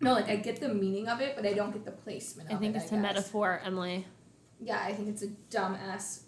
No, 0.01 0.12
like 0.12 0.28
I 0.28 0.36
get 0.36 0.61
the 0.61 0.72
meaning 0.72 1.09
of 1.09 1.20
it, 1.20 1.34
but 1.34 1.44
I 1.44 1.53
don't 1.53 1.72
get 1.72 1.84
the 1.84 1.90
placement. 1.90 2.51
I 2.51 2.55
of 2.55 2.61
think 2.61 2.74
it, 2.76 2.78
it's 2.78 2.92
a 2.92 2.94
guess. 2.94 3.03
metaphor, 3.03 3.61
Emily. 3.64 4.07
Yeah, 4.61 4.80
I 4.84 4.92
think 4.92 5.09
it's 5.09 5.22
a 5.22 5.28
dumbass. 5.51 6.22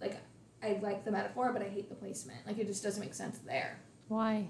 Like, 0.00 0.16
I 0.62 0.78
like 0.82 1.04
the 1.04 1.10
metaphor, 1.10 1.52
but 1.52 1.62
I 1.62 1.68
hate 1.68 1.88
the 1.88 1.94
placement. 1.94 2.46
Like, 2.46 2.58
it 2.58 2.66
just 2.66 2.82
doesn't 2.82 3.00
make 3.00 3.14
sense 3.14 3.38
there. 3.38 3.80
Why? 4.08 4.48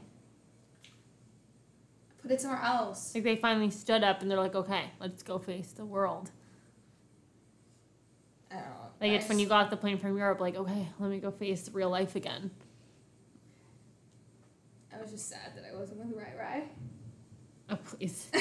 Put 2.25 2.31
it 2.31 2.41
somewhere 2.41 2.63
else. 2.63 3.15
Like 3.15 3.25
they 3.25 3.37
finally 3.37 3.71
stood 3.71 4.03
up 4.03 4.23
and 4.23 4.31
they're 4.31 4.39
like, 4.39 4.55
okay, 4.55 4.91
let's 4.99 5.23
go 5.23 5.39
face 5.39 5.73
the 5.73 5.85
world. 5.85 6.31
I 8.51 8.55
don't 8.55 8.65
know. 8.65 8.71
Like 8.99 9.13
it's 9.13 9.29
when 9.29 9.39
you 9.39 9.47
got 9.47 9.65
off 9.65 9.71
the 9.71 9.77
plane 9.77 9.99
from 9.99 10.17
Europe, 10.17 10.41
like, 10.41 10.57
okay, 10.57 10.89
let 10.99 11.11
me 11.11 11.19
go 11.19 11.31
face 11.31 11.69
real 11.71 11.91
life 11.91 12.17
again. 12.17 12.51
I 14.91 15.03
was 15.03 15.11
just 15.11 15.29
sad 15.29 15.53
that 15.55 15.65
I 15.71 15.77
wasn't 15.79 15.99
with 15.99 16.17
Rai 16.17 16.33
Rai. 16.39 16.63
Oh 17.71 17.77
please. 17.77 18.31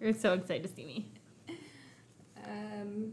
You're 0.00 0.14
so 0.14 0.34
excited 0.34 0.62
to 0.62 0.68
see 0.68 0.84
me. 0.84 1.08
um, 2.46 3.12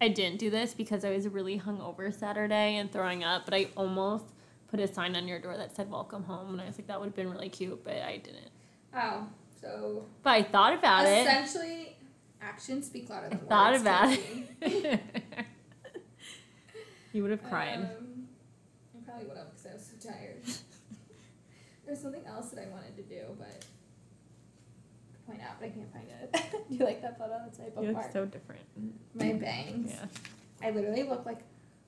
I 0.00 0.06
didn't 0.08 0.38
do 0.38 0.50
this 0.50 0.72
because 0.72 1.04
I 1.04 1.10
was 1.10 1.26
really 1.28 1.58
hungover 1.58 2.16
Saturday 2.16 2.76
and 2.76 2.90
throwing 2.92 3.24
up, 3.24 3.44
but 3.44 3.54
I 3.54 3.66
almost 3.76 4.24
put 4.68 4.78
a 4.80 4.86
sign 4.86 5.16
on 5.16 5.26
your 5.26 5.40
door 5.40 5.56
that 5.56 5.74
said 5.74 5.90
welcome 5.90 6.22
home 6.22 6.50
and 6.52 6.60
I 6.60 6.66
was 6.66 6.78
like 6.78 6.86
that 6.86 7.00
would 7.00 7.06
have 7.06 7.16
been 7.16 7.28
really 7.30 7.48
cute, 7.48 7.82
but 7.82 7.96
I 7.96 8.18
didn't. 8.18 8.50
oh, 8.94 9.26
so 9.60 10.04
But 10.22 10.30
I 10.30 10.42
thought 10.44 10.74
about 10.74 11.06
it. 11.06 11.26
essentially, 11.26 11.96
actions 12.40 12.86
speak 12.86 13.10
louder 13.10 13.26
I 13.26 13.30
than 13.30 13.38
words. 13.40 13.48
thought 13.48 13.74
about 13.80 14.18
it. 14.62 14.62
you 17.12 17.22
would 17.22 17.32
have 17.32 17.42
cried. 17.42 17.74
Um, 17.78 18.28
I 18.96 19.04
probably 19.04 19.26
would 19.26 19.36
have 19.36 19.50
because 19.50 19.66
I 19.66 19.72
was 19.74 19.90
so 20.00 20.08
tired. 20.08 20.36
There's 21.90 22.02
something 22.02 22.24
else 22.24 22.50
that 22.50 22.62
I 22.62 22.68
wanted 22.68 22.94
to 22.98 23.02
do, 23.02 23.22
but 23.36 23.64
point 25.26 25.40
out, 25.40 25.58
but 25.58 25.66
I 25.66 25.70
can't 25.70 25.92
find 25.92 26.06
it. 26.08 26.68
do 26.70 26.76
you 26.76 26.84
like 26.84 27.02
that 27.02 27.18
photo? 27.18 27.40
That's 27.44 27.58
my 27.58 27.82
you 27.82 27.90
look 27.90 28.12
so 28.12 28.26
different. 28.26 28.62
my 29.12 29.32
bangs. 29.32 29.90
Yeah. 29.90 30.68
I 30.68 30.70
literally 30.70 31.02
look 31.02 31.26
like 31.26 31.40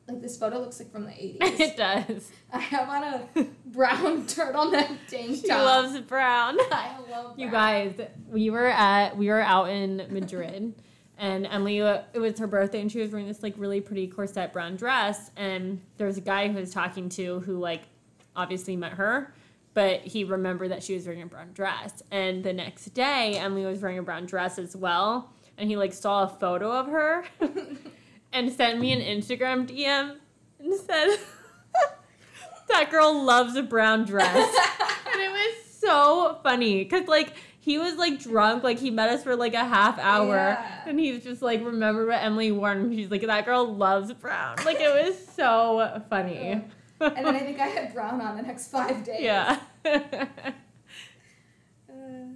like 0.08 0.20
this 0.20 0.36
photo 0.36 0.58
looks 0.58 0.80
like 0.80 0.90
from 0.90 1.04
the 1.04 1.12
80s. 1.12 1.36
it 1.40 1.76
does. 1.76 2.32
I 2.52 2.58
have 2.58 2.88
on 2.88 3.04
a 3.04 3.44
brown 3.66 4.24
turtleneck 4.24 4.88
tank 5.08 5.36
top. 5.36 5.44
She 5.44 5.52
loves 5.52 6.00
brown. 6.00 6.58
I 6.72 6.96
love 6.98 7.36
brown. 7.36 7.38
You 7.38 7.48
guys, 7.48 7.94
we 8.28 8.50
were 8.50 8.66
at 8.66 9.16
we 9.16 9.28
were 9.28 9.40
out 9.40 9.70
in 9.70 10.04
Madrid, 10.10 10.74
and 11.16 11.46
Emily 11.46 11.80
uh, 11.80 12.02
it 12.12 12.18
was 12.18 12.40
her 12.40 12.48
birthday, 12.48 12.80
and 12.80 12.90
she 12.90 12.98
was 12.98 13.12
wearing 13.12 13.28
this 13.28 13.40
like 13.40 13.54
really 13.56 13.80
pretty 13.80 14.08
corset 14.08 14.52
brown 14.52 14.74
dress, 14.74 15.30
and 15.36 15.80
there 15.96 16.08
was 16.08 16.16
a 16.16 16.22
guy 16.22 16.48
who 16.48 16.58
was 16.58 16.72
talking 16.72 17.08
to 17.10 17.38
who 17.38 17.56
like 17.56 17.82
obviously 18.34 18.74
met 18.74 18.94
her, 18.94 19.32
but 19.74 20.00
he 20.00 20.24
remembered 20.24 20.70
that 20.70 20.82
she 20.82 20.94
was 20.94 21.06
wearing 21.06 21.22
a 21.22 21.26
brown 21.26 21.52
dress, 21.52 22.02
and 22.10 22.42
the 22.44 22.52
next 22.52 22.86
day 22.94 23.36
Emily 23.38 23.64
was 23.64 23.80
wearing 23.80 23.98
a 23.98 24.02
brown 24.02 24.26
dress 24.26 24.58
as 24.58 24.74
well, 24.76 25.32
and 25.58 25.68
he 25.68 25.76
like 25.76 25.92
saw 25.92 26.24
a 26.24 26.28
photo 26.28 26.70
of 26.72 26.86
her, 26.88 27.24
and 28.32 28.52
sent 28.52 28.80
me 28.80 28.92
an 28.92 29.00
Instagram 29.00 29.66
DM 29.68 30.16
and 30.58 30.74
said. 30.80 31.16
That 32.68 32.90
girl 32.90 33.22
loves 33.24 33.54
a 33.56 33.62
brown 33.62 34.04
dress. 34.04 34.56
And 35.12 35.20
it 35.20 35.30
was 35.30 35.64
so 35.78 36.38
funny 36.42 36.82
because 36.84 37.06
like 37.06 37.34
he 37.60 37.76
was 37.76 37.96
like 37.96 38.18
drunk, 38.18 38.62
like 38.62 38.78
he 38.78 38.90
met 38.90 39.10
us 39.10 39.22
for 39.22 39.36
like 39.36 39.52
a 39.52 39.62
half 39.62 39.98
hour, 39.98 40.34
Yeah. 40.36 40.84
and 40.86 40.98
he's 40.98 41.22
just 41.22 41.42
like 41.42 41.62
remember 41.62 42.06
what 42.06 42.22
Emily 42.22 42.50
wore, 42.50 42.70
and 42.72 42.94
she's 42.94 43.10
like 43.10 43.20
that 43.26 43.44
girl 43.44 43.66
loves 43.74 44.10
brown. 44.14 44.56
Like 44.64 44.80
it 44.80 44.88
was 45.06 45.14
so 45.36 46.02
funny. 46.08 46.62
Oh. 46.64 46.70
And 47.02 47.26
then 47.26 47.34
I 47.34 47.40
think 47.40 47.58
I 47.60 47.66
had 47.66 47.92
brown 47.94 48.20
on 48.20 48.36
the 48.36 48.42
next 48.42 48.68
five 48.68 49.04
days. 49.04 49.20
yeah. 49.22 49.60
Uh, 51.88 52.32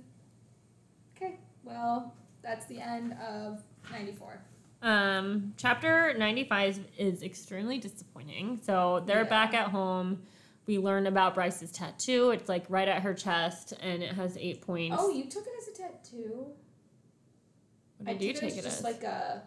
okay, 1.17 1.39
well, 1.65 2.15
that's 2.43 2.67
the 2.67 2.79
end 2.81 3.15
of 3.15 3.63
94. 3.91 4.41
um, 4.83 5.55
chapter 5.57 6.13
ninety 6.19 6.45
five 6.45 6.79
is 6.99 7.23
extremely 7.23 7.79
disappointing. 7.79 8.61
So 8.63 9.03
they're 9.07 9.23
Yeah. 9.23 9.29
back 9.31 9.55
at 9.55 9.69
home. 9.69 10.23
We 10.67 10.79
learn 10.79 11.07
about 11.07 11.35
Bryce's 11.35 11.73
tattoo. 11.73 12.31
It's 12.31 12.49
like 12.49 12.67
right 12.69 12.87
at 12.89 13.03
her 13.03 13.15
chest, 13.15 13.73
and 13.81 14.03
it 14.03 14.13
has 14.13 14.37
eight 14.37 14.61
points. 14.63 14.97
Oh, 14.99 15.09
you 15.11 15.25
took 15.25 15.45
it 15.47 15.53
as 15.63 15.69
a 15.69 15.83
tattoo? 15.83 16.47
what 17.99 18.11
I 18.11 18.15
do 18.15 18.27
you 18.27 18.33
take 18.35 18.53
it 18.53 18.57
it 18.57 18.59
as 18.59 18.65
just 18.65 18.79
as? 18.79 18.85
like 18.85 19.03
a. 19.05 19.43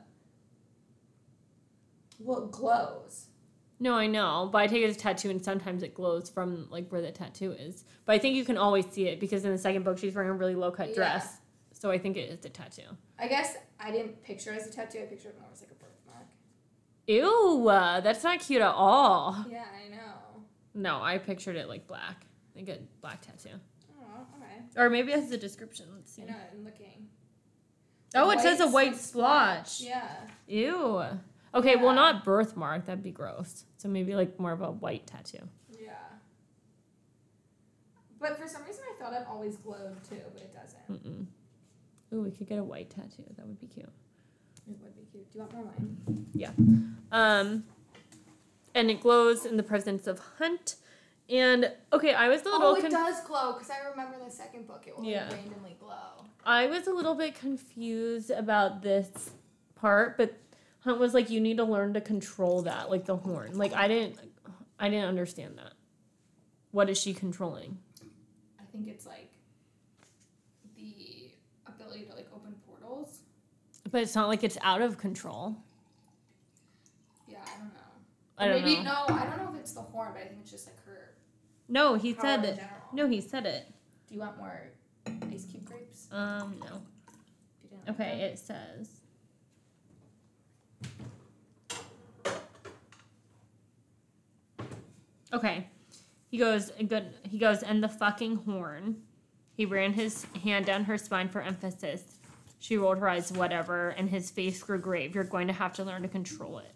Well, 2.20 2.46
it 2.46 2.52
glows. 2.52 3.28
No, 3.82 3.94
I 3.96 4.08
know, 4.08 4.50
but 4.52 4.58
I 4.60 4.68
take 4.68 4.82
it 4.84 4.90
as 4.90 4.98
a 4.98 5.00
tattoo, 5.00 5.30
and 5.30 5.44
sometimes 5.44 5.84
it 5.84 5.94
glows 5.94 6.30
from 6.30 6.68
like 6.70 6.90
where 6.90 7.02
the 7.02 7.12
tattoo 7.12 7.54
is. 7.54 7.86
But 8.06 8.14
I 8.14 8.20
think 8.20 8.36
you 8.36 8.44
can 8.44 8.58
always 8.58 8.86
see 8.92 9.08
it 9.08 9.20
because 9.20 9.46
in 9.46 9.52
the 9.52 9.58
second 9.58 9.84
book 9.84 9.98
she's 9.98 10.14
wearing 10.14 10.30
a 10.30 10.34
really 10.34 10.56
low 10.56 10.72
cut 10.72 10.90
Yeah. 10.90 10.96
dress, 10.96 11.38
so 11.72 11.90
I 11.90 11.98
think 11.98 12.18
it 12.18 12.30
is 12.30 12.44
a 12.46 12.50
tattoo. 12.50 12.84
I 13.18 13.28
guess 13.30 13.56
I 13.80 13.92
didn't 13.92 14.22
picture 14.22 14.52
it 14.54 14.58
as 14.62 14.68
a 14.68 14.72
tattoo. 14.72 15.00
I 15.00 15.06
pictured 15.06 15.30
it 15.30 15.40
more 15.40 15.50
as 15.54 15.62
like 15.62 15.72
a 15.72 15.76
birthmark. 15.76 16.28
Ew, 17.08 17.68
uh, 17.70 18.02
that's 18.02 18.24
not 18.24 18.40
cute 18.42 18.62
at 18.62 18.74
all. 18.76 19.46
Yeah, 19.50 19.64
I 19.86 19.90
know. 19.90 20.44
No, 20.74 21.02
I 21.02 21.18
pictured 21.18 21.56
it 21.56 21.70
like 21.70 21.88
black, 21.88 22.26
like 22.56 22.68
a 22.68 22.80
black 23.02 23.22
tattoo, 23.22 23.58
Oh, 24.02 24.26
okay. 24.38 24.62
or 24.76 24.90
maybe 24.90 25.14
that's 25.14 25.30
the 25.30 25.38
description. 25.38 25.86
Let's 25.96 26.12
see. 26.14 26.24
I 26.24 26.26
know. 26.26 26.36
I'm 26.54 26.66
looking. 26.66 27.08
Oh, 28.14 28.30
it 28.32 28.40
says 28.42 28.60
a 28.60 28.66
White 28.66 28.74
white 28.92 28.96
splotch. 28.98 29.70
splotch. 29.70 29.90
Yeah. 29.90 30.12
Ew. 30.48 31.04
Okay, 31.54 31.76
well, 31.76 31.94
not 31.96 32.24
birthmark. 32.24 32.86
That'd 32.86 33.04
be 33.04 33.12
gross. 33.12 33.66
So 33.78 33.88
maybe 33.90 34.16
like 34.16 34.40
more 34.40 34.52
of 34.52 34.62
a 34.62 34.72
white 34.72 35.08
tattoo. 35.08 35.48
Yeah. 35.80 35.90
But 38.20 38.38
for 38.40 38.48
some 38.48 38.64
reason, 38.66 38.84
I 38.90 39.02
thought 39.02 39.14
it 39.14 39.26
always 39.30 39.58
glowed 39.58 40.04
too, 40.08 40.18
but 40.34 40.42
it 40.42 40.54
doesn't. 40.54 41.04
Mm-mm. 41.04 41.26
Ooh, 42.14 42.22
we 42.24 42.32
could 42.32 42.48
get 42.48 42.60
a 42.60 42.64
white 42.64 42.90
tattoo. 42.90 43.24
That 43.38 43.48
would 43.48 43.60
be 43.60 43.68
cute. 43.68 43.88
It 44.68 44.78
would 44.82 44.96
be 44.96 45.04
cute. 45.12 45.32
Do 45.32 45.40
you 45.40 45.46
want 45.46 45.54
more 45.54 45.64
wine? 45.64 46.26
Yeah. 46.34 46.52
Um, 47.12 47.64
and 48.76 48.92
it 48.92 49.02
glows 49.02 49.46
in 49.46 49.58
the 49.58 49.64
presence 49.64 50.06
of 50.08 50.20
Hunt. 50.38 50.76
And 51.30 51.72
okay, 51.94 52.14
I 52.14 52.28
was 52.28 52.42
a 52.42 52.46
little 52.46 52.70
Oh, 52.70 52.76
it 52.76 52.90
does 52.90 53.22
glow 53.22 53.54
because 53.54 53.70
I 53.70 53.88
remember 53.90 54.18
in 54.20 54.26
the 54.26 54.32
second 54.32 54.68
book 54.68 54.86
it 54.88 54.98
will 54.98 55.06
Yeah. 55.06 55.32
randomly 55.32 55.78
glow. 55.80 56.26
I 56.46 56.66
was 56.68 56.88
a 56.88 56.92
little 56.94 57.14
bit 57.16 57.36
confused 57.36 58.32
about 58.32 58.82
this 58.82 59.32
part, 59.76 60.18
but 60.18 60.36
Hunt 60.82 61.00
was 61.00 61.14
like, 61.14 61.30
"You 61.30 61.40
need 61.42 61.58
to 61.58 61.64
learn 61.66 61.94
to 61.94 62.02
control 62.02 62.62
that, 62.64 62.90
like 62.90 63.06
the 63.06 63.16
horn." 63.18 63.58
Like 63.58 63.74
I 63.74 63.88
didn't, 63.88 64.18
I 64.80 64.90
didn't 64.90 65.06
understand 65.10 65.58
that. 65.58 65.74
What 66.72 66.90
is 66.90 67.00
she 67.00 67.14
controlling? 67.14 67.78
I 68.60 68.64
think 68.72 68.88
it's 68.88 69.06
like 69.06 69.32
the 70.76 71.32
ability 71.68 72.06
to 72.06 72.16
like 72.16 72.28
open 72.34 72.56
portals. 72.68 73.20
But 73.92 74.04
it's 74.04 74.16
not 74.16 74.28
like 74.28 74.44
it's 74.44 74.58
out 74.62 74.82
of 74.82 74.98
control. 74.98 75.56
Yeah, 77.28 77.40
I 77.44 77.58
don't 77.58 77.74
know. 77.74 77.80
I 78.38 78.48
don't 78.48 78.62
Maybe 78.64 78.76
know. 78.84 79.06
no, 79.08 79.16
I 79.16 79.26
don't 79.26 79.38
know 79.38 79.50
if 79.54 79.60
it's 79.60 79.74
the 79.74 79.82
horn, 79.82 80.12
but 80.14 80.22
I 80.22 80.26
think 80.28 80.40
it's 80.42 80.52
just 80.52 80.68
like 80.68 80.82
her 80.86 81.16
No, 81.68 81.96
he 81.96 82.14
said 82.14 82.46
it. 82.46 82.56
general. 82.56 82.74
No, 82.94 83.08
he 83.08 83.20
said 83.20 83.46
it. 83.46 83.66
Do 84.08 84.14
you 84.16 84.22
want 84.22 84.38
more 84.38 84.70
ice 85.32 85.46
cube 85.46 85.66
grapes? 85.66 86.08
Um, 86.12 86.56
no. 86.62 86.82
Okay, 87.90 88.22
it 88.22 88.40
says. 88.40 88.99
Okay. 95.34 95.68
He 96.32 96.38
goes 96.38 96.72
good 96.88 97.14
he 97.24 97.38
goes 97.38 97.64
and 97.64 97.84
the 97.84 97.90
fucking 97.90 98.38
horn. 98.38 98.98
He 99.56 99.66
ran 99.66 99.94
his 99.94 100.26
hand 100.44 100.66
down 100.66 100.86
her 100.86 100.98
spine 100.98 101.30
for 101.30 101.42
emphasis. 101.42 102.04
She 102.60 102.78
rolled 102.78 102.98
her 103.00 103.08
eyes, 103.10 103.32
whatever, 103.32 103.90
and 103.90 104.10
his 104.10 104.30
face 104.32 104.62
grew 104.62 104.80
grave. 104.80 105.16
You're 105.16 105.24
going 105.24 105.48
to 105.48 105.54
have 105.54 105.74
to 105.74 105.84
learn 105.84 106.02
to 106.04 106.08
control 106.08 106.60
it. 106.60 106.72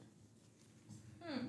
Hmm. 1.24 1.46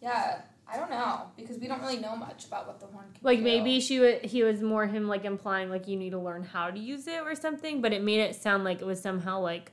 Yeah, 0.00 0.40
I 0.66 0.76
don't 0.76 0.90
know 0.90 1.22
because 1.36 1.58
we 1.58 1.66
don't 1.66 1.80
really 1.80 1.98
know 1.98 2.16
much 2.16 2.46
about 2.46 2.66
what 2.66 2.80
the 2.80 2.86
horn 2.86 3.06
can 3.12 3.20
Like 3.22 3.38
do. 3.38 3.44
maybe 3.44 3.80
she 3.80 4.00
wa 4.00 4.12
he 4.22 4.42
was 4.42 4.62
more 4.62 4.86
him 4.86 5.08
like 5.08 5.24
implying 5.24 5.68
like 5.70 5.88
you 5.88 5.96
need 5.96 6.10
to 6.10 6.18
learn 6.18 6.42
how 6.44 6.70
to 6.70 6.78
use 6.78 7.06
it 7.06 7.20
or 7.22 7.34
something, 7.34 7.80
but 7.82 7.92
it 7.92 8.02
made 8.02 8.20
it 8.20 8.34
sound 8.34 8.64
like 8.64 8.80
it 8.80 8.86
was 8.86 9.00
somehow 9.00 9.40
like 9.40 9.72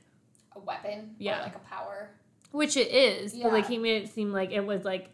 a 0.54 0.58
weapon 0.58 1.14
Yeah. 1.18 1.40
or 1.40 1.42
like 1.44 1.54
a 1.56 1.60
power. 1.60 2.10
Which 2.50 2.76
it 2.76 2.88
is, 2.88 3.34
but 3.34 3.52
like 3.52 3.68
he 3.68 3.78
made 3.78 4.04
it 4.04 4.08
seem 4.08 4.32
like 4.32 4.52
it 4.52 4.64
was 4.64 4.84
like 4.84 5.10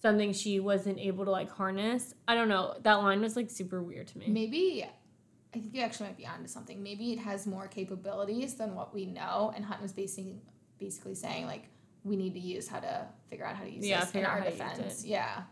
something 0.00 0.32
she 0.32 0.60
wasn't 0.60 0.98
able 0.98 1.24
to 1.24 1.30
like 1.30 1.50
harness. 1.50 2.14
I 2.26 2.34
don't 2.34 2.48
know. 2.48 2.76
That 2.82 2.94
line 2.94 3.20
was 3.20 3.36
like 3.36 3.50
super 3.50 3.82
weird 3.82 4.08
to 4.08 4.18
me. 4.18 4.26
Maybe 4.28 4.84
I 4.84 5.58
think 5.58 5.74
you 5.74 5.80
actually 5.80 6.08
might 6.08 6.18
be 6.18 6.26
onto 6.26 6.46
something. 6.46 6.82
Maybe 6.82 7.12
it 7.12 7.18
has 7.20 7.46
more 7.46 7.68
capabilities 7.68 8.54
than 8.54 8.74
what 8.74 8.94
we 8.94 9.06
know, 9.06 9.52
and 9.56 9.64
Hunt 9.64 9.80
was 9.80 9.92
basically 9.92 10.36
basically 10.78 11.14
saying 11.14 11.46
like 11.46 11.64
we 12.04 12.16
need 12.16 12.34
to 12.34 12.40
use 12.40 12.68
how 12.68 12.80
to 12.80 13.06
figure 13.28 13.44
out 13.44 13.56
how 13.56 13.64
to 13.64 13.70
use 13.70 13.86
Yeah, 13.86 14.04
this 14.04 14.14
in 14.14 14.24
our 14.24 14.38
how 14.38 14.44
to 14.44 14.50
use 14.50 14.58
defense. 14.58 15.04
Yeah. 15.04 15.42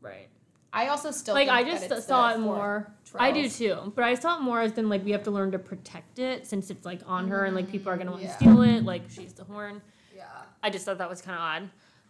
Right. 0.00 0.28
I 0.72 0.88
also 0.88 1.10
still 1.10 1.34
Like 1.34 1.48
I 1.48 1.64
just 1.64 2.06
saw 2.06 2.32
it 2.32 2.38
more. 2.38 2.92
I 3.14 3.30
do 3.30 3.48
too, 3.48 3.92
but 3.94 4.04
I 4.04 4.14
saw 4.14 4.38
it 4.38 4.42
more 4.42 4.60
as 4.60 4.76
in 4.78 4.88
like 4.88 5.04
we 5.04 5.10
have 5.10 5.24
to 5.24 5.30
learn 5.30 5.52
to 5.52 5.58
protect 5.58 6.18
it 6.18 6.46
since 6.46 6.70
it's 6.70 6.86
like 6.86 7.00
on 7.06 7.28
her 7.28 7.44
and 7.44 7.54
like 7.54 7.70
people 7.70 7.92
are 7.92 7.96
gonna 7.96 8.10
want 8.10 8.22
yeah. 8.22 8.30
to 8.30 8.36
steal 8.36 8.62
it. 8.62 8.84
Like 8.84 9.02
she's 9.10 9.34
the 9.34 9.44
horn. 9.44 9.82
I 10.62 10.70
just 10.70 10.84
thought 10.84 10.98
that 10.98 11.08
was 11.10 11.20
kind 11.22 11.36
of 11.36 11.42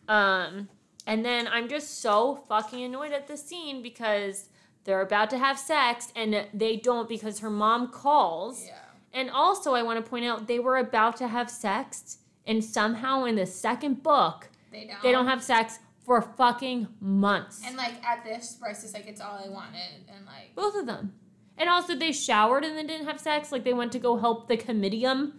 odd. 0.09 0.15
Um, 0.15 0.69
and 1.07 1.25
then 1.25 1.49
I'm 1.49 1.69
just 1.69 2.01
so 2.01 2.37
fucking 2.49 2.83
annoyed 2.83 3.13
at 3.13 3.27
this 3.27 3.43
scene 3.45 3.83
because 3.83 4.49
they're 4.85 5.01
about 5.01 5.31
to 5.31 5.39
have 5.39 5.59
sex 5.59 6.13
and 6.15 6.47
they 6.53 6.77
don't 6.77 7.09
because 7.09 7.41
her 7.41 7.51
mom 7.51 7.89
calls. 7.89 8.65
Yeah. 8.67 8.79
And 9.15 9.31
also, 9.31 9.75
I 9.75 9.83
want 9.83 10.03
to 10.05 10.09
point 10.09 10.25
out 10.25 10.47
they 10.47 10.59
were 10.59 10.79
about 10.79 11.17
to 11.19 11.29
have 11.29 11.51
sex, 11.51 12.19
and 12.47 12.65
somehow 12.65 13.25
in 13.25 13.37
the 13.37 13.45
second 13.45 14.03
book, 14.03 14.49
They 14.71 14.87
don't. 14.87 15.03
they 15.03 15.13
don't 15.13 15.27
have 15.27 15.43
sex 15.43 15.79
for 16.05 16.23
fucking 16.23 16.89
months. 16.99 17.61
And 17.65 17.77
like 17.77 18.03
at 18.05 18.25
this, 18.25 18.55
Bryce 18.55 18.83
is 18.85 18.95
like, 18.95 19.07
it's 19.07 19.21
all 19.21 19.39
I 19.45 19.51
wanted, 19.51 20.07
and 20.09 20.25
like, 20.25 20.55
Both 20.55 20.75
of 20.77 20.87
them. 20.87 21.13
And 21.59 21.69
also, 21.69 21.95
they 21.95 22.11
showered 22.13 22.65
and 22.65 22.77
then 22.77 22.87
didn't 22.87 23.07
have 23.07 23.21
sex. 23.21 23.53
Like 23.53 23.65
they 23.65 23.75
went 23.75 23.93
to 23.93 23.99
go 23.99 24.17
help 24.17 24.49
the 24.49 24.57
comitium. 24.57 25.35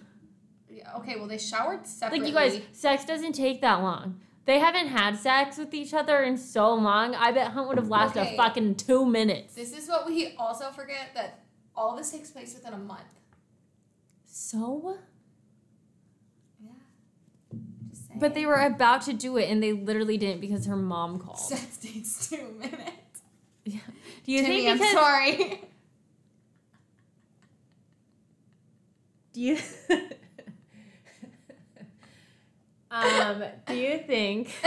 Okay, 0.98 1.16
well 1.18 1.28
they 1.28 1.38
showered 1.38 1.86
separately. 1.88 2.32
Like 2.32 2.54
you 2.54 2.60
guys, 2.60 2.68
sex 2.78 3.06
doesn't 3.06 3.34
take 3.34 3.62
that 3.62 3.82
long. 3.82 4.20
They 4.46 4.60
haven't 4.60 4.88
had 4.88 5.18
sex 5.18 5.58
with 5.58 5.74
each 5.74 5.94
other 5.94 6.22
in 6.22 6.38
so 6.38 6.74
long. 6.74 7.16
I 7.16 7.32
bet 7.32 7.52
Hunt 7.52 7.68
would 7.70 7.78
have 7.78 7.88
lasted 7.90 8.20
Okay. 8.22 8.34
a 8.34 8.38
fucking 8.38 8.76
two 8.76 9.06
minutes. 9.06 9.56
This 9.56 9.72
is 9.72 9.88
what 9.88 10.06
we 10.06 10.36
also 10.38 10.70
forget 10.72 11.12
that 11.16 11.40
all 11.76 11.96
this 11.96 12.12
takes 12.12 12.30
place 12.32 12.54
within 12.54 12.74
a 12.74 12.78
month. 12.78 13.02
So, 14.26 14.98
Yeah. 16.62 16.72
But 18.16 18.34
they 18.34 18.46
were 18.46 18.56
about 18.62 19.04
to 19.04 19.14
do 19.14 19.38
it 19.38 19.50
and 19.50 19.64
they 19.64 19.72
literally 19.72 20.18
didn't 20.18 20.42
because 20.42 20.66
her 20.66 20.76
mom 20.76 21.20
called. 21.20 21.40
sex 21.54 21.78
takes 21.78 22.28
two 22.30 22.54
minutes. 22.60 23.22
Yeah. 23.64 23.80
Do 24.26 24.32
you 24.34 24.42
Timmy, 24.42 24.66
think 24.66 24.82
I'm 24.82 24.92
sorry. 24.94 25.62
do 29.34 29.40
you 29.42 29.58
um 32.94 33.44
do 33.66 33.76
you 33.76 33.98
think 33.98 34.48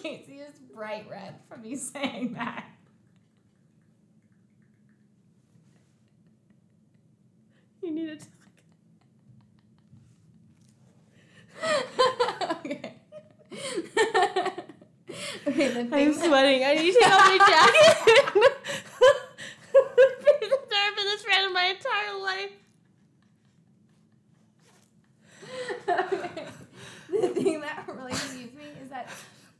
Casey 0.00 0.40
is 0.40 0.58
bright 0.74 1.06
red 1.10 1.34
from 1.48 1.62
me 1.62 1.74
saying 1.74 2.34
that. 2.34 2.64
you 7.82 7.90
need 7.90 8.20
to 8.20 8.26
talk. 8.26 8.26
okay. 12.64 12.94
okay, 15.46 15.88
I'm 15.92 16.14
sweating. 16.14 16.64
I 16.64 16.74
need 16.74 16.92
to 16.92 17.00
take 17.00 17.12
off 17.12 17.26
my 17.26 17.38
jacket. 17.38 17.96
I've 19.74 20.24
been 20.40 20.50
for 20.94 21.04
this 21.04 21.24
of 21.46 21.52
my 21.52 21.64
entire 21.76 22.14
life. 22.22 22.52
Okay. 25.88 26.46
The 27.20 27.28
thing 27.28 27.60
that 27.60 27.84
really 27.88 28.12
confused 28.12 28.54
me 28.54 28.64
is 28.82 28.88
that 28.90 29.10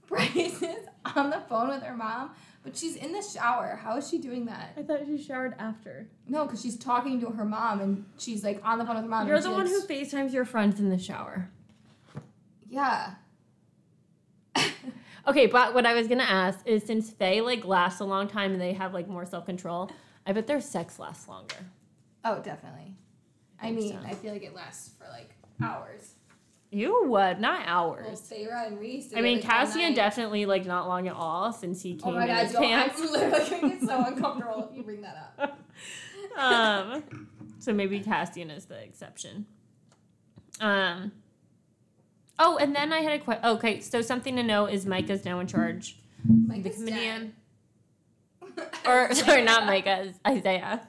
Bryce 0.07 0.63
is 0.63 0.87
on 1.17 1.31
the 1.31 1.41
phone 1.49 1.69
with 1.69 1.83
her 1.83 1.97
mom, 1.97 2.31
but 2.63 2.77
she's 2.77 2.97
in 2.97 3.13
the 3.13 3.23
shower. 3.23 3.79
How 3.83 3.97
is 3.97 4.09
she 4.09 4.19
doing 4.19 4.47
that? 4.47 4.73
I 4.77 4.83
thought 4.83 5.01
she 5.07 5.23
showered 5.23 5.55
after. 5.59 6.09
No, 6.29 6.45
because 6.45 6.61
she's 6.63 6.77
talking 6.77 7.21
to 7.21 7.31
her 7.31 7.45
mom 7.45 7.81
and 7.81 8.05
she's 8.19 8.45
like 8.45 8.61
on 8.65 8.79
the 8.79 8.85
phone 8.85 8.97
with 8.97 9.05
her 9.05 9.11
mom. 9.11 9.27
You're 9.27 9.37
and 9.37 9.45
the 9.45 9.51
one 9.51 9.65
like, 9.65 9.73
who 9.73 9.83
FaceTimes 9.83 10.33
your 10.33 10.45
friends 10.45 10.79
in 10.81 10.91
the 10.91 10.99
shower. 10.99 11.49
Yeah. 12.69 13.15
Okay, 15.27 15.47
but 15.47 15.75
what 15.75 15.85
I 15.85 15.93
was 15.95 16.09
gonna 16.09 16.23
ask 16.23 16.67
is 16.67 16.83
since 16.83 17.11
Fae 17.11 17.41
like 17.41 17.65
lasts 17.65 18.01
a 18.01 18.05
long 18.05 18.27
time 18.27 18.53
and 18.53 18.61
they 18.61 18.73
have 18.73 18.95
like 18.95 19.07
more 19.07 19.27
self 19.27 19.45
control, 19.45 19.91
I 20.27 20.33
bet 20.33 20.47
their 20.47 20.61
sex 20.63 20.99
lasts 20.99 21.29
longer. 21.29 21.57
oh, 22.25 22.41
definitely. 22.41 22.95
I 23.61 23.67
think 23.67 23.77
mean, 23.79 23.93
so. 23.93 23.99
I 24.09 24.15
feel 24.15 24.33
like 24.33 24.43
it 24.43 24.55
lasts 24.55 24.93
for 24.99 25.07
like 25.11 25.31
hours. 25.63 26.15
You 26.73 27.05
would, 27.09 27.41
not 27.41 27.67
Well, 27.67 27.97
hours. 27.99 28.21
Sarah 28.21 28.67
and 28.67 28.79
Rhys. 28.79 29.13
I 29.15 29.21
mean, 29.21 29.39
like, 29.39 29.45
Cassian 29.45 29.93
definitely 29.93 30.47
like 30.47 30.67
not 30.67 30.87
long 30.87 31.09
at 31.09 31.15
all 31.15 31.53
since 31.53 31.83
he 31.83 31.95
came 31.95 32.01
Oh 32.03 32.05
came 32.05 32.15
my 32.15 32.23
in 32.23 32.29
god, 32.29 32.47
his 32.47 32.57
pants. 32.57 33.01
I'm 33.01 33.13
literally 33.13 33.51
gonna 33.61 33.69
get 33.75 33.83
so 33.83 34.05
uncomfortable 34.07 34.69
if 34.71 34.77
you 34.77 34.83
bring 34.85 35.03
that 35.03 35.35
up. 35.39 35.59
um, 36.39 37.27
so 37.59 37.73
maybe 37.73 37.99
Cassian 38.01 38.51
is 38.51 38.67
the 38.67 38.81
exception. 38.83 39.47
Um. 40.61 41.13
Oh, 42.39 42.57
and 42.57 42.75
then 42.75 42.93
I 42.93 43.01
had 43.01 43.21
a 43.21 43.23
question. 43.25 43.45
Okay, 43.45 43.81
so 43.81 44.01
something 44.01 44.37
to 44.37 44.43
know 44.43 44.67
is 44.67 44.87
Micah's 44.87 45.25
now 45.25 45.41
in 45.41 45.47
charge. 45.47 45.99
Mike 46.47 46.63
the 46.63 46.71
comedian, 46.71 47.35
or 48.87 49.13
sorry, 49.15 49.43
not 49.43 49.67
Micah, 49.67 50.05
it's 50.05 50.19
Isaiah. 50.27 50.87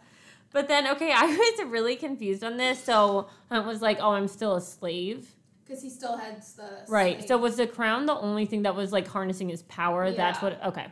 But 0.53 0.67
then, 0.67 0.87
okay, 0.89 1.11
I 1.13 1.25
was 1.25 1.67
really 1.67 1.95
confused 1.95 2.43
on 2.43 2.57
this. 2.57 2.83
So 2.83 3.29
Hunt 3.49 3.65
was 3.65 3.81
like, 3.81 3.97
"Oh, 3.99 4.11
I'm 4.11 4.27
still 4.27 4.55
a 4.55 4.61
slave." 4.61 5.33
Because 5.71 5.83
he 5.83 5.89
still 5.89 6.17
has 6.17 6.51
the 6.55 6.83
Right. 6.89 7.15
slave- 7.19 7.27
So 7.29 7.37
was 7.37 7.55
the 7.55 7.65
crown 7.65 8.05
the 8.05 8.13
only 8.13 8.45
thing 8.45 8.63
that 8.63 8.75
was 8.75 8.91
like 8.91 9.07
harnessing 9.07 9.47
his 9.47 9.63
power? 9.63 10.11
That's 10.11 10.41
what. 10.41 10.61
Okay. 10.65 10.85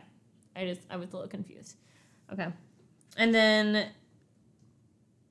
I 0.56 0.64
just 0.64 0.80
I 0.88 0.96
was 0.96 1.10
a 1.12 1.16
little 1.16 1.28
confused. 1.28 1.76
Okay. 2.32 2.50
And 3.18 3.34
then 3.34 3.90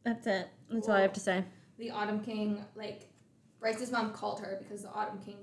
that's 0.04 0.28
it. 0.28 0.50
That's 0.70 0.88
all 0.88 0.94
I 0.94 1.02
have 1.02 1.14
to 1.14 1.20
say. 1.20 1.44
the 1.80 1.90
Autumn 1.90 2.20
King, 2.20 2.64
like 2.76 3.10
Bryce's 3.60 3.92
mom 3.92 4.12
called 4.14 4.40
her 4.42 4.58
because 4.62 4.84
the 4.84 4.90
Autumn 4.92 5.18
King 5.26 5.38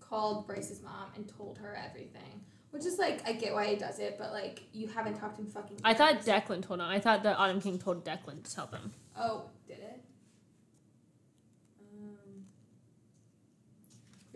called 0.00 0.44
Bryce's 0.48 0.82
mom 0.82 1.10
and 1.14 1.28
told 1.28 1.58
her 1.58 1.76
everything. 1.76 2.44
Which 2.70 2.84
is 2.84 2.98
like 2.98 3.28
I 3.28 3.32
get 3.34 3.52
why 3.54 3.66
he 3.66 3.76
does 3.76 4.00
it, 4.00 4.16
but 4.18 4.32
like 4.32 4.64
you 4.72 4.88
haven't 4.88 5.14
talked 5.20 5.36
to 5.36 5.42
him 5.42 5.48
fucking. 5.50 5.78
I 5.84 5.94
thought. 5.94 6.22
Declan 6.22 6.62
told 6.62 6.80
him. 6.80 6.86
I 6.86 6.98
thought 6.98 7.22
the 7.22 7.36
Autumn 7.36 7.60
King 7.60 7.78
told 7.78 8.04
Declan 8.04 8.42
to 8.42 8.52
tell 8.52 8.66
them. 8.66 8.92
Oh, 9.16 9.44
did 9.68 9.78
it? 9.78 10.00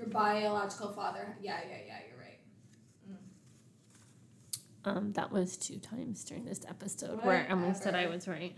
Your 0.01 0.09
biological 0.09 0.93
father. 0.93 1.37
Yeah, 1.43 1.59
yeah, 1.69 1.77
yeah. 1.87 1.99
You're 2.09 2.19
right. 2.19 2.39
Um, 4.97 5.13
that 5.13 5.31
was 5.31 5.59
two 5.59 5.77
times 5.77 6.25
during 6.25 6.47
this 6.47 6.63
episode 6.67 7.23
where 7.23 7.47
Emily 7.49 7.75
said 7.75 7.95
I 7.95 8.07
was 8.07 8.27
right. 8.27 8.57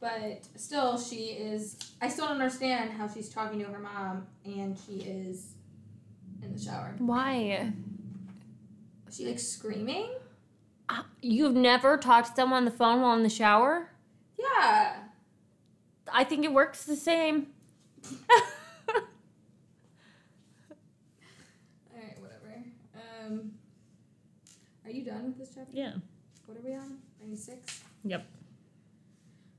But 0.00 0.46
still, 0.56 0.98
she 0.98 1.26
is. 1.32 1.76
I 2.00 2.08
still 2.08 2.26
don't 2.26 2.40
understand 2.40 2.92
how 2.92 3.08
she's 3.08 3.28
talking 3.28 3.58
to 3.60 3.66
her 3.66 3.78
mom 3.78 4.26
and 4.44 4.76
she 4.86 5.00
is 5.00 5.54
in 6.42 6.52
the 6.54 6.58
shower. 6.58 6.94
Why? 6.98 7.72
Is 9.08 9.16
she 9.16 9.26
like 9.26 9.38
screaming? 9.38 10.08
Uh, 10.88 11.02
You've 11.20 11.54
never 11.54 11.96
talked 11.96 12.28
to 12.28 12.34
someone 12.34 12.58
on 12.58 12.64
the 12.64 12.70
phone 12.70 13.02
while 13.02 13.16
in 13.16 13.22
the 13.22 13.28
shower? 13.28 13.90
Yeah. 14.38 14.96
I 16.12 16.24
think 16.24 16.44
it 16.44 16.52
works 16.52 16.84
the 16.84 16.96
same. 16.96 17.48
Alright, 18.30 18.44
whatever. 22.20 22.62
Um, 22.94 23.52
are 24.86 24.90
you 24.92 25.04
done 25.04 25.26
with 25.26 25.38
this 25.38 25.52
chapter? 25.54 25.72
yeah. 25.72 25.92
What 26.46 26.58
are 26.58 26.62
we 26.62 26.74
on? 26.74 26.98
96? 27.20 27.82
Yep. 28.04 28.24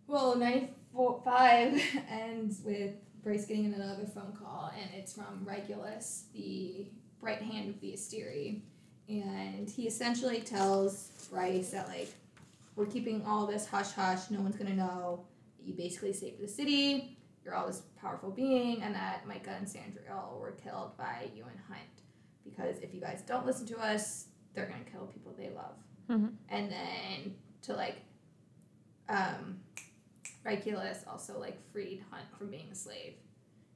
Well, 0.07 0.37
95 0.37 1.81
ends 2.09 2.61
with 2.63 2.93
Bryce 3.23 3.45
getting 3.45 3.73
another 3.73 4.05
phone 4.05 4.31
call, 4.31 4.71
and 4.79 4.89
it's 4.93 5.11
from 5.13 5.45
Rigelus, 5.45 6.31
the 6.33 6.85
right 7.19 7.41
hand 7.41 7.69
of 7.69 7.81
the 7.81 7.91
Asteri. 7.91 8.61
And 9.09 9.69
he 9.69 9.85
essentially 9.87 10.39
tells 10.39 11.27
Bryce 11.29 11.71
that, 11.71 11.89
like, 11.89 12.07
we're 12.77 12.85
keeping 12.85 13.21
all 13.25 13.45
this 13.47 13.65
hush 13.67 13.91
hush, 13.91 14.29
no 14.29 14.39
one's 14.39 14.55
gonna 14.55 14.75
know. 14.75 15.25
You 15.61 15.73
basically 15.73 16.13
saved 16.13 16.39
the 16.41 16.47
city, 16.47 17.17
you're 17.43 17.53
all 17.53 17.67
this 17.67 17.81
powerful 17.99 18.29
being, 18.31 18.81
and 18.81 18.95
that 18.95 19.27
Micah 19.27 19.55
and 19.57 19.67
Sandriel 19.67 20.39
were 20.39 20.51
killed 20.51 20.95
by 20.97 21.29
you 21.35 21.43
and 21.43 21.59
Hunt. 21.67 21.81
Because 22.45 22.77
if 22.79 22.93
you 22.93 23.01
guys 23.01 23.23
don't 23.27 23.45
listen 23.45 23.65
to 23.67 23.77
us, 23.79 24.27
they're 24.57 24.65
gonna 24.65 24.83
kill 24.91 25.05
people 25.05 25.33
they 25.37 25.49
love. 25.51 25.75
Mhm. 26.09 26.33
And 26.49 26.71
then 26.71 27.35
to, 27.61 27.73
like, 27.75 27.97
um, 29.07 29.59
Rigelus 30.43 31.07
also 31.07 31.39
like 31.39 31.59
freed 31.71 32.03
Hunt 32.09 32.25
from 32.37 32.49
being 32.49 32.69
a 32.71 32.75
slave. 32.75 33.13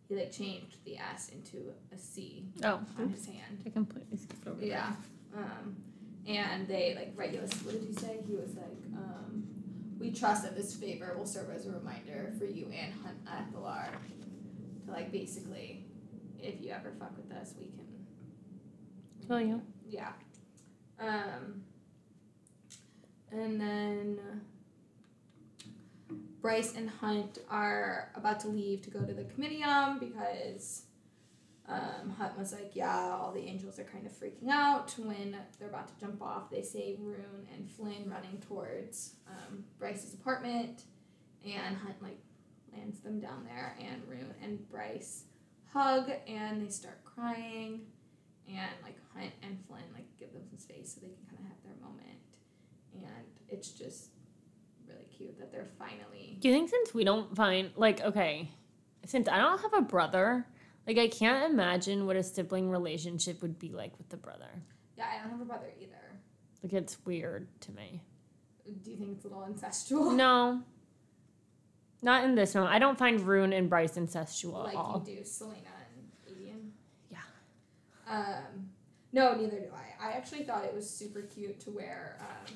He 0.10 0.16
like 0.16 0.32
changed 0.32 0.84
the 0.86 0.98
S 0.98 1.30
into 1.30 1.72
a 1.94 1.98
C 1.98 2.48
Oh, 2.64 2.82
on 2.98 3.10
his 3.10 3.26
hand. 3.28 3.62
I 3.66 3.70
completely 3.70 4.18
skipped 4.18 4.48
over 4.48 4.66
Yeah. 4.66 4.96
Um, 5.36 5.76
and 6.28 6.68
they 6.68 6.96
like 6.96 7.16
Rigelus. 7.16 7.64
What 7.66 7.74
did 7.80 7.84
he 7.84 7.94
say? 7.94 8.22
He 8.28 8.36
was 8.36 8.56
like, 8.56 8.86
um, 8.96 9.96
"We 10.00 10.12
trust 10.12 10.44
that 10.44 10.56
this 10.56 10.76
favor 10.76 11.16
will 11.18 11.26
serve 11.28 11.50
as 11.52 11.66
a 11.68 11.72
reminder 11.72 12.34
for 12.40 12.46
you 12.46 12.68
and 12.72 12.94
Hunt 12.94 13.24
Athalar 13.26 13.92
to 14.86 14.92
like 14.92 15.12
basically, 15.12 15.86
if 16.40 16.60
you 16.62 16.72
ever 16.72 16.92
fuck 17.00 17.16
with 17.18 17.32
us, 17.32 17.54
we 17.60 17.66
can. 17.68 17.88
Kill 19.28 19.40
you. 19.42 19.62
yeah. 19.88 20.14
Um, 21.02 21.64
and 23.32 23.60
then 23.60 24.20
Bryce 26.42 26.76
and 26.76 26.90
Hunt 26.90 27.40
are 27.50 28.12
about 28.16 28.40
to 28.42 28.48
leave 28.50 28.82
to 28.84 28.90
go 28.90 29.04
to 29.04 29.14
the 29.14 29.24
comitium 29.24 30.00
because 30.00 30.84
Um, 31.68 32.10
Hunt 32.18 32.38
was 32.38 32.52
like, 32.52 32.72
yeah, 32.74 33.16
all 33.16 33.32
the 33.32 33.40
angels 33.48 33.80
are 33.80 33.86
kind 33.86 34.06
of 34.06 34.12
freaking 34.12 34.50
out 34.50 34.94
when 34.98 35.38
they're 35.58 35.70
about 35.70 35.88
to 35.88 35.94
jump 36.06 36.22
off. 36.22 36.50
They 36.50 36.64
say 36.64 36.98
Ruhn 37.00 37.46
and 37.54 37.70
Flynn 37.70 38.10
running 38.10 38.40
towards 38.46 39.16
um, 39.26 39.64
Bryce's 39.80 40.14
apartment, 40.14 40.84
and 41.46 41.78
Hunt 41.78 42.02
like 42.02 42.20
lands 42.74 43.00
them 43.00 43.22
down 43.22 43.46
there, 43.46 43.78
and 43.80 44.02
Ruhn 44.04 44.34
and 44.44 44.68
Bryce 44.70 45.26
hug, 45.72 46.12
and 46.28 46.62
they 46.62 46.70
start 46.70 47.06
crying, 47.06 47.86
and 48.50 48.72
like 48.84 48.98
Hunt 49.16 49.32
and 49.42 49.58
Flynn 49.66 49.88
like 49.94 50.10
give 50.32 50.42
them 50.42 50.50
some 50.50 50.60
space 50.60 50.94
so 50.96 51.02
they 51.02 51.08
can 51.08 51.26
kind 51.28 51.40
of 51.40 51.48
have 51.48 51.64
their 51.64 51.76
moment, 51.82 52.20
and 52.94 53.26
it's 53.50 53.70
just 53.70 54.12
really 54.88 55.06
cute 55.06 55.38
that 55.40 55.52
they're 55.52 55.70
finally. 55.78 56.38
Do 56.40 56.48
you 56.48 56.54
think 56.54 56.70
since 56.70 56.94
we 56.94 57.04
don't 57.04 57.36
find 57.36 57.72
like 57.76 58.02
okay, 58.02 58.50
since 59.06 59.28
I 59.28 59.38
don't 59.38 59.62
have 59.62 59.74
a 59.74 59.82
brother, 59.82 60.46
like 60.88 60.98
I 60.98 61.08
can't 61.08 61.52
imagine 61.52 62.06
what 62.06 62.16
a 62.16 62.24
sibling 62.24 62.70
relationship 62.70 63.42
would 63.42 63.60
be 63.60 63.70
like 63.70 63.98
with 63.98 64.10
the 64.10 64.18
brother. 64.18 64.50
Yeah, 64.98 65.06
I 65.14 65.22
don't 65.22 65.32
have 65.32 65.42
a 65.42 65.46
brother 65.46 65.72
either. 65.80 65.92
Like 66.64 66.74
it's 66.74 66.98
weird 67.06 67.48
to 67.62 67.72
me. 67.72 68.02
Do 68.84 68.92
you 68.92 68.98
think 68.98 69.12
it's 69.18 69.26
a 69.26 69.28
little 69.28 69.44
incestual? 69.44 70.16
No. 70.16 70.62
Not 72.04 72.24
in 72.24 72.36
this 72.36 72.56
one. 72.56 72.68
I 72.68 72.80
don't 72.80 72.98
find 72.98 73.20
Ruhn 73.20 73.56
and 73.56 73.70
Bryce 73.70 73.94
incestual 73.94 74.64
like 74.64 74.74
at 74.74 74.80
all. 74.80 75.04
you 75.08 75.16
do 75.18 75.22
Celaena 75.22 75.74
and 75.96 76.36
Aedion. 76.36 76.70
Yeah. 77.12 77.18
Um, 78.08 78.70
no, 79.14 79.36
neither 79.36 79.60
do 79.60 79.70
I. 79.76 80.08
I 80.10 80.12
actually 80.14 80.44
thought 80.44 80.64
it 80.66 80.74
was 80.74 80.90
super 80.90 81.22
cute 81.22 81.60
to 81.62 81.72
wear. 81.72 82.18
Um, 82.22 82.56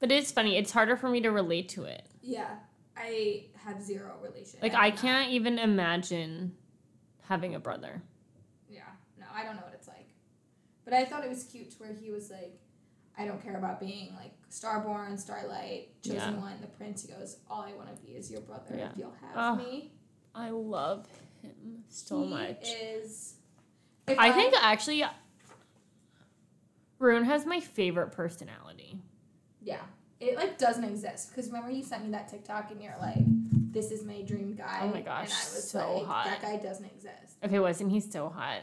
But 0.00 0.10
it's 0.12 0.32
funny. 0.32 0.56
It's 0.56 0.70
harder 0.72 0.96
for 0.96 1.08
me 1.08 1.20
to 1.22 1.30
relate 1.30 1.68
to 1.70 1.84
it. 1.84 2.06
yeah, 2.22 2.56
I 2.96 3.46
have 3.64 3.80
zero 3.82 4.16
relation. 4.22 4.58
Like 4.62 4.74
I'm 4.74 4.80
I 4.82 4.90
can't 4.90 5.30
even 5.30 5.58
imagine 5.58 6.54
having 7.22 7.54
a 7.54 7.60
brother. 7.60 8.02
Yeah, 8.68 8.82
no, 9.18 9.26
I 9.34 9.44
don't 9.44 9.56
know 9.56 9.62
what 9.62 9.74
it's 9.74 9.88
like. 9.88 10.08
But 10.84 10.92
I 10.94 11.04
thought 11.04 11.24
it 11.24 11.30
was 11.30 11.44
cute 11.44 11.70
to 11.70 11.76
where 11.78 11.94
he 11.94 12.10
was 12.10 12.30
like, 12.30 12.58
I 13.16 13.24
don't 13.24 13.42
care 13.42 13.56
about 13.56 13.78
being 13.78 14.12
like 14.16 14.32
Starborn, 14.50 15.18
Starlight, 15.18 16.02
Chosen 16.02 16.16
Yeah. 16.34 16.40
One, 16.40 16.60
the 16.60 16.66
Prince. 16.66 17.02
He 17.06 17.12
goes, 17.12 17.36
All 17.48 17.62
I 17.62 17.72
want 17.74 17.94
to 17.94 18.02
be 18.04 18.12
is 18.12 18.30
your 18.30 18.40
brother 18.40 18.74
Yeah. 18.76 18.90
if 18.90 18.96
you'll 18.98 19.14
have 19.20 19.36
Oh, 19.36 19.56
me. 19.62 19.92
I 20.34 20.50
love 20.50 21.06
him 21.42 21.84
so 21.88 22.22
he 22.24 22.28
much. 22.30 22.68
Is. 22.68 23.34
If 24.06 24.18
I 24.18 24.32
think 24.32 24.54
actually 24.60 25.04
Ruhn 27.00 27.24
has 27.24 27.46
my 27.46 27.60
favorite 27.60 28.12
personality. 28.12 28.98
Yeah. 29.60 29.80
It 30.20 30.36
like 30.36 30.56
doesn't 30.56 30.84
exist 30.84 31.30
because 31.30 31.48
remember 31.48 31.70
you 31.70 31.82
sent 31.82 32.04
me 32.04 32.10
that 32.12 32.28
TikTok 32.28 32.70
and 32.70 32.80
you're 32.80 32.94
like, 33.00 33.18
"This 33.72 33.90
is 33.90 34.04
my 34.04 34.22
dream 34.22 34.54
guy." 34.54 34.78
Oh 34.82 34.86
my 34.88 35.00
gosh, 35.00 35.24
and 35.24 35.32
I 35.32 35.54
was 35.54 35.68
so 35.68 35.96
like, 35.96 36.06
hot. 36.06 36.24
That 36.26 36.40
guy 36.40 36.56
doesn't 36.58 36.84
exist. 36.84 37.38
Okay, 37.44 37.58
wasn't 37.58 37.90
he 37.90 37.98
so 37.98 38.28
hot? 38.28 38.60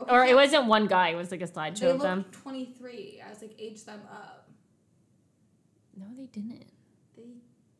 Okay, 0.00 0.10
Or 0.10 0.24
it 0.24 0.34
wasn't 0.34 0.66
one 0.66 0.86
guy, 0.86 1.10
it 1.10 1.16
was 1.16 1.30
like 1.30 1.42
a 1.42 1.46
slideshow 1.46 1.94
of 1.94 2.00
them. 2.00 2.24
23. 2.32 3.22
I 3.24 3.28
was 3.28 3.42
like, 3.42 3.54
age 3.58 3.84
them 3.84 4.00
up. 4.10 4.48
No, 5.96 6.06
they 6.16 6.26
didn't. 6.26 6.64
They 7.14 7.34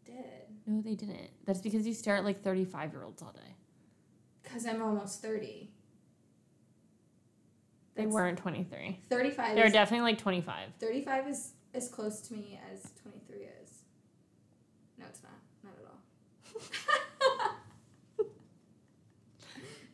did. 0.05 0.25
No, 0.67 0.83
they 0.83 0.95
didn't. 0.95 1.31
That's 1.47 1.61
because 1.61 1.87
you 1.87 1.95
stare 1.95 2.17
at 2.17 2.25
like 2.25 2.43
35 2.43 2.93
year 2.93 3.03
olds 3.03 3.23
all 3.23 3.33
day. 3.33 3.55
Because 4.43 4.67
I'm 4.67 4.83
almost 4.83 5.23
30. 5.23 5.72
They 7.95 8.03
That's- 8.03 8.15
weren't 8.15 8.39
23. 8.39 9.01
35 9.11 9.55
They 9.55 9.61
were 9.61 9.67
is, 9.67 9.73
definitely 9.73 10.11
like 10.13 10.19
25. 10.19 10.69
35 10.81 11.29
is 11.29 11.53
as 11.75 11.89
close 11.89 12.21
to 12.23 12.35
me 12.35 12.59
as 12.73 12.91
23 13.03 13.37
is. 13.63 13.83
No, 14.99 15.05
it's 15.09 15.21
not. 15.23 15.33
Not 15.63 15.75
at 15.79 15.87
all. 18.21 18.27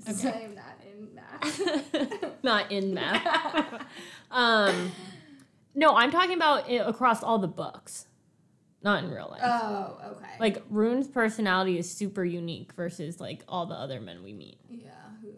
Since 0.00 0.24
Okay. 0.24 0.38
I 0.38 0.40
am 0.42 0.54
not 0.54 0.80
in 0.86 1.14
math. 1.14 2.24
Not 2.44 2.72
in 2.72 2.94
math. 2.94 3.84
um, 4.30 4.92
no, 5.74 5.94
I'm 5.96 6.10
talking 6.10 6.34
about 6.34 6.68
it 6.70 6.78
across 6.78 7.22
all 7.22 7.38
the 7.38 7.48
books, 7.48 8.06
not 8.82 9.02
in 9.04 9.10
real 9.10 9.28
life. 9.30 9.40
oh, 9.44 9.98
okay. 10.12 10.30
like 10.40 10.66
Ruhn's 10.70 11.08
personality 11.08 11.78
is 11.78 11.90
super 11.92 12.24
unique 12.24 12.72
versus 12.74 13.20
like 13.20 13.42
all 13.48 13.66
the 13.66 13.74
other 13.74 14.00
men 14.00 14.22
we 14.22 14.32
meet. 14.32 14.58
yeah, 14.70 14.90
who, 15.20 15.28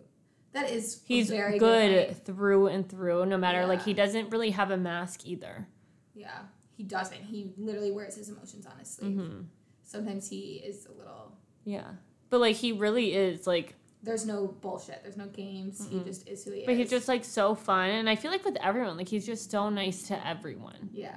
that 0.52 0.70
is 0.70 1.00
He's 1.04 1.30
very 1.30 1.58
good 1.58 2.06
point. 2.08 2.24
through 2.26 2.66
and 2.68 2.88
through, 2.88 3.26
no 3.26 3.36
matter 3.38 3.66
like 3.66 3.82
he 3.84 3.94
doesn't 3.94 4.30
really 4.30 4.50
have 4.50 4.70
a 4.70 4.76
mask 4.76 5.26
either. 5.26 5.66
Yeah, 6.14 6.38
he 6.76 6.82
doesn't. 6.82 7.22
He 7.22 7.52
literally 7.56 7.90
wears 7.92 8.16
his 8.16 8.28
emotions 8.28 8.66
on 8.66 8.78
his 8.78 8.88
sleeve. 8.90 9.16
hmm 9.16 9.40
Sometimes 9.84 10.28
he 10.28 10.62
is 10.64 10.86
a 10.86 10.92
little. 10.92 11.36
Yeah, 11.64 11.88
but 12.30 12.40
like 12.40 12.56
he 12.56 12.72
really 12.72 13.12
is 13.14 13.46
like, 13.46 13.74
There's 14.02 14.24
no 14.26 14.46
bullshit. 14.46 15.00
There's 15.02 15.16
no 15.16 15.26
games. 15.26 15.86
He 15.90 15.96
Mm-mm. 15.96 16.04
just 16.04 16.28
is 16.28 16.44
who 16.44 16.52
he 16.52 16.58
but 16.58 16.62
is. 16.62 16.66
But 16.66 16.76
he's 16.76 16.90
just 16.90 17.08
like 17.08 17.24
so 17.24 17.54
fun, 17.54 17.90
and 17.90 18.08
I 18.08 18.16
feel 18.16 18.30
like 18.30 18.44
with 18.44 18.56
everyone, 18.62 18.96
like 18.96 19.08
he's 19.08 19.26
just 19.26 19.50
so 19.50 19.68
nice 19.68 20.02
to 20.08 20.26
everyone. 20.26 20.90
yeah. 20.92 21.16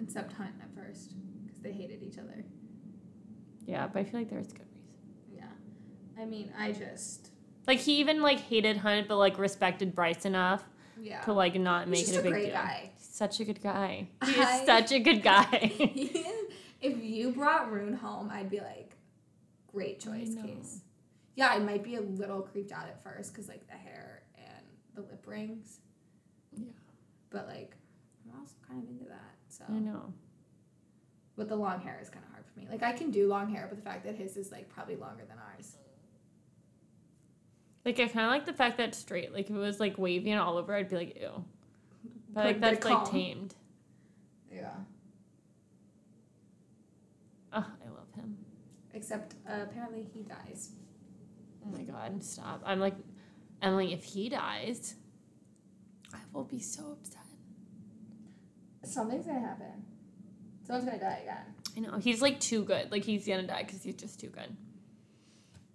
Except 0.00 0.32
Hunt 0.32 0.50
at 0.60 0.74
first, 0.74 1.14
because 1.44 1.60
they 1.60 1.70
hated 1.72 2.02
each 2.02 2.18
other. 2.18 2.44
Yeah, 3.66 3.86
but 3.86 4.00
I 4.00 4.04
feel 4.04 4.18
like 4.20 4.28
there's 4.30 4.48
good 4.52 4.66
reason. 4.74 4.96
Yeah, 5.32 6.20
I 6.20 6.24
mean, 6.24 6.52
I 6.58 6.72
just 6.72 7.30
Like 7.66 7.78
he 7.78 7.98
even 8.00 8.22
like 8.22 8.40
hated 8.40 8.78
Hunt, 8.78 9.08
but 9.08 9.16
like 9.16 9.38
respected 9.38 9.94
Bryce 9.94 10.24
enough 10.24 10.64
yeah. 11.00 11.20
to 11.22 11.32
like 11.32 11.54
not 11.54 11.88
make 11.88 12.00
He's 12.00 12.10
it 12.10 12.12
just 12.14 12.20
a 12.20 12.22
big 12.24 12.32
great 12.32 12.44
deal. 12.46 12.54
guy. 12.54 12.90
He's 12.96 13.06
such 13.06 13.40
a 13.40 13.44
good 13.44 13.62
guy. 13.62 14.08
He 14.24 14.40
I- 14.40 14.60
is 14.60 14.66
such 14.66 14.92
a 14.92 14.98
good 14.98 15.22
guy. 15.22 15.72
Is- 15.78 16.26
if 16.80 17.02
you 17.02 17.30
brought 17.30 17.70
Ruhn 17.70 17.94
home, 17.96 18.28
I'd 18.32 18.50
be 18.50 18.58
like, 18.58 18.96
great 19.72 20.00
choice, 20.00 20.34
case. 20.34 20.80
Yeah, 21.36 21.48
I 21.48 21.60
might 21.60 21.84
be 21.84 21.94
a 21.94 22.00
little 22.00 22.42
creeped 22.42 22.72
out 22.72 22.88
at 22.88 23.02
first 23.02 23.32
because 23.32 23.48
like 23.48 23.66
the 23.68 23.74
hair 23.74 24.22
and 24.36 24.66
the 24.94 25.02
lip 25.02 25.24
rings. 25.26 25.78
Yeah. 26.52 26.64
But 27.30 27.46
like, 27.46 27.76
I'm 28.26 28.38
also 28.40 28.54
kind 28.68 28.82
of 28.82 28.88
into 28.90 29.04
that. 29.04 29.34
So, 29.48 29.64
I 29.68 29.74
know. 29.78 30.12
but 31.36 31.48
the 31.48 31.56
long 31.56 31.80
hair 31.80 31.98
is 32.02 32.10
kind 32.10 32.24
of 32.24 32.32
hard 32.32 32.44
for 32.52 32.58
me. 32.58 32.66
Like 32.70 32.82
I 32.82 32.92
can 32.92 33.10
do 33.12 33.28
long 33.28 33.48
hair, 33.54 33.66
but 33.68 33.76
the 33.78 33.84
fact 33.84 34.04
that 34.04 34.16
his 34.16 34.36
is 34.36 34.50
like 34.50 34.68
probably 34.68 34.96
longer 34.96 35.22
than 35.28 35.38
ours. 35.38 35.76
Like 37.84 37.98
I 37.98 38.06
kind 38.06 38.26
of 38.26 38.32
like 38.32 38.46
the 38.46 38.52
fact 38.52 38.76
that 38.76 38.90
it's 38.90 38.98
straight. 38.98 39.32
Like 39.32 39.50
if 39.50 39.56
it 39.56 39.58
was 39.58 39.80
like 39.80 39.98
wavy 39.98 40.30
and 40.30 40.40
all 40.40 40.56
over, 40.56 40.74
I'd 40.74 40.88
be 40.88 40.96
like 40.96 41.16
ew. 41.20 41.44
But 42.32 42.44
like 42.44 42.60
that's 42.60 42.84
like 42.84 43.10
tamed. 43.10 43.54
Yeah. 44.52 44.70
Oh, 47.52 47.58
I 47.58 47.88
love 47.90 48.12
him. 48.14 48.36
Except 48.94 49.34
uh, 49.48 49.62
apparently 49.62 50.06
he 50.14 50.22
dies. 50.22 50.70
Oh 51.64 51.70
my 51.70 51.82
god, 51.82 52.22
stop. 52.22 52.62
I'm 52.64 52.80
like, 52.80 52.94
Emily, 53.60 53.92
if 53.92 54.04
he 54.04 54.28
dies, 54.28 54.94
I 56.14 56.18
will 56.32 56.44
be 56.44 56.58
so 56.60 56.92
upset. 56.92 57.20
Something's 58.84 59.26
gonna 59.26 59.40
happen. 59.40 59.84
Someone's 60.66 60.86
gonna 60.86 61.00
die 61.00 61.20
again. 61.22 61.54
I 61.76 61.80
know. 61.80 61.98
He's 61.98 62.22
like 62.22 62.40
too 62.40 62.64
good. 62.64 62.90
Like 62.90 63.04
he's 63.04 63.26
gonna 63.26 63.46
die 63.46 63.64
because 63.64 63.82
he's 63.82 63.96
just 63.96 64.20
too 64.20 64.28
good. 64.28 64.56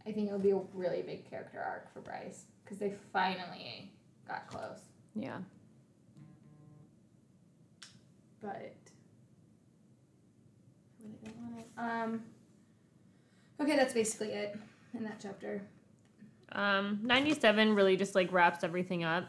I 0.07 0.13
think 0.13 0.27
it'll 0.27 0.39
be 0.39 0.51
a 0.51 0.61
really 0.73 1.01
big 1.01 1.29
character 1.29 1.59
arc 1.59 1.93
for 1.93 1.99
Bryce 1.99 2.45
because 2.63 2.77
they 2.77 2.93
finally 3.11 3.91
got 4.25 4.47
close. 4.47 4.79
Yeah. 5.15 5.39
But 8.41 8.73
I 11.03 11.25
don't 11.25 11.37
want 11.37 11.59
it. 11.59 11.67
Um. 11.77 12.23
Okay, 13.59 13.75
that's 13.75 13.93
basically 13.93 14.29
it 14.29 14.57
in 14.93 15.03
that 15.03 15.19
chapter. 15.21 15.61
Um, 16.53 16.99
97 17.03 17.75
really 17.75 17.97
just 17.97 18.15
like 18.15 18.31
wraps 18.31 18.63
everything 18.63 19.03
up. 19.03 19.25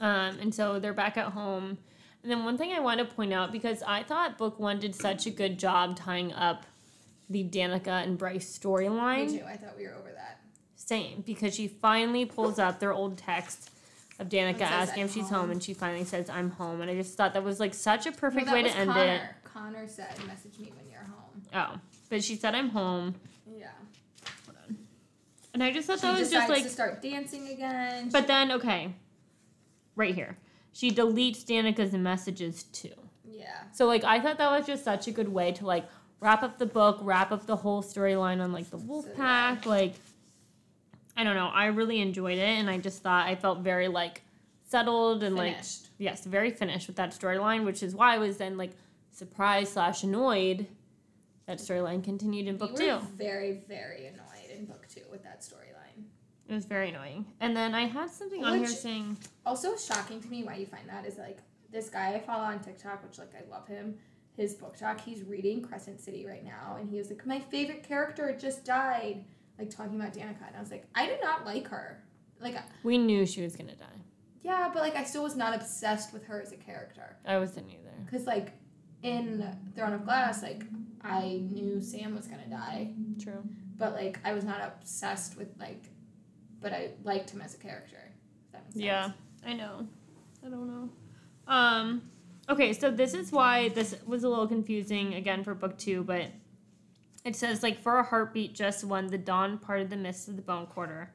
Um, 0.00 0.38
and 0.40 0.54
so 0.54 0.78
they're 0.78 0.94
back 0.94 1.16
at 1.16 1.26
home. 1.26 1.76
And 2.22 2.30
then 2.30 2.44
one 2.44 2.56
thing 2.56 2.72
I 2.72 2.80
want 2.80 3.00
to 3.00 3.04
point 3.04 3.32
out 3.32 3.52
because 3.52 3.82
I 3.82 4.02
thought 4.02 4.38
book 4.38 4.58
one 4.58 4.78
did 4.78 4.94
such 4.94 5.26
a 5.26 5.30
good 5.30 5.58
job 5.58 5.96
tying 5.96 6.32
up 6.32 6.64
the 7.30 7.44
Danika 7.44 8.02
and 8.02 8.16
Bryce 8.18 8.58
Me 8.64 8.70
storyline. 8.70 9.30
too. 9.38 9.44
I 9.46 9.56
thought 9.56 9.76
we 9.76 9.84
were 9.86 9.94
over 9.94 10.10
that. 10.14 10.40
Same, 10.76 11.22
because 11.26 11.54
she 11.54 11.68
finally 11.68 12.24
pulls 12.24 12.58
up 12.58 12.78
their 12.80 12.92
old 12.92 13.18
text 13.18 13.70
of 14.18 14.28
Danika 14.28 14.62
asking 14.62 15.04
if 15.04 15.12
she's 15.12 15.28
home." 15.28 15.40
home, 15.40 15.50
and 15.52 15.62
she 15.62 15.74
finally 15.74 16.04
says, 16.04 16.30
I'm 16.30 16.50
home. 16.50 16.80
And 16.80 16.90
I 16.90 16.94
just 16.94 17.16
thought 17.16 17.34
that 17.34 17.44
was 17.44 17.60
like 17.60 17.74
such 17.74 18.06
a 18.06 18.12
perfect 18.12 18.46
No, 18.46 18.52
way 18.54 18.62
to 18.62 18.68
was 18.68 18.76
end 18.76 18.90
Connor. 18.90 19.12
it. 19.14 19.20
Connor 19.44 19.88
said, 19.88 20.14
"Message 20.26 20.58
me 20.58 20.72
when 20.76 20.88
you're 20.90 21.02
home." 21.02 21.42
Oh, 21.54 21.78
but 22.10 22.22
she 22.24 22.36
said, 22.36 22.54
I'm 22.54 22.70
home. 22.70 23.14
Yeah. 23.46 23.68
Hold 24.46 24.56
on. 24.68 24.78
And 25.54 25.62
I 25.62 25.72
just 25.72 25.86
thought 25.86 25.98
She 26.00 26.06
that 26.06 26.18
was 26.18 26.30
just 26.30 26.48
like. 26.48 26.62
to 26.62 26.68
start 26.70 27.02
dancing 27.02 27.48
again. 27.48 28.08
But 28.10 28.26
then, 28.26 28.52
okay, 28.52 28.94
right 29.96 30.14
here. 30.14 30.36
She 30.72 30.90
deletes 30.92 31.44
Danika's 31.44 31.92
messages 31.92 32.62
too. 32.64 32.92
yeah. 33.28 33.62
So, 33.72 33.86
like, 33.86 34.04
I 34.04 34.20
thought 34.20 34.38
that 34.38 34.50
was 34.50 34.66
just 34.66 34.84
such 34.84 35.08
a 35.08 35.10
good 35.12 35.28
way 35.28 35.50
to, 35.52 35.66
like, 35.66 35.86
wrap 36.20 36.42
up 36.42 36.58
the 36.58 36.66
book, 36.66 36.98
wrap 37.02 37.32
up 37.32 37.46
the 37.46 37.56
whole 37.56 37.82
storyline 37.82 38.42
on, 38.42 38.52
like, 38.52 38.70
the 38.70 38.76
wolf 38.76 39.06
pack. 39.16 39.66
Like, 39.66 39.94
I 41.16 41.24
don't 41.24 41.34
know. 41.34 41.48
I 41.48 41.66
really 41.66 42.00
enjoyed 42.00 42.38
it. 42.38 42.42
And 42.42 42.68
I 42.70 42.78
just 42.78 43.02
thought 43.02 43.26
I 43.26 43.34
felt 43.34 43.60
very, 43.60 43.88
like, 43.88 44.22
settled 44.64 45.22
and, 45.22 45.36
like, 45.36 45.56
yes, 45.98 46.24
very 46.24 46.50
finished 46.50 46.86
with 46.86 46.96
that 46.96 47.10
storyline, 47.10 47.64
which 47.64 47.82
is 47.82 47.94
why 47.94 48.14
I 48.14 48.18
was 48.18 48.36
then, 48.36 48.56
like, 48.56 48.72
surprised 49.10 49.72
slash 49.72 50.02
annoyed 50.04 50.66
that 51.46 51.58
storyline 51.58 52.04
continued 52.04 52.46
in 52.46 52.56
book 52.56 52.78
we 52.78 52.90
were 52.90 52.98
two. 53.00 53.06
very, 53.16 53.62
very 53.68 54.06
annoyed 54.06 54.50
in 54.56 54.66
book 54.66 54.86
two 54.88 55.00
with 55.10 55.22
that 55.24 55.40
storyline. 55.40 56.04
It 56.48 56.54
was 56.54 56.66
very 56.66 56.90
annoying. 56.90 57.26
And 57.40 57.56
then 57.56 57.74
I 57.74 57.86
had 57.86 58.10
something 58.10 58.44
on 58.44 58.58
here 58.58 58.68
saying, 58.68 59.16
Also 59.46 59.76
shocking 59.76 60.20
to 60.20 60.28
me 60.28 60.44
why 60.44 60.56
you 60.56 60.66
find 60.66 60.88
that 60.88 61.06
is 61.06 61.16
like 61.18 61.38
this 61.70 61.88
guy 61.90 62.14
I 62.14 62.20
follow 62.20 62.44
on 62.44 62.60
TikTok, 62.60 63.02
which 63.02 63.18
like 63.18 63.32
I 63.34 63.50
love 63.50 63.66
him. 63.66 63.96
His 64.38 64.54
book 64.54 64.76
talk, 64.76 65.00
he's 65.00 65.24
reading 65.24 65.60
Crescent 65.62 66.00
City 66.00 66.24
right 66.24 66.44
now, 66.44 66.76
and 66.78 66.88
he 66.88 66.96
was 66.96 67.10
like, 67.10 67.26
"My 67.26 67.40
favorite 67.40 67.82
character 67.82 68.34
just 68.40 68.64
died," 68.64 69.24
like 69.58 69.68
talking 69.68 69.96
about 70.00 70.12
Danika, 70.14 70.46
and 70.46 70.56
I 70.56 70.60
was 70.60 70.70
like, 70.70 70.86
"I 70.94 71.06
did 71.06 71.18
not 71.20 71.44
like 71.44 71.66
her." 71.68 72.04
Like, 72.40 72.54
we 72.84 72.98
knew 72.98 73.26
she 73.26 73.42
was 73.42 73.56
gonna 73.56 73.74
die. 73.74 74.00
yeah, 74.42 74.70
but 74.72 74.80
like 74.80 74.94
I 74.94 75.02
still 75.02 75.24
was 75.24 75.34
not 75.34 75.56
obsessed 75.56 76.12
with 76.12 76.24
her 76.26 76.40
as 76.40 76.52
a 76.52 76.56
character, 76.56 77.16
I 77.26 77.36
wasn't 77.38 77.68
either. 77.68 77.92
because 78.04 78.26
like 78.28 78.52
in 79.02 79.44
Throne 79.74 79.92
of 79.92 80.04
Glass, 80.04 80.40
like 80.44 80.62
I 81.02 81.42
knew 81.50 81.80
Sam 81.80 82.14
was 82.14 82.28
gonna 82.28 82.48
die, 82.48 82.92
True. 83.20 83.42
but 83.76 83.92
like 83.94 84.20
I 84.24 84.34
was 84.34 84.44
not 84.44 84.60
obsessed 84.60 85.36
with 85.36 85.48
like, 85.58 85.82
but 86.60 86.72
I 86.72 86.92
liked 87.02 87.30
him 87.30 87.40
as 87.42 87.54
a 87.54 87.58
character. 87.58 88.12
If 88.46 88.52
that 88.52 88.62
makes 88.62 88.74
sense. 88.74 88.84
Yeah, 88.84 89.10
I 89.44 89.52
know. 89.54 89.88
I 90.46 90.48
don't 90.48 90.68
know. 90.68 90.88
Um, 91.48 92.02
okay, 92.48 92.72
so 92.72 92.90
this 92.90 93.14
is 93.14 93.32
why 93.32 93.68
this 93.68 93.96
was 94.06 94.24
a 94.24 94.28
little 94.28 94.48
confusing 94.48 95.14
again 95.14 95.44
for 95.44 95.54
book 95.54 95.76
two, 95.78 96.02
but 96.04 96.26
it 97.24 97.36
says 97.36 97.62
like 97.62 97.82
for 97.82 97.98
a 97.98 98.02
heartbeat, 98.02 98.54
just 98.54 98.84
one, 98.84 99.08
the 99.08 99.18
dawn 99.18 99.58
parted 99.58 99.90
the 99.90 99.96
mists 99.96 100.28
of 100.28 100.36
the 100.36 100.42
bone 100.42 100.66
quarter, 100.66 101.12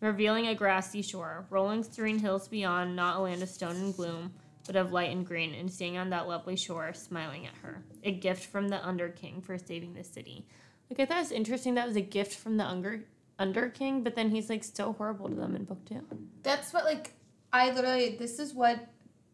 revealing 0.00 0.48
a 0.48 0.54
grassy 0.54 1.02
shore, 1.02 1.46
rolling 1.50 1.82
serene 1.82 2.18
hills 2.18 2.48
beyond, 2.48 2.94
not 2.94 3.16
a 3.16 3.20
land 3.20 3.42
of 3.42 3.48
stone 3.48 3.76
and 3.76 3.96
gloom, 3.96 4.32
but 4.66 4.76
of 4.76 4.92
light 4.92 5.10
and 5.10 5.26
green, 5.26 5.54
and 5.54 5.72
staying 5.72 5.96
on 5.96 6.10
that 6.10 6.28
lovely 6.28 6.56
shore, 6.56 6.92
smiling 6.92 7.46
at 7.46 7.54
her, 7.62 7.82
a 8.04 8.12
gift 8.12 8.46
from 8.46 8.68
the 8.68 8.86
Under 8.86 9.08
King 9.08 9.40
for 9.40 9.56
saving 9.58 9.94
the 9.94 10.04
city. 10.04 10.46
Like 10.90 11.00
I 11.00 11.06
thought 11.06 11.18
it 11.18 11.20
was 11.20 11.32
interesting 11.32 11.74
that 11.74 11.86
was 11.86 11.96
a 11.96 12.00
gift 12.02 12.34
from 12.34 12.56
the 12.56 12.64
Under 12.64 13.04
Under 13.38 13.68
King, 13.68 14.02
but 14.02 14.14
then 14.14 14.30
he's 14.30 14.50
like 14.50 14.64
so 14.64 14.92
horrible 14.92 15.28
to 15.28 15.34
them 15.34 15.56
in 15.56 15.64
book 15.64 15.84
two. 15.84 16.04
that's 16.42 16.72
what 16.72 16.84
like 16.84 17.12
I 17.52 17.70
literally 17.70 18.16
this 18.16 18.38
is 18.38 18.54
what 18.54 18.86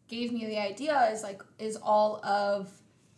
gave 0.08 0.32
me 0.32 0.46
the 0.46 0.58
idea 0.58 1.08
is 1.12 1.22
like 1.22 1.42
is 1.58 1.76
all 1.76 2.24
of 2.24 2.70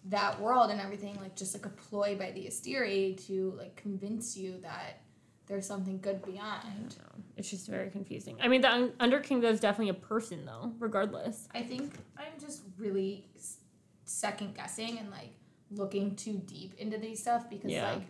that 0.06 0.40
world 0.40 0.70
and 0.70 0.80
everything 0.80 1.16
like 1.20 1.34
just 1.34 1.54
like 1.54 1.64
a 1.66 1.70
ploy 1.70 2.14
by 2.16 2.30
the 2.32 2.44
Asteri 2.46 3.16
to 3.26 3.54
like 3.56 3.74
convince 3.76 4.36
you 4.36 4.58
that 4.62 5.00
there's 5.46 5.66
something 5.66 5.98
good 6.00 6.24
beyond. 6.24 6.94
It's 7.36 7.50
just 7.50 7.68
very 7.68 7.90
confusing. 7.90 8.36
I 8.40 8.48
mean, 8.48 8.60
the 8.62 8.70
Un- 8.72 8.92
Under 9.00 9.20
King 9.20 9.40
though 9.40 9.48
is 9.50 9.60
definitely 9.60 9.90
a 9.90 9.94
person 9.94 10.44
though, 10.46 10.72
regardless. 10.78 11.48
I 11.54 11.62
think 11.62 11.94
I'm 12.16 12.38
just 12.40 12.62
really 12.78 13.26
s- 13.36 13.58
second 14.04 14.54
guessing 14.54 14.98
and 14.98 15.10
like 15.10 15.30
looking 15.70 16.14
too 16.16 16.40
deep 16.46 16.74
into 16.78 16.98
these 16.98 17.20
stuff 17.20 17.48
because 17.50 17.70
Yeah. 17.72 17.92
like 17.94 18.02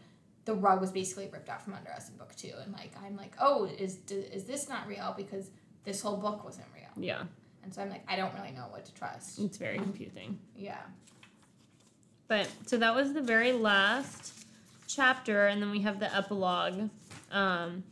the 0.45 0.55
rug 0.55 0.81
was 0.81 0.91
basically 0.93 1.29
ripped 1.33 1.49
out 1.49 1.63
from 1.63 1.73
under 1.75 1.91
us 1.91 2.11
in 2.11 2.17
book 2.17 2.35
two 2.37 2.53
and 2.63 2.73
like 2.73 2.93
I'm 3.03 3.17
like 3.17 3.33
oh 3.41 3.65
is 3.65 3.99
is 4.11 4.45
this 4.45 4.69
not 4.69 4.87
real 4.87 5.15
because 5.17 5.51
this 5.85 6.03
whole 6.03 6.17
book 6.19 6.45
wasn't 6.45 6.67
real 6.75 6.91
Yeah, 7.03 7.23
and 7.65 7.75
so 7.75 7.83
I'm 7.83 7.91
like 7.91 8.05
I 8.07 8.17
don't 8.17 8.35
really 8.35 8.53
know 8.53 8.67
what 8.71 8.85
to 8.85 8.95
trust. 8.95 9.39
it's 9.39 9.57
very 9.57 9.79
confusing. 9.79 10.39
Yeah. 10.57 10.79
But 12.29 12.49
so 12.67 12.77
that 12.79 12.95
was 12.95 13.13
the 13.13 13.23
very 13.23 13.53
last 13.53 14.47
chapter, 14.87 15.47
and 15.47 15.61
then 15.61 15.71
we 15.71 15.81
have 15.83 16.01
the 16.01 16.15
epilogue. 16.15 16.89
Um, 17.31 17.85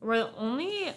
we're 0.00 0.28
only 0.36 0.92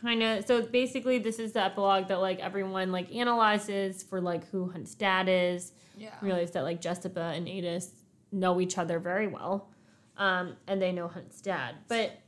kind 0.00 0.22
of 0.22 0.46
so 0.46 0.62
basically 0.62 1.18
this 1.18 1.38
is 1.38 1.52
the 1.52 1.62
epilogue 1.62 2.08
that 2.08 2.20
like 2.20 2.38
everyone 2.40 2.92
like 2.92 3.14
analyzes 3.14 4.02
for 4.02 4.20
like 4.20 4.48
who 4.50 4.70
Hunt's 4.70 4.94
dad 4.94 5.28
is. 5.28 5.72
Yeah. 5.98 6.10
realize 6.20 6.50
that 6.50 6.62
like 6.62 6.82
Jesiba 6.82 7.34
and 7.36 7.46
Aidas 7.46 7.88
know 8.30 8.60
each 8.60 8.76
other 8.76 8.98
very 8.98 9.28
well, 9.28 9.70
um, 10.18 10.56
and 10.66 10.80
they 10.80 10.92
know 10.92 11.08
Hunt's 11.08 11.40
dad. 11.40 11.74
But 11.88 12.18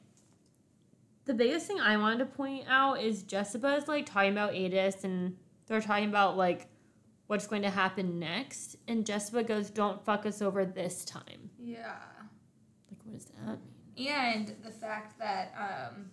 the 1.29 1.35
biggest 1.35 1.67
thing 1.69 1.79
I 1.79 1.97
wanted 1.97 2.19
to 2.19 2.27
point 2.27 2.65
out 2.69 3.01
is 3.01 3.23
Jesiba 3.23 3.79
is 3.79 3.87
like 3.87 4.07
talking 4.07 4.33
about 4.33 4.53
Aidas, 4.55 5.05
and 5.05 5.37
they're 5.67 5.81
talking 5.81 6.09
about 6.09 6.37
like 6.37 6.67
what's 7.29 7.47
going 7.47 7.63
to 7.63 7.71
happen 7.71 8.19
next, 8.19 8.77
and 8.89 9.05
Jesiba 9.05 9.47
goes, 9.47 9.71
"Don't 9.71 10.05
fuck 10.05 10.27
us 10.27 10.43
over 10.43 10.65
this 10.65 11.05
time." 11.05 11.51
Yeah. 11.61 11.95
Like, 12.91 13.01
what 13.05 13.15
does 13.15 13.27
that 13.27 13.59
mean? 13.97 14.09
And 14.09 14.55
the 14.65 14.71
fact 14.71 15.19
that 15.19 15.53
um, 15.59 16.11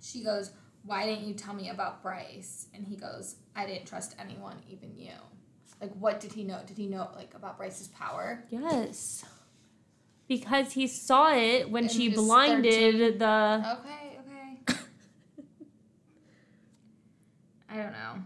she 0.00 0.22
goes, 0.22 0.52
Why 0.84 1.06
didn't 1.06 1.26
you 1.26 1.34
tell 1.34 1.54
me 1.54 1.70
about 1.70 2.02
Bryce? 2.02 2.68
And 2.74 2.86
he 2.86 2.96
goes, 2.96 3.36
I 3.56 3.66
didn't 3.66 3.86
trust 3.86 4.14
anyone, 4.18 4.56
even 4.68 4.96
you. 4.96 5.12
Like, 5.80 5.92
what 5.94 6.20
did 6.20 6.32
he 6.32 6.44
know? 6.44 6.60
Did 6.66 6.76
he 6.78 6.86
know, 6.86 7.10
like, 7.14 7.34
about 7.34 7.56
Bryce's 7.58 7.88
power? 7.88 8.44
Yes. 8.50 9.24
Because 10.28 10.72
he 10.72 10.86
saw 10.86 11.34
it 11.34 11.70
when 11.70 11.84
And 11.84 11.92
she 11.92 12.08
blinded 12.08 13.18
the. 13.18 13.78
Okay, 13.80 14.18
okay. 14.20 14.78
I 17.68 17.76
don't 17.76 17.92
know. 17.92 18.22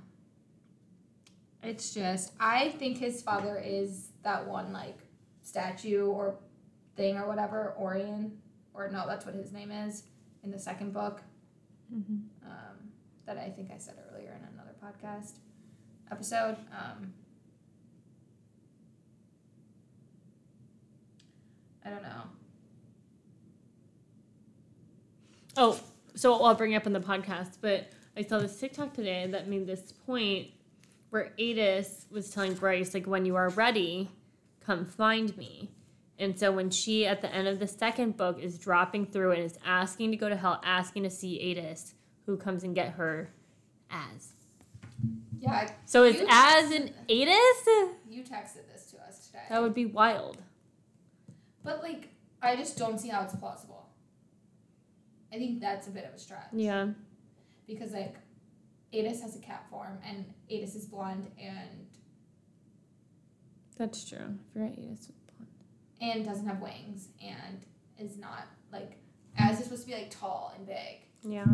It's 1.69 1.93
just, 1.93 2.33
I 2.41 2.71
think 2.71 2.97
his 2.97 3.21
father 3.21 3.63
is 3.63 4.09
that 4.23 4.47
one, 4.47 4.73
like, 4.73 5.01
statue 5.43 6.07
or 6.07 6.37
thing 6.97 7.19
or 7.19 7.29
whatever, 7.29 7.75
Orion. 7.79 8.39
Or 8.73 8.89
no, 8.89 9.05
that's 9.07 9.27
what 9.27 9.35
his 9.35 9.53
name 9.53 9.71
is 9.71 10.05
in 10.43 10.51
the 10.51 10.59
second 10.59 10.93
book. 10.95 11.23
Mhm. 11.93 12.23
um, 12.45 12.93
that 13.25 13.39
I 13.39 13.49
think 13.51 13.71
I 13.71 13.79
said 13.79 13.97
earlier 14.11 14.31
in 14.33 14.45
another 14.55 14.75
podcast 14.83 15.39
episode. 16.11 16.57
Um, 16.71 17.13
I 21.85 21.91
don't 21.91 22.03
know. 22.03 22.23
Oh, 25.57 25.81
so 26.15 26.43
I'll 26.43 26.55
bring 26.55 26.73
it 26.73 26.77
up 26.77 26.87
in 26.87 26.93
the 26.93 27.01
podcast, 27.01 27.59
but 27.61 27.91
I 28.17 28.23
saw 28.23 28.39
this 28.39 28.59
TikTok 28.59 28.93
today 28.95 29.27
that 29.27 29.49
made 29.49 29.67
this 29.67 29.93
point 29.93 30.49
where 31.11 31.33
Aidas 31.39 32.11
was 32.11 32.31
telling 32.31 32.55
Bryce, 32.55 32.95
like, 32.95 33.07
when 33.07 33.25
you 33.25 33.37
are 33.37 33.49
ready, 33.51 34.11
come 34.61 34.85
find 34.85 35.37
me. 35.37 35.71
And 36.19 36.39
so 36.39 36.51
when 36.51 36.71
she, 36.71 37.07
at 37.07 37.23
the 37.23 37.33
end 37.33 37.47
of 37.49 37.59
the 37.61 37.67
second 37.67 38.17
book, 38.17 38.39
is 38.41 38.59
dropping 38.59 39.07
through 39.07 39.33
and 39.33 39.43
is 39.43 39.59
asking 39.65 40.11
to 40.11 40.17
go 40.17 40.29
to 40.29 40.37
hell, 40.37 40.61
asking 40.65 41.05
to 41.05 41.11
see 41.11 41.39
Aidas, 41.39 41.95
who 42.27 42.37
comes 42.37 42.65
and 42.65 42.75
get 42.75 42.91
her 42.95 43.31
as. 43.91 44.33
Yeah, 45.39 45.71
So 45.85 46.03
it's 46.03 46.21
as 46.29 46.73
an 46.73 46.93
Aidas? 47.09 47.93
you 48.11 48.23
texted 48.25 48.67
this 48.73 48.91
to 48.91 48.99
us 49.07 49.27
today. 49.29 49.45
That 49.49 49.63
would 49.63 49.75
be 49.75 49.87
wild. 49.87 50.43
but 51.63 51.83
like, 51.83 52.09
I 52.43 52.57
just 52.57 52.77
don't 52.77 52.99
see 52.99 53.09
how 53.09 53.23
it's 53.23 53.35
plausible. 53.37 53.89
I 55.33 55.37
think 55.37 55.61
that's 55.61 55.87
a 55.87 55.91
bit 55.91 56.05
of 56.05 56.15
a 56.15 56.19
stretch. 56.19 56.49
Yeah. 56.53 56.89
Because 57.67 57.93
like, 57.93 58.17
Aidas 58.93 59.21
has 59.23 59.37
a 59.37 59.41
cat 59.41 59.67
form, 59.71 59.99
and 60.07 60.25
Aidas 60.51 60.75
is 60.77 60.87
blonde 60.87 61.31
and 61.41 61.87
That's 63.77 64.09
true. 64.09 64.19
I 64.19 64.53
forgot 64.53 64.71
Aidas 64.73 64.91
was 65.09 65.13
blonde. 65.37 65.51
and 66.01 66.25
doesn't 66.25 66.47
have 66.47 66.61
wings 66.61 67.09
and 67.23 67.65
is 67.99 68.17
not 68.19 68.47
like 68.73 68.93
as 69.37 69.59
is 69.59 69.65
supposed 69.65 69.83
to 69.83 69.89
be 69.89 69.95
like 69.95 70.11
tall 70.11 70.53
and 70.57 70.67
big. 70.67 71.01
Yeah. 71.23 71.45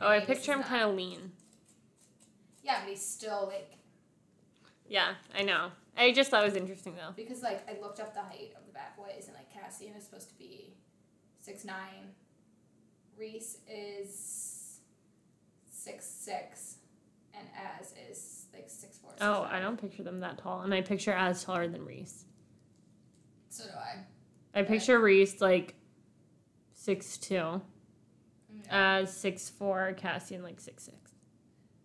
Oh, 0.00 0.08
I 0.08 0.20
Aidas 0.20 0.26
picture 0.26 0.52
him 0.52 0.60
not. 0.60 0.68
kind 0.68 0.82
of 0.82 0.94
lean. 0.96 1.32
Yeah, 2.62 2.80
but 2.80 2.90
he's 2.90 3.04
still 3.06 3.46
like 3.52 3.72
Yeah, 4.88 5.14
I 5.34 5.42
know. 5.42 5.70
I 5.96 6.12
just 6.12 6.30
thought 6.30 6.42
it 6.42 6.46
was 6.46 6.56
interesting 6.56 6.94
though. 6.96 7.12
because 7.14 7.42
like 7.42 7.68
I 7.68 7.80
looked 7.80 8.00
up 8.00 8.14
the 8.14 8.20
height 8.22 8.52
of 8.58 8.66
the 8.66 8.72
Bat 8.72 8.96
Boys 8.96 9.26
and 9.28 9.36
like 9.36 9.52
Cassian 9.52 9.94
is 9.96 10.04
supposed 10.04 10.28
to 10.30 10.34
be 10.38 10.74
six 11.40 11.64
nine, 11.64 12.14
Rhys 13.18 13.58
is 13.70 14.51
six 15.84 16.04
six, 16.06 16.76
and 17.34 17.46
Az 17.78 17.94
is 18.10 18.46
like 18.52 18.68
six 18.68 18.98
four. 18.98 19.10
six 19.10 19.22
Oh, 19.22 19.42
five. 19.44 19.52
I 19.52 19.60
don't 19.60 19.80
picture 19.80 20.02
them 20.02 20.20
that 20.20 20.38
tall, 20.38 20.62
and 20.62 20.72
I 20.72 20.80
picture 20.82 21.12
Az 21.14 21.42
taller 21.44 21.68
than 21.68 21.84
Rhys. 21.84 22.24
So 23.48 23.64
do 23.64 23.70
I. 23.70 24.60
I 24.60 24.62
picture 24.64 25.00
Rhys 25.00 25.40
like 25.40 25.74
six 26.72 27.16
two, 27.18 27.60
Yeah. 28.66 28.98
Az 29.00 29.16
six 29.16 29.48
four, 29.50 29.94
Cassian 29.96 30.42
like 30.42 30.60
six 30.60 30.84
six. 30.84 30.96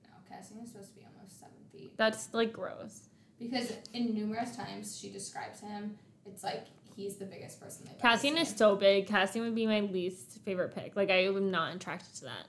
no, 0.03 0.09
Cassian 0.29 0.59
is 0.59 0.69
supposed 0.71 0.89
to 0.93 0.99
be 0.99 1.05
almost 1.05 1.39
seven 1.39 1.55
feet 1.71 1.97
That's 1.97 2.33
like 2.33 2.51
gross. 2.53 3.09
because 3.39 3.71
in 3.93 4.13
numerous 4.13 4.55
times 4.55 4.97
she 4.99 5.09
describes 5.09 5.59
him. 5.61 5.97
It's 6.25 6.43
like 6.43 6.65
he's 6.95 7.15
the 7.17 7.25
biggest 7.25 7.61
person 7.61 7.87
Cassian 8.01 8.37
is 8.37 8.49
so 8.49 8.75
big. 8.75 9.07
Cassian 9.07 9.43
would 9.43 9.55
be 9.55 9.65
my 9.65 9.79
least 9.81 10.39
favorite 10.43 10.75
pick. 10.75 10.95
Like 10.95 11.09
I 11.09 11.23
am 11.25 11.51
not 11.51 11.75
attracted 11.75 12.13
to 12.15 12.21
that. 12.25 12.47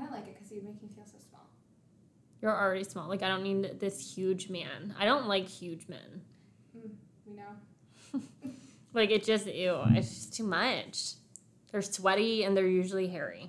I 0.00 0.04
kind 0.04 0.14
of 0.14 0.20
like 0.20 0.28
it 0.28 0.34
because 0.34 0.48
he 0.50 0.56
would 0.56 0.64
make 0.64 0.82
me 0.82 0.88
feel 0.94 1.04
so 1.04 1.18
small. 1.28 1.46
You're 2.40 2.56
already 2.56 2.84
small. 2.84 3.08
Like 3.08 3.22
I 3.22 3.28
don't 3.28 3.42
need 3.42 3.80
this 3.80 4.14
huge 4.14 4.48
man. 4.48 4.94
I 4.98 5.04
don't 5.04 5.26
like 5.26 5.46
huge 5.46 5.88
men. 5.88 6.22
Mm, 6.76 6.90
we 7.26 7.34
know. 7.34 8.20
Like 8.92 9.10
it 9.12 9.22
just 9.22 9.46
ew. 9.46 9.82
It's 9.90 10.08
just 10.08 10.34
too 10.34 10.42
much. 10.42 11.12
They're 11.70 11.80
sweaty 11.80 12.42
and 12.42 12.56
they're 12.56 12.66
usually 12.66 13.06
hairy. 13.06 13.48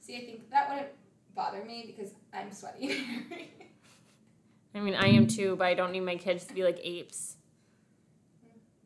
See, 0.00 0.16
I 0.16 0.20
think 0.26 0.50
that 0.50 0.68
wouldn't 0.68 0.88
bother 1.34 1.64
me 1.64 1.94
because 1.96 2.12
I'm 2.30 2.52
sweaty. 2.52 3.06
I 4.74 4.80
mean, 4.80 4.94
I 4.94 5.06
am 5.06 5.26
too, 5.26 5.56
but 5.56 5.66
I 5.66 5.72
don't 5.72 5.92
need 5.92 6.00
my 6.00 6.16
kids 6.16 6.44
to 6.44 6.52
be 6.52 6.62
like 6.62 6.78
apes. 6.84 7.36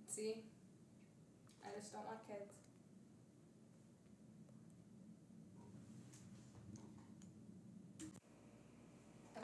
See? 0.07 0.43
I 1.65 1.77
just 1.77 1.93
don't 1.93 2.07
want 2.07 2.19
kids. 2.29 2.53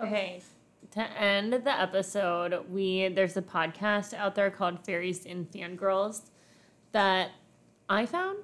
Okay. 0.02 0.42
To 0.92 1.00
end 1.20 1.52
the 1.52 1.80
episode, 1.80 2.64
we 2.70 3.08
there's 3.08 3.36
a 3.36 3.42
podcast 3.42 4.12
out 4.14 4.34
there 4.34 4.50
called 4.50 4.84
Fairies 4.84 5.24
and 5.24 5.50
Fangirls 5.50 6.22
that 6.92 7.30
I 7.88 8.04
found. 8.06 8.38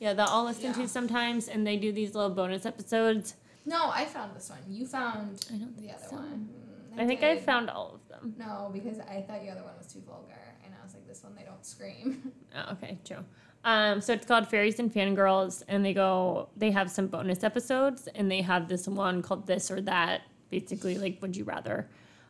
Yeah, 0.00 0.14
that 0.14 0.28
I'll 0.28 0.44
listen 0.44 0.64
Yeah. 0.64 0.72
to 0.72 0.88
sometimes, 0.88 1.46
and 1.48 1.64
they 1.66 1.76
do 1.76 1.92
these 1.92 2.14
little 2.14 2.30
bonus 2.30 2.66
episodes. 2.66 3.36
No, 3.64 3.90
I 3.90 4.04
found 4.06 4.34
this 4.34 4.50
one. 4.50 4.58
You 4.68 4.84
found 4.86 5.46
I 5.52 5.56
don't 5.58 5.76
the 5.76 5.90
other 5.90 6.04
so. 6.10 6.16
one. 6.16 6.48
Mm, 6.96 7.00
I 7.00 7.06
think 7.06 7.22
I 7.22 7.38
found 7.38 7.70
all 7.70 7.94
of 7.94 8.08
them. 8.08 8.34
No, 8.36 8.70
because 8.72 8.98
I 8.98 9.22
thought 9.22 9.44
your 9.44 9.52
other 9.52 9.62
one 9.62 9.74
was 9.78 9.86
too 9.92 10.00
vulgar, 10.04 10.34
and 10.64 10.74
I 10.74 10.82
was 10.84 10.94
like, 10.94 11.06
this 11.06 11.22
one 11.22 11.36
they 11.36 11.44
don't 11.44 11.64
scream. 11.64 12.32
Oh, 12.54 12.72
okay, 12.72 12.98
true. 13.04 13.24
Um, 13.64 14.00
so 14.02 14.12
it's 14.12 14.26
called 14.26 14.48
Fairies 14.48 14.78
and 14.80 14.92
Fangirls, 14.92 15.62
and 15.68 15.84
they 15.84 15.94
go, 15.94 16.48
they 16.56 16.70
have 16.72 16.90
some 16.90 17.06
bonus 17.06 17.44
episodes, 17.44 18.08
and 18.14 18.28
they 18.30 18.42
have 18.42 18.68
this 18.68 18.86
one 18.88 19.22
called 19.22 19.46
This 19.46 19.70
or 19.70 19.80
That, 19.82 20.22
basically, 20.52 20.96
like, 20.98 21.20
would 21.20 21.36
you 21.36 21.42
rather? 21.42 21.88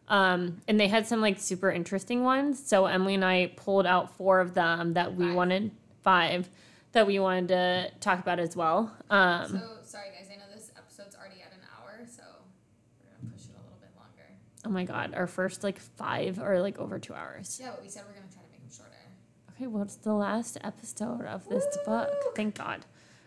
Um, 0.09 0.63
and 0.67 0.81
they 0.81 0.89
had 0.89 1.07
some, 1.07 1.21
like, 1.21 1.39
super 1.39 1.71
interesting 1.71 2.23
ones. 2.25 2.63
So 2.67 2.87
Emily 2.87 3.15
and 3.17 3.25
I 3.25 3.53
pulled 3.57 3.85
out 3.85 4.17
four 4.17 4.41
of 4.41 4.55
them 4.55 4.95
that 4.95 5.15
we 5.15 5.27
Five. 5.27 5.35
wanted, 5.35 5.71
five, 6.03 6.49
that 6.93 7.07
we 7.07 7.19
wanted 7.19 7.49
to 7.49 7.91
talk 8.01 8.19
about 8.21 8.39
as 8.39 8.57
well. 8.57 8.91
Um, 9.11 9.49
so 9.49 9.59
sorry 9.85 10.07
guys, 10.19 10.29
I 10.33 10.37
know 10.37 10.45
this 10.55 10.71
episode's 10.77 11.15
already 11.17 11.43
at 11.43 11.53
an 11.53 11.61
hour, 11.77 12.07
so 12.07 12.23
we're 13.01 13.11
gonna 13.21 13.33
push 13.35 13.45
it 13.45 13.51
a 13.51 13.63
little 13.63 13.79
bit 13.81 13.91
longer. 13.97 14.27
oh 14.65 14.71
my 14.71 14.85
God, 14.85 15.15
our 15.15 15.27
first, 15.27 15.63
like, 15.65 15.79
five 15.79 16.39
are, 16.39 16.61
like, 16.61 16.79
over 16.79 16.99
two 16.99 17.15
hours. 17.15 17.59
Yeah, 17.61 17.71
but 17.71 17.83
we 17.83 17.89
said 17.89 18.05
we're 18.07 18.15
gonna 18.15 18.27
try 18.33 18.43
to 18.43 18.49
make 18.51 18.61
them 18.61 18.71
shorter. 18.77 19.03
Okay, 19.57 19.67
what's 19.67 19.97
the 19.97 20.15
last 20.15 20.59
episode 20.63 21.25
of 21.25 21.49
this 21.49 21.65
Woo! 21.79 21.85
book? 21.87 22.11
Thank 22.37 22.57
God. 22.57 22.85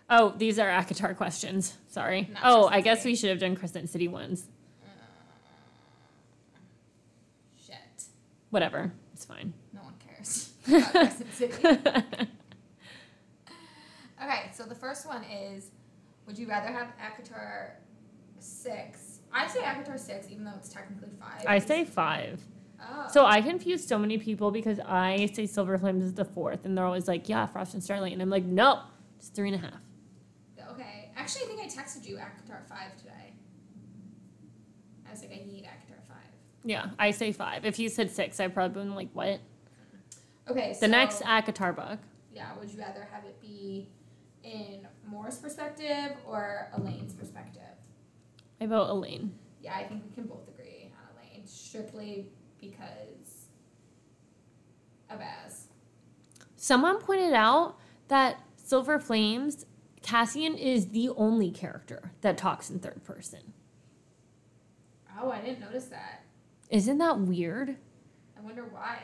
Oh, 0.08 0.34
these 0.38 0.60
are 0.60 0.70
ACOTAR 0.70 1.16
questions. 1.18 1.76
Sorry. 1.88 2.30
Not 2.32 2.42
oh, 2.46 2.68
I 2.68 2.82
guess 2.82 3.04
we 3.04 3.16
should 3.16 3.32
have 3.32 3.40
done 3.40 3.56
Crescent 3.56 3.90
City 3.90 4.08
ones. 4.08 4.48
Uh, 4.86 4.88
shit. 7.66 8.04
Whatever. 8.56 8.94
It's 9.14 9.26
fine. 9.26 9.54
No 9.74 9.82
one 9.82 9.96
cares 10.00 10.54
about 10.70 10.92
Crescent 10.92 11.34
City. 11.34 11.54
Okay, 14.24 14.50
so 14.54 14.64
the 14.64 14.74
first 14.74 15.06
one 15.06 15.26
is 15.26 15.72
Would 16.26 16.40
you 16.40 16.48
rather 16.48 16.70
have 16.70 16.88
ACOTAR 16.98 17.72
6? 18.40 19.20
I 19.34 19.46
say 19.48 19.60
ACOTAR 19.60 20.00
6, 20.00 20.30
even 20.32 20.46
though 20.46 20.54
it's 20.56 20.70
technically 20.70 21.10
5. 21.20 21.44
I 21.46 21.60
say 21.60 21.84
five. 21.84 22.42
Oh. 22.82 23.08
So 23.12 23.26
I 23.26 23.42
confuse 23.42 23.86
so 23.86 24.00
many 24.00 24.18
people 24.18 24.52
because 24.52 24.80
I 24.80 25.30
say 25.34 25.46
Silver 25.48 25.78
Flames 25.78 26.06
is 26.06 26.14
the 26.14 26.24
fourth, 26.24 26.64
and 26.64 26.78
they're 26.78 26.86
always 26.86 27.10
like, 27.10 27.28
yeah, 27.28 27.46
Frost 27.46 27.74
and 27.74 27.84
Starlight. 27.84 28.14
And 28.14 28.22
I'm 28.22 28.30
like, 28.30 28.46
no, 28.46 28.84
it's 29.18 29.28
three 29.28 29.50
and 29.50 29.58
a 29.58 29.68
half. 29.68 29.82
Okay. 30.72 31.12
Actually, 31.18 31.44
I 31.44 31.48
think 31.48 31.60
I 31.60 31.66
texted 31.66 32.08
you 32.08 32.16
ACOTAR 32.16 32.66
5 32.70 32.96
today. 32.98 33.34
I 35.06 35.12
was 35.12 35.22
like, 35.22 35.32
I 35.34 35.44
need 35.46 35.65
5. 35.65 35.65
Yeah, 36.66 36.88
I 36.98 37.12
say 37.12 37.32
five. 37.32 37.64
If 37.64 37.78
you 37.78 37.90
said 37.90 38.10
six, 38.10 38.40
I'd 38.40 38.54
probably 38.54 38.82
been 38.82 38.96
like, 38.96 39.10
what? 39.14 39.40
Okay, 40.50 40.74
so. 40.74 40.80
The 40.82 40.88
next 40.88 41.22
ACOTAR 41.22 41.76
book. 41.76 42.00
Yeah, 42.34 42.50
would 42.60 42.72
you 42.72 42.80
rather 42.80 43.08
have 43.12 43.24
it 43.24 43.40
be 43.40 43.88
in 44.44 44.88
Mor's 45.08 45.38
perspective 45.38 46.18
or 46.26 46.70
Elain's 46.76 47.14
perspective? 47.14 47.62
I 48.60 48.66
vote 48.66 48.90
Elain. 48.90 49.32
Yeah, 49.62 49.76
I 49.76 49.84
think 49.84 50.04
we 50.10 50.16
can 50.16 50.26
both 50.26 50.48
agree 50.48 50.92
on 50.92 51.16
Elaine, 51.16 51.46
strictly 51.46 52.28
because 52.60 53.46
of 55.10 55.22
Az. 55.22 55.68
Someone 56.56 57.00
pointed 57.00 57.34
out 57.34 57.78
that 58.08 58.42
Silver 58.58 59.00
Flames, 59.00 59.68
Cassian 60.02 60.56
is 60.56 60.90
the 60.90 61.10
only 61.10 61.52
character 61.52 62.12
that 62.22 62.38
talks 62.40 62.72
in 62.72 62.80
third 62.80 63.04
person. 63.04 63.54
Oh, 65.22 65.32
I 65.32 65.42
didn't 65.42 65.60
notice 65.62 65.86
that. 65.86 66.25
Isn't 66.70 66.98
that 67.00 67.20
weird? 67.20 67.76
I 68.38 68.42
wonder 68.42 68.64
why. 68.66 68.98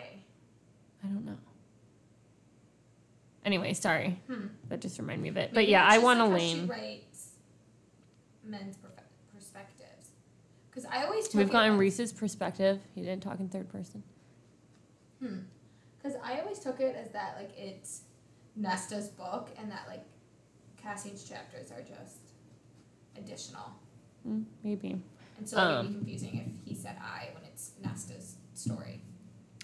I 1.03 1.07
don't 1.07 1.26
know. 1.26 1.38
Anyway, 3.45 3.74
sorry. 3.74 4.20
Hmm. 4.28 4.47
That 4.70 4.82
just 4.82 4.99
reminded 4.99 5.24
me 5.24 5.30
of 5.30 5.38
it. 5.38 5.51
But 5.53 5.68
yeah, 5.68 5.86
I 5.88 5.97
want 5.97 6.20
like 6.20 6.30
Elain. 6.30 6.55
She 6.66 6.66
writes 6.66 7.30
men's 8.43 8.78
perspectives. 9.34 10.09
Because 10.70 10.86
I 10.86 11.03
always 11.03 11.28
took 11.28 11.39
We've 11.39 11.51
gotten 11.51 11.78
Rhys's 11.78 12.14
perspective. 12.14 12.80
He 12.95 13.01
didn't 13.01 13.24
talk 13.24 13.39
in 13.39 13.49
third 13.49 13.70
person. 13.70 14.03
Hmm. 15.20 15.39
Because 15.97 16.18
I 16.24 16.39
always 16.39 16.59
took 16.59 16.80
it 16.80 16.95
as 16.95 17.12
that 17.12 17.36
like 17.38 17.51
it's 17.57 18.01
Nesta's 18.55 19.09
book 19.09 19.49
and 19.59 19.72
that 19.72 19.84
like 19.88 20.03
Cassian's 20.82 21.24
chapters 21.24 21.72
are 21.72 21.82
just 21.82 22.18
additional. 23.18 23.72
Mm, 24.28 24.45
maybe. 24.64 25.01
And 25.38 25.47
so 25.49 25.57
it 25.57 25.66
would 25.66 25.76
Um. 25.78 25.88
be 25.88 25.93
confusing 25.93 26.38
if 26.64 26.68
he 26.68 26.76
said 26.76 26.95
I 27.01 27.30
it's 27.62 27.72
Nesta's 27.82 28.36
story. 28.53 29.01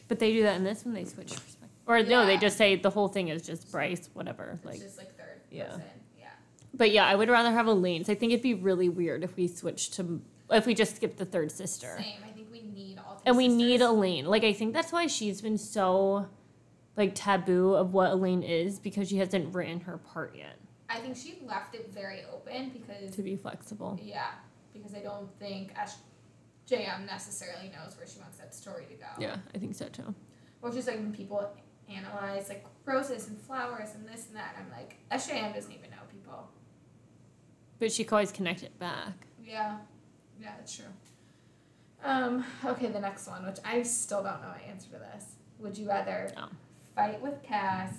But 0.07 0.19
they 0.19 0.33
do 0.33 0.43
that 0.43 0.55
in 0.55 0.63
this 0.63 0.85
when 0.85 0.93
they 0.93 1.05
switch 1.05 1.29
perspective. 1.33 1.69
Or 1.85 2.01
no, 2.03 2.25
they 2.25 2.33
Yeah. 2.33 2.39
just 2.39 2.57
say 2.57 2.75
the 2.75 2.89
whole 2.89 3.07
thing 3.07 3.29
is 3.29 3.41
just 3.45 3.71
Bryce, 3.71 4.09
whatever. 4.13 4.51
It's 4.55 4.65
Like, 4.65 4.79
just 4.79 4.97
like 4.97 5.15
third 5.17 5.41
yeah. 5.51 5.65
person. 5.65 5.81
Yeah. 6.19 6.27
but 6.73 6.91
yeah, 6.91 7.05
I 7.05 7.15
would 7.15 7.29
rather 7.29 7.51
have 7.51 7.67
Elain. 7.67 8.03
So 8.05 8.11
I 8.11 8.15
think 8.15 8.31
it'd 8.33 8.43
be 8.43 8.53
really 8.53 8.89
weird 8.89 9.23
if 9.23 9.35
we 9.35 9.47
switched 9.47 9.93
to 9.95 10.21
if 10.49 10.65
we 10.65 10.73
just 10.73 10.95
skipped 10.95 11.17
the 11.17 11.25
third 11.25 11.51
sister. 11.51 11.95
Same. 11.97 12.19
I 12.25 12.29
think 12.31 12.47
we 12.51 12.61
need 12.61 12.99
all 12.99 13.15
three 13.15 13.23
And 13.25 13.35
we 13.37 13.47
need 13.49 13.79
sisters. 13.79 13.89
Elain. 13.89 14.25
Like 14.25 14.43
I 14.43 14.53
think 14.53 14.73
that's 14.73 14.91
why 14.93 15.07
she's 15.07 15.41
been 15.41 15.57
so 15.57 16.27
like 16.95 17.11
taboo 17.15 17.73
of 17.73 17.93
what 17.93 18.11
Elain 18.11 18.43
is 18.43 18.79
because 18.79 19.09
she 19.09 19.17
hasn't 19.17 19.53
written 19.53 19.81
her 19.81 19.97
part 19.97 20.35
yet 20.35 20.57
I 20.89 20.99
think 20.99 21.15
she 21.17 21.37
left 21.45 21.75
it 21.75 21.91
very 21.93 22.21
open 22.33 22.69
because 22.69 23.13
to 23.15 23.21
be 23.21 23.35
flexible. 23.35 23.99
yeah, 24.01 24.29
because 24.73 24.95
I 24.95 24.99
don't 24.99 25.29
think 25.37 25.73
SJM 26.69 27.05
necessarily 27.05 27.69
knows 27.69 27.95
where 27.97 28.07
she 28.07 28.19
wants 28.19 28.37
that 28.37 28.53
story 28.53 28.85
to 28.89 28.95
go. 28.95 29.05
Yeah, 29.19 29.37
I 29.53 29.57
think 29.57 29.75
so 29.75 29.87
too. 29.87 30.13
Which 30.61 30.75
is 30.75 30.87
like 30.87 30.97
when 30.97 31.13
people 31.13 31.49
analyze 31.89 32.49
like 32.49 32.65
roses 32.85 33.27
and 33.27 33.39
flowers 33.39 33.89
and 33.95 34.07
this 34.07 34.27
and 34.27 34.35
that, 34.35 34.55
I'm 34.59 34.69
like, 34.71 34.97
SJM 35.11 35.53
doesn't 35.53 35.71
even 35.71 35.89
know 35.91 35.97
people. 36.11 36.49
But 37.79 37.91
she 37.91 38.03
can 38.03 38.13
always 38.13 38.31
connect 38.31 38.63
it 38.63 38.77
back. 38.79 39.13
Yeah, 39.43 39.77
yeah, 40.41 40.53
that's 40.57 40.75
true. 40.75 40.85
Um, 42.03 42.43
okay, 42.65 42.87
the 42.87 42.99
next 42.99 43.27
one, 43.27 43.45
which 43.45 43.57
I 43.63 43.83
still 43.83 44.23
don't 44.23 44.41
know 44.41 44.49
my 44.49 44.61
answer 44.69 44.89
to 44.91 44.99
this. 44.99 45.35
Would 45.59 45.77
you 45.77 45.87
rather 45.87 46.31
Oh. 46.37 46.49
fight 46.95 47.21
with 47.21 47.41
Cass 47.43 47.93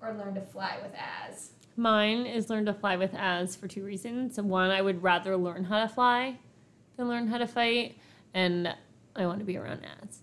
or 0.00 0.12
learn 0.14 0.34
to 0.34 0.40
fly 0.42 0.78
with 0.82 0.92
Az? 0.94 1.50
Mine 1.76 2.26
is 2.26 2.48
learn 2.50 2.66
to 2.66 2.74
fly 2.74 2.96
with 2.96 3.14
Az 3.14 3.56
for 3.56 3.68
two 3.68 3.84
reasons. 3.84 4.40
One, 4.40 4.70
I 4.70 4.80
would 4.82 5.02
rather 5.02 5.36
learn 5.36 5.64
how 5.64 5.80
to 5.80 5.88
fly 5.88 6.38
than 6.96 7.08
learn 7.08 7.28
how 7.28 7.38
to 7.38 7.46
fight, 7.46 7.98
and 8.34 8.74
I 9.14 9.26
want 9.26 9.38
to 9.40 9.44
be 9.44 9.56
around 9.56 9.80
Az. 10.02 10.18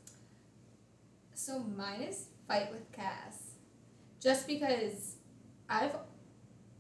So 1.34 1.60
mine 1.60 2.02
is 2.02 2.28
fight 2.48 2.72
with 2.72 2.92
Cass. 2.92 3.52
Just 4.22 4.48
because 4.48 5.16
I've 5.70 5.96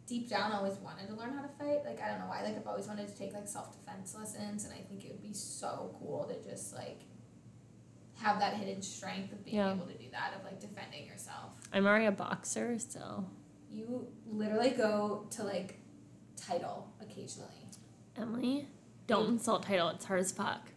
deep 0.07 0.29
down 0.29 0.51
always 0.51 0.75
wanted 0.75 1.07
to 1.07 1.15
learn 1.15 1.33
how 1.33 1.41
to 1.41 1.47
fight. 1.59 1.83
Like 1.85 2.01
I 2.01 2.09
don't 2.09 2.19
know 2.19 2.27
why. 2.27 2.43
Like 2.43 2.55
I've 2.57 2.67
always 2.67 2.87
wanted 2.87 3.07
to 3.07 3.17
take 3.17 3.33
like 3.33 3.47
self 3.47 3.71
defense 3.77 4.15
lessons 4.17 4.65
and 4.65 4.73
I 4.73 4.77
think 4.77 5.03
it 5.05 5.11
would 5.11 5.21
be 5.21 5.33
so 5.33 5.95
cool 5.99 6.25
to 6.29 6.49
just 6.49 6.73
like 6.73 7.01
have 8.21 8.39
that 8.39 8.53
hidden 8.53 8.81
strength 8.81 9.33
of 9.33 9.43
being 9.43 9.57
Yeah. 9.57 9.73
able 9.73 9.85
to 9.87 9.97
do 9.97 10.05
that, 10.11 10.33
of 10.37 10.43
like 10.45 10.59
defending 10.59 11.05
yourself. 11.05 11.57
I'm 11.73 11.85
already 11.85 12.05
a 12.05 12.11
boxer, 12.11 12.77
so 12.79 13.25
You 13.69 14.07
literally 14.27 14.69
go 14.69 15.25
to 15.31 15.43
like 15.43 15.79
title 16.37 16.87
occasionally. 17.01 17.49
Emily, 18.15 18.67
don't 19.08 19.30
insult 19.30 19.64
title. 19.64 19.89
It's 19.89 20.06
hard 20.06 20.20
as 20.22 20.32
fuck. 20.32 20.70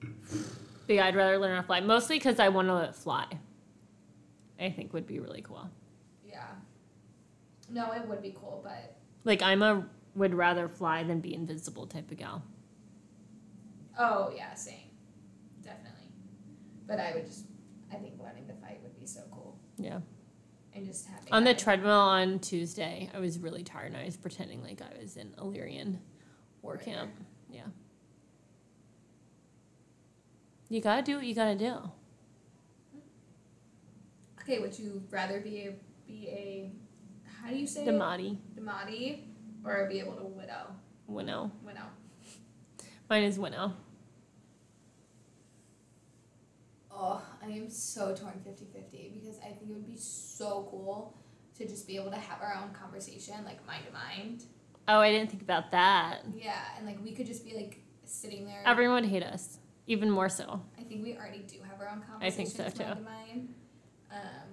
But 0.00 0.94
yeah, 0.96 1.06
I'd 1.06 1.16
rather 1.16 1.38
learn 1.38 1.54
how 1.54 1.60
to 1.62 1.66
fly. 1.66 1.80
Mostly 1.80 2.18
because 2.18 2.38
I 2.38 2.48
want 2.48 2.68
to 2.68 2.92
fly. 2.92 3.26
I 4.60 4.70
think 4.70 4.92
would 4.92 5.06
be 5.06 5.18
really 5.20 5.42
cool. 5.42 5.68
Yeah. 6.24 6.46
No, 7.68 7.92
it 7.92 8.06
would 8.08 8.22
be 8.22 8.34
cool, 8.38 8.60
but 8.64 8.96
Like 9.24 9.42
I'm 9.42 9.62
a 9.62 9.86
would 10.14 10.34
rather 10.34 10.66
fly 10.68 11.02
than 11.02 11.20
be 11.20 11.34
invisible 11.34 11.86
type 11.86 12.10
of 12.10 12.16
gal. 12.16 12.42
oh 13.98 14.32
yeah, 14.34 14.54
same. 14.54 14.76
Definitely. 15.62 16.08
But 16.86 17.00
I 17.00 17.12
would 17.14 17.26
just 17.26 17.44
I 17.92 17.96
think 17.96 18.14
learning 18.18 18.46
to 18.46 18.54
fight 18.54 18.80
would 18.82 18.98
be 18.98 19.06
so 19.06 19.20
cool. 19.30 19.58
Yeah. 19.76 20.00
And 20.74 20.86
just 20.86 21.06
having 21.06 21.32
On 21.32 21.44
the 21.44 21.54
treadmill 21.54 21.92
on 21.92 22.38
Tuesday, 22.38 23.10
I 23.14 23.18
was 23.18 23.38
really 23.38 23.62
tired 23.62 23.86
and 23.92 23.96
I 23.96 24.04
was 24.04 24.16
pretending 24.16 24.62
like 24.62 24.80
I 24.80 25.00
was 25.02 25.16
in 25.16 25.34
Illyrian 25.38 26.00
war 26.66 26.74
Right 26.74 26.84
camp. 26.84 27.10
Yeah. 27.50 27.62
You 30.68 30.80
gotta 30.80 31.02
do 31.02 31.16
what 31.16 31.24
you 31.24 31.34
gotta 31.34 31.54
do. 31.54 31.74
Okay, 34.42 34.58
would 34.58 34.76
you 34.78 35.02
rather 35.10 35.40
be 35.40 35.58
a 35.60 35.74
be 36.06 36.28
a 36.28 36.72
how 37.24 37.50
do 37.50 37.56
you 37.56 37.66
say 37.66 37.86
it? 37.86 37.92
Mahdi. 37.92 38.38
daemati 38.54 39.20
or 39.64 39.86
be 39.88 40.00
able 40.00 40.14
to 40.14 40.24
widow? 40.24 40.74
Winnow. 41.06 41.52
Winnow. 41.64 41.86
Mine 43.08 43.22
is 43.22 43.38
Winnow. 43.38 43.72
Oh, 46.90 47.22
I 47.42 47.46
am 47.46 47.68
so 47.70 48.14
torn 48.14 48.40
50-50 48.44 49.20
because 49.20 49.38
I 49.38 49.48
think 49.48 49.70
it 49.70 49.74
would 49.74 49.86
be 49.86 49.98
so 49.98 50.66
cool 50.70 51.16
to 51.58 51.68
just 51.68 51.86
be 51.86 51.96
able 51.96 52.10
to 52.10 52.16
have 52.16 52.40
our 52.40 52.58
own 52.60 52.70
conversation, 52.72 53.34
like 53.44 53.64
mind 53.66 53.84
to 53.86 53.92
mind. 53.92 54.44
Oh, 54.88 54.98
I 54.98 55.10
didn't 55.10 55.30
think 55.30 55.42
about 55.42 55.72
that. 55.72 56.20
Yeah, 56.34 56.60
and 56.76 56.86
like 56.86 57.02
we 57.02 57.12
could 57.12 57.26
just 57.26 57.44
be 57.44 57.54
like 57.54 57.82
sitting 58.04 58.46
there. 58.46 58.62
Everyone 58.64 59.02
would 59.02 59.10
hate 59.10 59.22
us, 59.22 59.58
even 59.86 60.10
more 60.10 60.28
so. 60.28 60.62
I 60.78 60.82
think 60.82 61.02
we 61.02 61.16
already 61.16 61.40
do 61.40 61.58
have 61.68 61.80
our 61.80 61.88
own 61.88 62.02
I 62.20 62.30
think 62.30 62.56
conversations. 62.56 62.76
so, 62.76 62.84
too. 62.84 62.88
Mind 62.88 62.98
to 62.98 63.04
mind. 63.04 63.54
Um, 64.12 64.48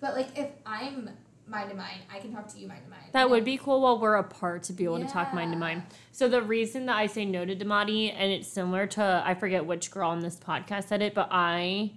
but 0.00 0.14
like 0.14 0.36
if 0.36 0.50
I'm 0.66 1.10
mind 1.46 1.70
to 1.70 1.76
mind, 1.76 2.00
I 2.12 2.18
can 2.18 2.32
talk 2.32 2.48
to 2.48 2.58
you 2.58 2.68
mind 2.68 2.84
to 2.84 2.90
mind. 2.90 3.02
That 3.12 3.30
would 3.30 3.44
be 3.44 3.56
cool 3.56 3.80
while 3.80 3.98
we're 3.98 4.16
apart 4.16 4.64
to 4.64 4.72
be 4.72 4.84
able 4.84 5.00
to 5.00 5.06
talk 5.06 5.34
mind 5.34 5.52
to 5.52 5.58
mind. 5.58 5.82
So 6.12 6.28
the 6.28 6.42
reason 6.42 6.86
that 6.86 6.96
I 6.96 7.06
say 7.06 7.24
no 7.24 7.44
to 7.44 7.54
daemati, 7.56 8.12
and 8.14 8.32
it's 8.32 8.48
similar 8.48 8.86
to 8.88 9.22
I 9.24 9.34
forget 9.34 9.66
which 9.66 9.90
girl 9.90 10.10
on 10.10 10.20
this 10.20 10.36
podcast 10.36 10.88
said 10.88 11.02
it, 11.02 11.14
but 11.14 11.28
I 11.30 11.92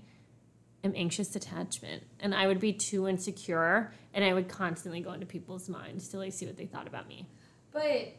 am 0.83 0.93
anxious 0.95 1.35
attachment, 1.35 2.03
and 2.19 2.35
I 2.35 2.47
would 2.47 2.59
be 2.59 2.73
too 2.73 3.07
insecure, 3.07 3.93
and 4.13 4.23
I 4.25 4.33
would 4.33 4.49
constantly 4.49 5.01
go 5.01 5.13
into 5.13 5.25
people's 5.25 5.69
minds 5.69 6.09
to 6.09 6.17
like 6.17 6.33
see 6.33 6.45
what 6.45 6.57
they 6.57 6.65
thought 6.65 6.87
about 6.87 7.07
me. 7.07 7.27
But 7.73 8.13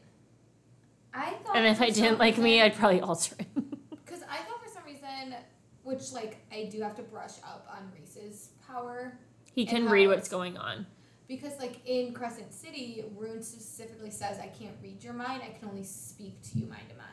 I 1.15 1.31
thought. 1.45 1.57
And 1.57 1.67
if 1.67 1.81
I 1.81 1.91
didn't 1.91 2.19
like 2.19 2.37
me, 2.39 2.61
I'd 2.61 2.75
probably 2.75 3.01
alter 3.01 3.37
it. 3.39 3.47
Because 4.05 4.23
I 4.31 4.37
thought 4.45 4.63
for 4.63 4.69
some 4.69 4.85
reason, 4.85 5.35
which 5.83 6.13
like 6.13 6.37
I 6.53 6.65
do 6.71 6.83
have 6.83 6.95
to 6.97 7.03
brush 7.03 7.39
up 7.43 7.67
on 7.71 7.91
Rhys's 7.99 8.51
power, 8.67 9.19
he 9.55 9.65
can 9.65 9.89
read 9.89 10.09
what's 10.09 10.29
going 10.29 10.57
on. 10.59 10.87
because 11.27 11.59
like 11.59 11.81
in 11.87 12.13
Crescent 12.13 12.53
City, 12.53 13.03
Ruhn 13.19 13.43
specifically 13.43 14.11
says 14.11 14.39
I 14.39 14.49
can't 14.49 14.75
read 14.83 15.03
your 15.03 15.15
mind. 15.15 15.43
I 15.43 15.57
can 15.59 15.69
only 15.69 15.85
speak 15.85 16.41
to 16.53 16.59
you 16.59 16.67
mind 16.67 16.89
to 16.91 16.97
mind. 16.97 17.11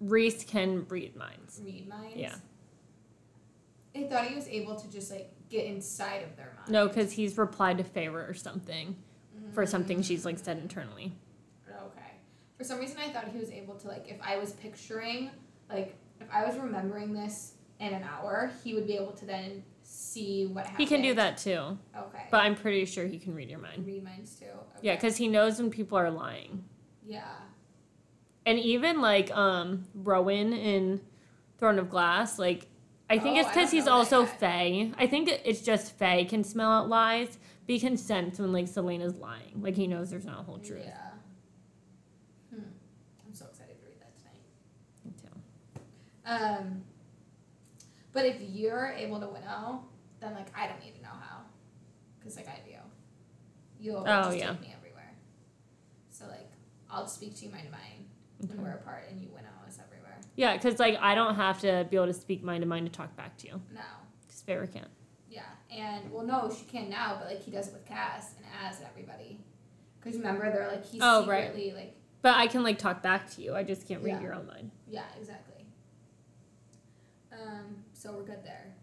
Reese 0.00 0.42
can 0.44 0.86
read 0.88 1.14
minds. 1.16 1.60
Read 1.62 1.86
minds. 1.88 2.16
Yeah. 2.16 2.34
I 3.94 4.04
thought 4.04 4.26
he 4.26 4.34
was 4.34 4.48
able 4.48 4.76
to 4.76 4.90
just 4.90 5.10
like 5.10 5.30
get 5.50 5.66
inside 5.66 6.22
of 6.22 6.36
their 6.36 6.52
mind. 6.56 6.70
No, 6.70 6.88
because 6.88 7.12
he's 7.12 7.36
replied 7.36 7.78
to 7.78 7.84
Feyre 7.84 8.28
or 8.28 8.34
something 8.34 8.96
for 9.52 9.66
something 9.66 10.00
she's 10.02 10.24
like 10.24 10.38
said 10.38 10.58
internally. 10.58 11.12
For 12.60 12.64
some 12.64 12.78
reason, 12.78 12.98
I 12.98 13.08
thought 13.08 13.24
he 13.32 13.38
was 13.38 13.50
able 13.50 13.74
to 13.76 13.88
like 13.88 14.06
if 14.06 14.18
I 14.20 14.36
was 14.36 14.52
picturing 14.52 15.30
like 15.70 15.96
if 16.20 16.26
I 16.30 16.44
was 16.44 16.58
remembering 16.58 17.14
this 17.14 17.54
in 17.78 17.94
an 17.94 18.02
hour, 18.02 18.50
he 18.62 18.74
would 18.74 18.86
be 18.86 18.96
able 18.98 19.12
to 19.12 19.24
then 19.24 19.62
see 19.82 20.44
what 20.44 20.66
happened. 20.66 20.78
He 20.78 20.84
can 20.94 21.00
do 21.00 21.14
that 21.14 21.38
too, 21.38 21.78
Okay. 21.96 22.24
but 22.30 22.40
I'm 22.42 22.54
pretty 22.54 22.84
sure 22.84 23.06
he 23.06 23.18
can 23.18 23.34
read 23.34 23.48
your 23.48 23.60
mind. 23.60 23.86
read 23.86 24.04
minds 24.04 24.34
too. 24.34 24.44
Okay. 24.44 24.78
Yeah, 24.82 24.94
because 24.94 25.16
he 25.16 25.26
knows 25.26 25.58
when 25.58 25.70
people 25.70 25.96
are 25.96 26.10
lying. 26.10 26.62
yeah. 27.06 27.22
And 28.44 28.58
even 28.58 29.00
like 29.00 29.34
um 29.34 29.86
Rowan 29.94 30.52
in 30.52 31.00
Throne 31.58 31.78
of 31.78 31.88
Glass, 31.88 32.38
like 32.38 32.66
I 33.08 33.18
think 33.18 33.38
Oh, 33.38 33.40
it's 33.40 33.48
because 33.48 33.70
he's 33.70 33.86
also 33.88 34.20
yet. 34.26 34.38
Fae. 34.38 34.92
I 34.98 35.06
think 35.06 35.30
it's 35.46 35.62
just 35.62 35.96
Fae 35.96 36.24
can 36.24 36.44
smell 36.44 36.70
out 36.70 36.90
lies, 36.90 37.38
but 37.66 37.72
he 37.72 37.80
can 37.80 37.96
sense 37.96 38.38
when 38.38 38.52
like 38.52 38.68
Celaena's 38.68 39.14
lying. 39.16 39.62
Like 39.62 39.76
he 39.76 39.86
knows 39.86 40.10
there's 40.10 40.26
not 40.26 40.40
a 40.40 40.42
whole 40.42 40.58
truth. 40.58 40.82
Yeah. 40.84 40.96
Hmm. 42.52 42.62
I'm 43.26 43.32
so 43.32 43.44
excited 43.46 43.78
to 43.78 43.86
read 43.86 44.00
that 44.00 44.16
tonight. 44.18 44.42
Me 45.04 45.12
too. 45.20 45.80
Um. 46.24 46.82
But 48.12 48.26
if 48.26 48.36
you're 48.40 48.92
able 48.96 49.20
to 49.20 49.28
winnow, 49.28 49.84
then 50.20 50.34
like 50.34 50.48
I 50.58 50.66
don't 50.66 50.80
need 50.84 50.96
to 50.96 51.02
know 51.02 51.08
how, 51.10 51.38
because 52.18 52.36
like 52.36 52.48
I 52.48 52.58
you. 52.68 52.76
You'll 53.78 53.98
Oh, 54.00 54.24
just 54.24 54.36
yeah. 54.38 54.50
take 54.50 54.60
me 54.60 54.74
everywhere. 54.76 55.12
So 56.10 56.26
like 56.26 56.50
I'll 56.90 57.06
speak 57.06 57.36
to 57.36 57.44
you 57.46 57.50
mind 57.52 57.66
to 57.66 57.70
mind 57.70 58.06
when 58.48 58.62
we're 58.62 58.72
apart, 58.74 59.04
and 59.10 59.20
you 59.20 59.28
winnow 59.28 59.48
us 59.66 59.78
everywhere. 59.82 60.18
Yeah, 60.36 60.56
because 60.56 60.78
like 60.80 60.98
I 61.00 61.14
don't 61.14 61.36
have 61.36 61.60
to 61.60 61.86
be 61.88 61.96
able 61.96 62.06
to 62.08 62.12
speak 62.12 62.42
mind 62.42 62.62
to 62.62 62.68
mind 62.68 62.86
to 62.86 62.92
talk 62.92 63.16
back 63.16 63.36
to 63.38 63.46
you. 63.46 63.62
No. 63.72 63.80
Because 64.26 64.42
Feyre 64.42 64.70
can't. 64.72 64.88
Yeah, 65.30 65.42
and 65.70 66.10
well, 66.10 66.26
no, 66.26 66.50
she 66.52 66.64
can 66.64 66.90
now, 66.90 67.16
but 67.20 67.28
like 67.28 67.42
he 67.44 67.52
does 67.52 67.68
it 67.68 67.72
with 67.72 67.86
Cass 67.86 68.34
and 68.36 68.44
Az 68.66 68.78
and 68.78 68.88
everybody. 68.88 69.38
Because 70.00 70.16
remember, 70.18 70.50
they're 70.50 70.66
like 70.68 70.84
he's 70.84 71.00
Oh, 71.02 71.26
right. 71.26 71.44
secretly 71.46 71.72
like 71.74 71.94
But 72.22 72.34
I 72.36 72.48
can 72.48 72.64
like 72.64 72.78
talk 72.78 73.02
back 73.02 73.30
to 73.36 73.42
you. 73.42 73.54
I 73.54 73.62
just 73.62 73.86
can't 73.86 74.02
read 74.02 74.16
Yeah. 74.16 74.20
your 74.22 74.34
own 74.34 74.46
mind. 74.48 74.72
yeah, 74.88 75.04
exactly. 75.18 75.49
Um, 77.40 77.76
so 77.92 78.12
we're 78.12 78.24
good 78.24 78.44
there. 78.44 78.74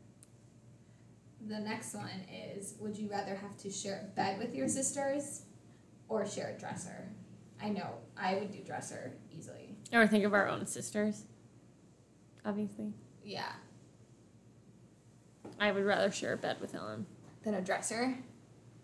The 1.47 1.59
next 1.59 1.93
one 1.93 2.09
is: 2.55 2.75
Would 2.79 2.97
you 2.97 3.09
rather 3.09 3.35
have 3.35 3.57
to 3.57 3.69
share 3.71 4.01
a 4.11 4.15
bed 4.15 4.39
with 4.39 4.55
your 4.55 4.67
sisters, 4.67 5.43
or 6.09 6.25
share 6.25 6.55
a 6.55 6.59
dresser? 6.59 7.09
I 7.61 7.69
know 7.69 7.95
I 8.17 8.35
would 8.35 8.51
do 8.51 8.59
dresser 8.59 9.13
easily. 9.35 9.75
Or 9.93 10.05
think 10.07 10.23
of 10.25 10.33
our 10.33 10.47
own 10.47 10.65
sisters. 10.65 11.25
Obviously. 12.45 12.93
Yeah, 13.23 13.51
I 15.59 15.71
would 15.71 15.83
rather 15.83 16.11
share 16.11 16.33
a 16.33 16.37
bed 16.37 16.57
with 16.61 16.75
Ellen. 16.75 17.05
than 17.43 17.55
a 17.55 17.61
dresser. 17.61 18.15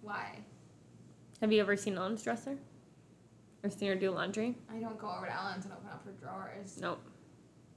Why? 0.02 0.40
Have 1.42 1.52
you 1.52 1.62
ever 1.62 1.76
seen 1.78 1.98
Ellen's 1.98 2.24
dresser? 2.24 2.58
Or 3.64 3.70
seen 3.70 3.90
her 3.90 3.96
do 3.96 4.12
laundry? 4.12 4.56
I 4.70 4.80
don't 4.80 4.98
go 4.98 5.10
over 5.10 5.26
to 5.26 5.34
Ellen's 5.34 5.66
and 5.66 5.74
open 5.74 5.88
up 5.90 6.04
her 6.06 6.12
drawers. 6.12 6.78
Nope. 6.82 7.02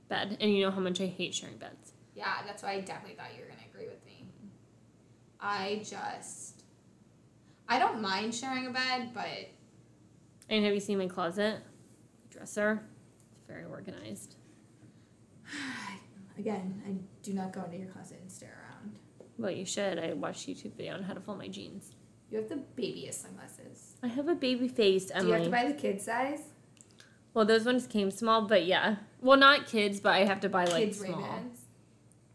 Bed. 0.08 0.36
And 0.40 0.54
you 0.54 0.64
know 0.64 0.70
how 0.70 0.80
much 0.80 1.00
I 1.00 1.06
hate 1.06 1.34
sharing 1.34 1.56
beds. 1.56 1.92
Yeah, 2.14 2.42
that's 2.46 2.62
why 2.62 2.72
I 2.72 2.80
definitely 2.80 3.16
thought 3.16 3.34
you 3.36 3.42
were 3.42 3.48
gonna 3.48 3.60
agree 3.72 3.88
with 3.88 4.04
me. 4.06 4.28
I 5.40 5.82
just, 5.84 6.64
I 7.68 7.78
don't 7.78 8.00
mind 8.00 8.34
sharing 8.34 8.66
a 8.66 8.70
bed, 8.70 9.10
but 9.12 9.50
And 10.48 10.64
have 10.64 10.74
you 10.74 10.80
seen 10.80 10.98
my 10.98 11.08
closet? 11.08 11.60
Dresser. 12.30 12.82
It's 13.32 13.44
very 13.46 13.64
organized. 13.64 14.36
again, 16.38 16.82
I 16.86 16.94
do 17.22 17.32
not 17.34 17.52
go 17.52 17.64
into 17.64 17.78
your 17.78 17.88
closet 17.88 18.18
and 18.20 18.30
stare 18.30 18.64
around. 18.64 18.98
Well, 19.38 19.50
you 19.50 19.66
should. 19.66 19.98
I 19.98 20.12
watched 20.14 20.48
YouTube 20.48 20.76
video 20.76 20.94
on 20.94 21.02
how 21.02 21.14
to 21.14 21.20
fold 21.20 21.38
my 21.38 21.48
jeans. 21.48 21.92
You 22.30 22.38
have 22.38 22.48
the 22.48 22.56
babyest 22.56 23.22
sunglasses. 23.22 23.94
I 24.02 24.08
have 24.08 24.28
a 24.28 24.34
baby 24.34 24.68
face, 24.68 25.06
Do 25.06 25.26
you 25.26 25.32
have 25.32 25.44
to 25.44 25.50
buy 25.50 25.66
the 25.68 25.74
kid 25.74 26.00
size? 26.00 26.40
Well, 27.36 27.44
those 27.44 27.66
ones 27.66 27.86
came 27.86 28.10
small, 28.10 28.40
but 28.46 28.64
yeah. 28.64 28.96
Well, 29.20 29.36
not 29.36 29.66
kids, 29.66 30.00
but 30.00 30.14
I 30.14 30.24
have 30.24 30.40
to 30.40 30.48
buy 30.48 30.64
like 30.64 30.84
Kids 30.84 31.00
small. 31.00 31.20
Ray-Bans? 31.20 31.60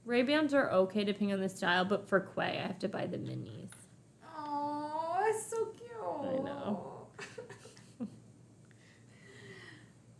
Ray 0.05 0.21
Bans 0.21 0.53
are 0.53 0.69
okay 0.69 1.03
depending 1.03 1.33
on 1.33 1.41
the 1.41 1.49
style, 1.49 1.85
but 1.85 2.07
for 2.07 2.19
Quay, 2.19 2.59
I 2.59 2.67
have 2.67 2.77
to 2.77 2.87
buy 2.87 3.07
the 3.07 3.17
minis. 3.17 3.71
Oh, 4.37 5.17
that's 5.19 5.49
so 5.49 5.65
cute. 5.75 5.89
I 6.21 6.43
know. 6.43 7.07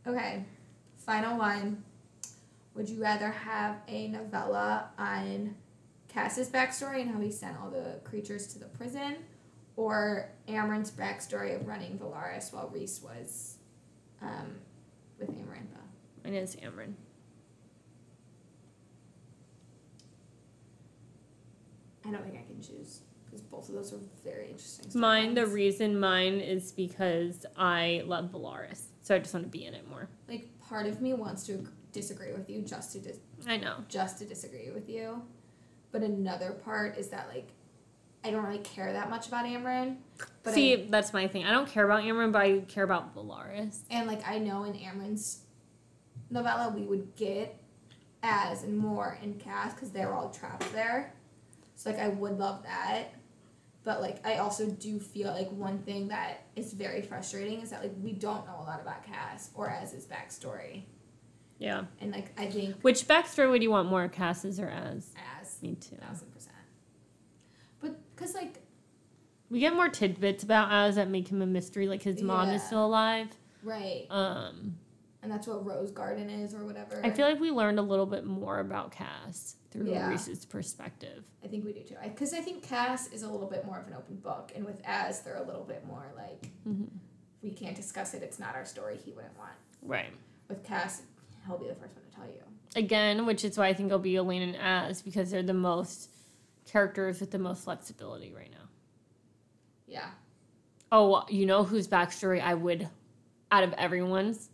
okay, 0.07 0.45
final 0.97 1.37
one. 1.37 1.83
Would 2.73 2.89
you 2.89 2.99
rather 2.99 3.29
have 3.29 3.81
a 3.87 4.07
novella 4.07 4.89
on 4.97 5.57
Cass's 6.07 6.49
backstory 6.49 7.03
and 7.03 7.11
how 7.11 7.21
he 7.21 7.29
sent 7.29 7.55
all 7.61 7.69
the 7.69 7.99
creatures 8.03 8.47
to 8.53 8.57
the 8.57 8.65
prison, 8.65 9.17
or 9.75 10.31
Amren's 10.47 10.89
backstory 10.89 11.55
of 11.55 11.67
running 11.67 11.99
Velaris 11.99 12.51
while 12.51 12.67
Rhys 12.73 12.99
was 13.03 13.57
um, 14.23 14.55
with 15.21 15.31
Amarantha? 15.31 15.81
Mine 16.23 16.33
is 16.35 16.55
Amren. 16.57 16.93
I 22.05 22.11
don't 22.11 22.23
think 22.23 22.35
I 22.35 22.43
can 22.51 22.61
choose 22.61 23.01
because 23.25 23.41
both 23.41 23.69
of 23.69 23.75
those 23.75 23.93
are 23.93 23.99
very 24.23 24.47
interesting. 24.49 24.99
Mine, 24.99 25.35
the 25.35 25.45
reason 25.45 25.99
mine 25.99 26.39
is 26.39 26.71
because 26.71 27.45
I 27.55 28.03
love 28.05 28.31
Velaris. 28.31 28.81
So 29.03 29.15
I 29.15 29.19
just 29.19 29.33
want 29.33 29.45
to 29.45 29.49
be 29.49 29.65
in 29.65 29.73
it 29.73 29.87
more. 29.89 30.09
like 30.27 30.47
part 30.67 30.87
of 30.87 31.01
me 31.01 31.13
wants 31.13 31.45
to 31.47 31.65
disagree 31.91 32.31
with 32.33 32.49
you 32.49 32.61
just 32.61 32.91
to 32.93 32.99
dis- 32.99 33.19
I 33.47 33.57
know. 33.57 33.77
just 33.89 34.19
to 34.19 34.25
disagree 34.25 34.71
with 34.71 34.89
you, 34.89 35.21
but 35.91 36.01
another 36.01 36.51
part 36.51 36.97
is 36.97 37.09
that 37.09 37.27
like 37.33 37.49
I 38.23 38.29
don't 38.31 38.43
really 38.45 38.59
care 38.59 38.93
that 38.93 39.09
much 39.09 39.27
about 39.27 39.45
Amren, 39.45 39.97
but 40.43 40.53
See, 40.53 40.73
I, 40.73 40.87
that's 40.89 41.11
my 41.13 41.27
thing. 41.27 41.43
I 41.45 41.51
don't 41.51 41.67
care 41.67 41.85
about 41.85 42.03
Amren, 42.03 42.31
but 42.31 42.41
I 42.41 42.59
care 42.59 42.83
about 42.83 43.15
Velaris. 43.15 43.79
and 43.89 44.07
like 44.07 44.27
I 44.27 44.37
know 44.37 44.63
in 44.63 44.73
Amren's 44.73 45.39
novella 46.29 46.71
we 46.75 46.83
would 46.83 47.15
get 47.15 47.57
Az 48.23 48.63
and 48.63 48.77
Mor 48.77 49.17
in 49.23 49.33
Cass 49.35 49.73
because 49.73 49.91
they're 49.91 50.13
all 50.13 50.29
trapped 50.29 50.71
there, 50.73 51.13
so 51.75 51.89
like 51.89 51.99
I 51.99 52.09
would 52.09 52.37
love 52.37 52.63
that. 52.63 53.05
But 53.83 53.99
like 54.01 54.25
I 54.25 54.37
also 54.37 54.69
do 54.69 54.99
feel 54.99 55.31
like 55.31 55.49
one 55.49 55.79
thing 55.79 56.09
that 56.09 56.45
is 56.55 56.73
very 56.73 57.01
frustrating 57.01 57.61
is 57.61 57.71
that 57.71 57.81
like 57.81 57.93
we 58.03 58.11
don't 58.13 58.45
know 58.45 58.57
a 58.59 58.63
lot 58.63 58.79
about 58.79 59.03
Cass 59.03 59.49
or 59.55 59.71
Az 59.71 59.91
his 59.93 60.05
backstory. 60.05 60.83
Yeah. 61.57 61.85
And 61.99 62.11
like 62.11 62.31
I 62.39 62.45
think 62.45 62.75
Which 62.81 63.07
backstory 63.07 63.49
would 63.49 63.63
you 63.63 63.71
want 63.71 63.89
more, 63.89 64.07
Cass's 64.07 64.59
or 64.59 64.69
Az? 64.69 65.11
Az 65.41 65.57
Me 65.63 65.73
too. 65.75 65.95
thousand 65.95 66.30
percent. 68.21 68.33
But 68.45 68.53
cause 68.53 68.55
like 68.55 68.63
We 69.49 69.59
get 69.59 69.73
more 69.75 69.89
tidbits 69.89 70.43
about 70.43 70.71
Az 70.71 70.95
that 70.95 71.09
make 71.09 71.27
him 71.27 71.41
a 71.41 71.45
mystery, 71.45 71.87
like 71.87 72.03
his 72.03 72.21
mom 72.21 72.49
is 72.49 72.63
still 72.63 72.85
alive. 72.85 73.27
right, 73.63 74.05
Um, 74.09 74.77
and 75.23 75.31
that's 75.31 75.45
what 75.47 75.65
Rose 75.65 75.91
Garden 75.91 76.29
is 76.29 76.55
or 76.55 76.65
whatever. 76.65 76.99
I 77.03 77.11
feel 77.11 77.27
like 77.27 77.39
we 77.39 77.51
learned 77.51 77.77
a 77.79 77.83
little 77.83 78.05
bit 78.07 78.25
more 78.25 78.59
about 78.59 78.91
Cass 78.91 79.55
through 79.69 79.91
Yeah. 79.91 80.09
Rhys's 80.09 80.45
perspective. 80.45 81.23
I 81.43 81.47
think 81.47 81.63
we 81.65 81.73
do 81.73 81.81
too. 81.81 81.95
Because 82.03 82.33
I, 82.33 82.41
think 82.41 82.63
Cass 82.63 83.11
is 83.11 83.23
a 83.23 83.29
little 83.29 83.47
bit 83.47 83.65
more 83.65 83.79
of 83.79 83.87
an 83.87 83.93
open 83.93 84.15
book, 84.17 84.51
and 84.55 84.65
with 84.65 84.81
Az 84.85 85.21
they're 85.21 85.37
a 85.37 85.43
little 85.43 85.63
bit 85.63 85.85
more 85.87 86.05
like 86.15 86.49
hmm 86.63 86.85
we 87.43 87.49
can't 87.49 87.75
discuss 87.75 88.13
it. 88.13 88.21
It's 88.21 88.37
not 88.37 88.53
our 88.55 88.65
story. 88.65 88.99
He 89.03 89.11
wouldn't 89.13 89.35
want. 89.35 89.53
Right. 89.81 90.13
With 90.47 90.63
Cass, 90.63 91.01
he'll 91.47 91.57
be 91.57 91.67
the 91.67 91.73
first 91.73 91.95
one 91.95 92.05
to 92.05 92.15
tell 92.15 92.27
you. 92.27 92.43
Again, 92.75 93.25
which 93.25 93.43
is 93.43 93.57
why 93.57 93.67
I 93.67 93.73
think 93.73 93.87
it'll 93.87 93.97
be 93.97 94.15
Elain 94.15 94.43
and 94.43 94.55
Az 94.57 95.01
because 95.01 95.31
they're 95.31 95.41
the 95.41 95.51
most 95.53 96.09
characters 96.65 97.19
with 97.19 97.31
the 97.31 97.39
most 97.39 97.63
flexibility 97.63 98.33
right 98.33 98.51
now. 98.51 98.67
Yeah. 99.87 100.09
Oh, 100.91 101.23
you 101.29 101.45
know 101.45 101.63
whose 101.63 101.87
backstory 101.87 102.41
I 102.41 102.53
would, 102.53 102.87
out 103.51 103.63
of 103.63 103.73
everyone's, 103.73 104.49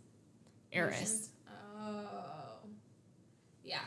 Eris. 0.72 1.30
Oh. 1.76 2.58
Yeah. 3.64 3.80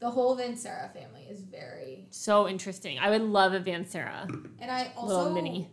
The 0.00 0.10
whole 0.10 0.36
Vanserra 0.36 0.92
family 0.92 1.22
is 1.30 1.40
very, 1.40 2.06
So 2.10 2.46
interesting. 2.48 2.98
I 2.98 3.10
would 3.10 3.22
love 3.22 3.54
a 3.54 3.60
Vanserra. 3.60 4.28
and 4.60 4.70
I 4.70 4.92
Little 5.00 5.16
also 5.16 5.32
mini. 5.34 5.68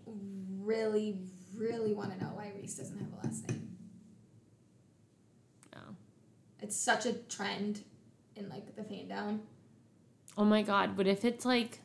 really, 0.59 1.19
really 1.55 1.93
want 1.93 2.17
to 2.17 2.23
know 2.23 2.31
why 2.33 2.51
Rhys 2.55 2.75
doesn't 2.75 2.97
have 2.97 3.07
a 3.11 3.27
last 3.27 3.47
name. 3.49 3.69
Oh. 5.75 5.95
It's 6.61 6.75
such 6.75 7.05
a 7.05 7.13
trend 7.13 7.83
in 8.35 8.49
like 8.49 8.75
the 8.75 8.83
fan 8.83 9.07
down. 9.07 9.41
Oh 10.41 10.45
my 10.45 10.63
god, 10.63 10.97
what 10.97 11.05
if 11.05 11.23
it's 11.23 11.45
like 11.45 11.81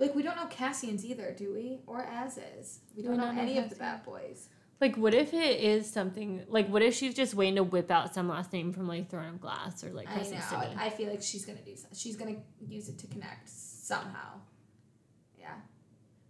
Like 0.00 0.14
we 0.16 0.22
don't 0.24 0.36
know 0.36 0.46
Cassian's 0.46 1.04
either, 1.04 1.32
do 1.36 1.54
we? 1.54 1.78
Or 1.86 2.02
Az's. 2.04 2.80
We 2.96 3.02
Do 3.02 3.08
don't 3.08 3.18
we 3.18 3.24
know 3.24 3.32
know 3.32 3.40
any 3.40 3.58
of 3.58 3.70
the 3.70 3.76
Bat 3.76 4.04
Boys. 4.04 4.48
like 4.80 4.96
what 4.96 5.14
if 5.14 5.32
it 5.32 5.60
is 5.60 5.88
something 5.88 6.44
like 6.48 6.68
what 6.68 6.82
if 6.82 6.94
she's 6.94 7.14
just 7.14 7.34
waiting 7.34 7.54
to 7.56 7.62
whip 7.62 7.90
out 7.90 8.14
some 8.14 8.28
last 8.28 8.52
name 8.52 8.72
from 8.72 8.88
like 8.88 9.08
Throne 9.10 9.28
of 9.34 9.40
Glass 9.40 9.84
or 9.84 9.90
like 9.90 10.08
I 10.10 10.16
know. 10.16 10.22
City? 10.24 10.76
I 10.76 10.90
feel 10.90 11.08
like 11.10 11.22
she's 11.22 11.44
gonna 11.44 11.62
do. 11.64 11.74
She's 11.94 12.16
gonna 12.16 12.36
use 12.66 12.88
it 12.88 12.98
to 12.98 13.06
connect 13.06 13.48
somehow. 13.48 14.40
Yeah. 15.38 15.54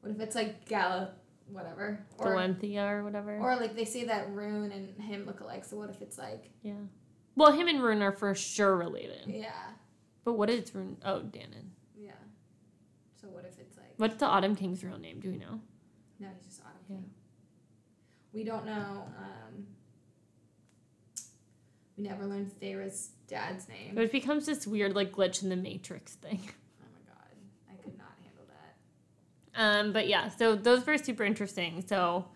What 0.00 0.10
if 0.12 0.20
it's 0.20 0.34
like 0.36 0.66
Gala, 0.66 1.12
whatever, 1.50 2.04
or 2.18 2.26
Valenthea 2.36 2.90
or 2.90 3.04
whatever. 3.04 3.38
or 3.38 3.56
like 3.56 3.74
they 3.74 3.84
say 3.86 4.04
that 4.04 4.28
Ruhn 4.34 4.70
and 4.74 5.00
him 5.02 5.24
look 5.24 5.40
alike. 5.40 5.64
So 5.64 5.76
what 5.78 5.88
if 5.90 6.02
it's 6.02 6.18
like 6.18 6.50
yeah. 6.62 6.74
Well, 7.36 7.52
him 7.52 7.68
and 7.68 7.78
Ruhn 7.80 8.02
are 8.02 8.12
for 8.12 8.34
sure 8.34 8.76
related. 8.76 9.22
yeah, 9.28 9.52
But 10.28 10.34
what 10.34 10.50
is 10.50 10.70
Ruhn? 10.72 10.96
Oh, 11.06 11.20
Danaan. 11.20 11.70
yeah. 11.98 12.10
So 13.18 13.28
what 13.28 13.46
if 13.46 13.58
it's 13.58 13.78
like 13.78 13.94
What's 13.96 14.16
the 14.16 14.26
Autumn 14.26 14.54
King's 14.54 14.84
real 14.84 14.98
name? 14.98 15.20
Do 15.20 15.30
we 15.30 15.38
know? 15.38 15.58
no, 16.20 16.28
he's 16.36 16.44
just 16.44 16.60
Autumn 16.60 16.76
Yeah. 16.86 16.96
King. 16.96 17.10
We 18.34 18.44
don't 18.44 18.66
know. 18.66 19.06
Um, 19.16 19.66
we 21.96 22.04
never 22.04 22.26
learned 22.26 22.52
Thera's 22.60 23.12
dad's 23.26 23.70
name. 23.70 23.94
But 23.94 24.04
it 24.04 24.12
becomes 24.12 24.44
this 24.44 24.66
weird 24.66 24.94
like 24.94 25.12
glitch 25.12 25.42
in 25.42 25.48
the 25.48 25.56
Matrix 25.56 26.12
thing. 26.16 26.40
Oh 26.82 26.84
my 26.92 27.10
god, 27.10 27.72
I 27.72 27.82
could 27.82 27.96
not 27.96 28.12
handle 28.22 28.44
that. 29.54 29.86
Um, 29.86 29.92
but 29.94 30.08
yeah, 30.08 30.28
so 30.28 30.54
those 30.56 30.86
were 30.86 30.98
super 30.98 31.24
interesting. 31.24 31.82
So 31.88 32.26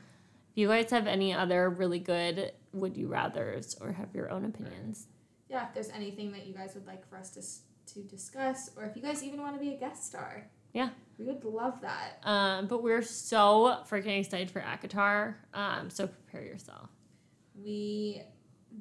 if 0.51 0.57
you 0.57 0.69
guys 0.69 0.91
have 0.93 1.07
any 1.07 1.35
other 1.35 1.69
really 1.69 1.99
good 1.99 2.53
would 2.73 2.97
you 2.97 3.09
rather's 3.09 3.75
or 3.83 3.93
have 3.93 4.15
your 4.15 4.31
own 4.31 4.47
opinions, 4.47 5.09
Yeah, 5.51 5.69
if 5.69 5.75
there's 5.75 5.91
anything 5.91 6.33
that 6.33 6.47
you 6.47 6.55
guys 6.55 6.73
would 6.75 6.87
like 6.87 7.07
for 7.07 7.19
us 7.19 7.29
to 7.33 7.43
to 7.87 8.01
discuss, 8.01 8.71
or 8.77 8.85
if 8.85 8.97
you 8.97 9.03
guys 9.03 9.23
even 9.23 9.41
want 9.41 9.55
to 9.55 9.61
be 9.61 9.75
a 9.75 9.77
guest 9.77 10.07
star, 10.07 10.49
Yeah. 10.73 10.91
we 11.19 11.25
would 11.25 11.45
love 11.45 11.81
that. 11.83 12.19
um, 12.25 12.67
but 12.67 12.83
we're 12.83 13.03
so 13.03 13.83
freaking 13.89 14.21
excited 14.21 14.51
for 14.51 14.61
ACOTAR. 14.61 15.37
Um, 15.55 15.91
so 15.91 16.07
prepare 16.07 16.43
yourself. 16.45 16.89
We 17.55 18.23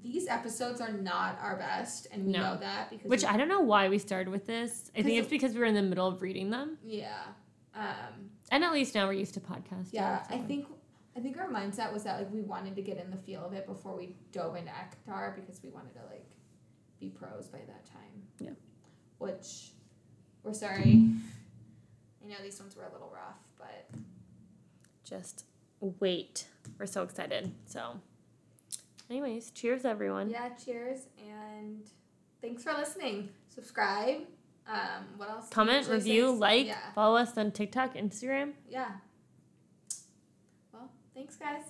these 0.01 0.27
episodes 0.29 0.79
are 0.79 0.93
not 0.93 1.37
our 1.41 1.57
best, 1.57 2.07
and 2.13 2.25
we 2.25 2.31
No. 2.31 2.53
know 2.53 2.57
that 2.61 2.89
because 2.89 3.09
Which 3.09 3.23
we- 3.23 3.27
I 3.27 3.35
don't 3.35 3.49
know 3.49 3.59
why 3.59 3.89
we 3.89 3.97
started 3.97 4.29
with 4.31 4.45
this. 4.47 4.89
I 4.95 5.01
think 5.01 5.19
it's 5.19 5.27
because 5.27 5.53
we 5.53 5.59
were 5.59 5.65
in 5.65 5.75
the 5.75 5.81
middle 5.81 6.07
of 6.07 6.21
reading 6.21 6.49
them, 6.49 6.77
yeah, 6.81 7.23
um, 7.75 8.29
and 8.51 8.63
at 8.63 8.71
least 8.71 8.95
now 8.95 9.05
we're 9.05 9.13
used 9.13 9.33
to 9.33 9.41
podcasting. 9.41 9.91
yeah. 9.91 10.25
I 10.29 10.37
think 10.37 10.65
I 11.13 11.19
think 11.19 11.37
our 11.37 11.49
mindset 11.49 11.91
was 11.91 12.03
that 12.05 12.19
like 12.19 12.31
we 12.31 12.39
wanted 12.39 12.73
to 12.77 12.81
get 12.81 12.97
in 12.97 13.11
the 13.11 13.17
feel 13.17 13.43
of 13.45 13.51
it 13.51 13.65
before 13.67 13.97
we 13.97 14.15
dove 14.31 14.55
into 14.55 14.71
ACOTAR 14.71 15.35
because 15.35 15.61
we 15.61 15.69
wanted 15.69 15.93
to 15.95 16.05
like 16.09 16.25
be 17.01 17.09
pros 17.09 17.49
by 17.49 17.59
that 17.67 17.85
time. 17.85 18.23
Yeah. 18.39 18.51
Which 19.21 19.69
we're 20.43 20.53
sorry. 20.53 20.81
I 22.23 22.27
know 22.27 22.35
these 22.41 22.59
ones 22.59 22.75
were 22.75 22.85
a 22.85 22.91
little 22.91 23.11
rough, 23.13 23.37
but 23.59 23.87
just 25.03 25.45
wait. 25.99 26.45
We're 26.79 26.87
so 26.87 27.03
excited. 27.03 27.51
So, 27.67 27.99
anyways, 29.11 29.51
cheers, 29.51 29.85
everyone. 29.85 30.31
Yeah, 30.31 30.49
cheers 30.49 31.01
and 31.19 31.83
thanks 32.41 32.63
for 32.63 32.73
listening. 32.73 33.29
Subscribe. 33.53 34.21
Um, 34.67 35.05
what 35.17 35.29
else? 35.29 35.49
Comment, 35.49 35.87
review, 35.87 36.29
say? 36.33 36.37
like, 36.39 36.65
Yeah. 36.65 36.91
follow 36.95 37.17
us 37.17 37.37
on 37.37 37.51
TikTok, 37.51 37.93
Instagram. 37.95 38.53
Yeah. 38.67 38.89
Well, 40.73 40.89
thanks 41.13 41.35
guys. 41.35 41.61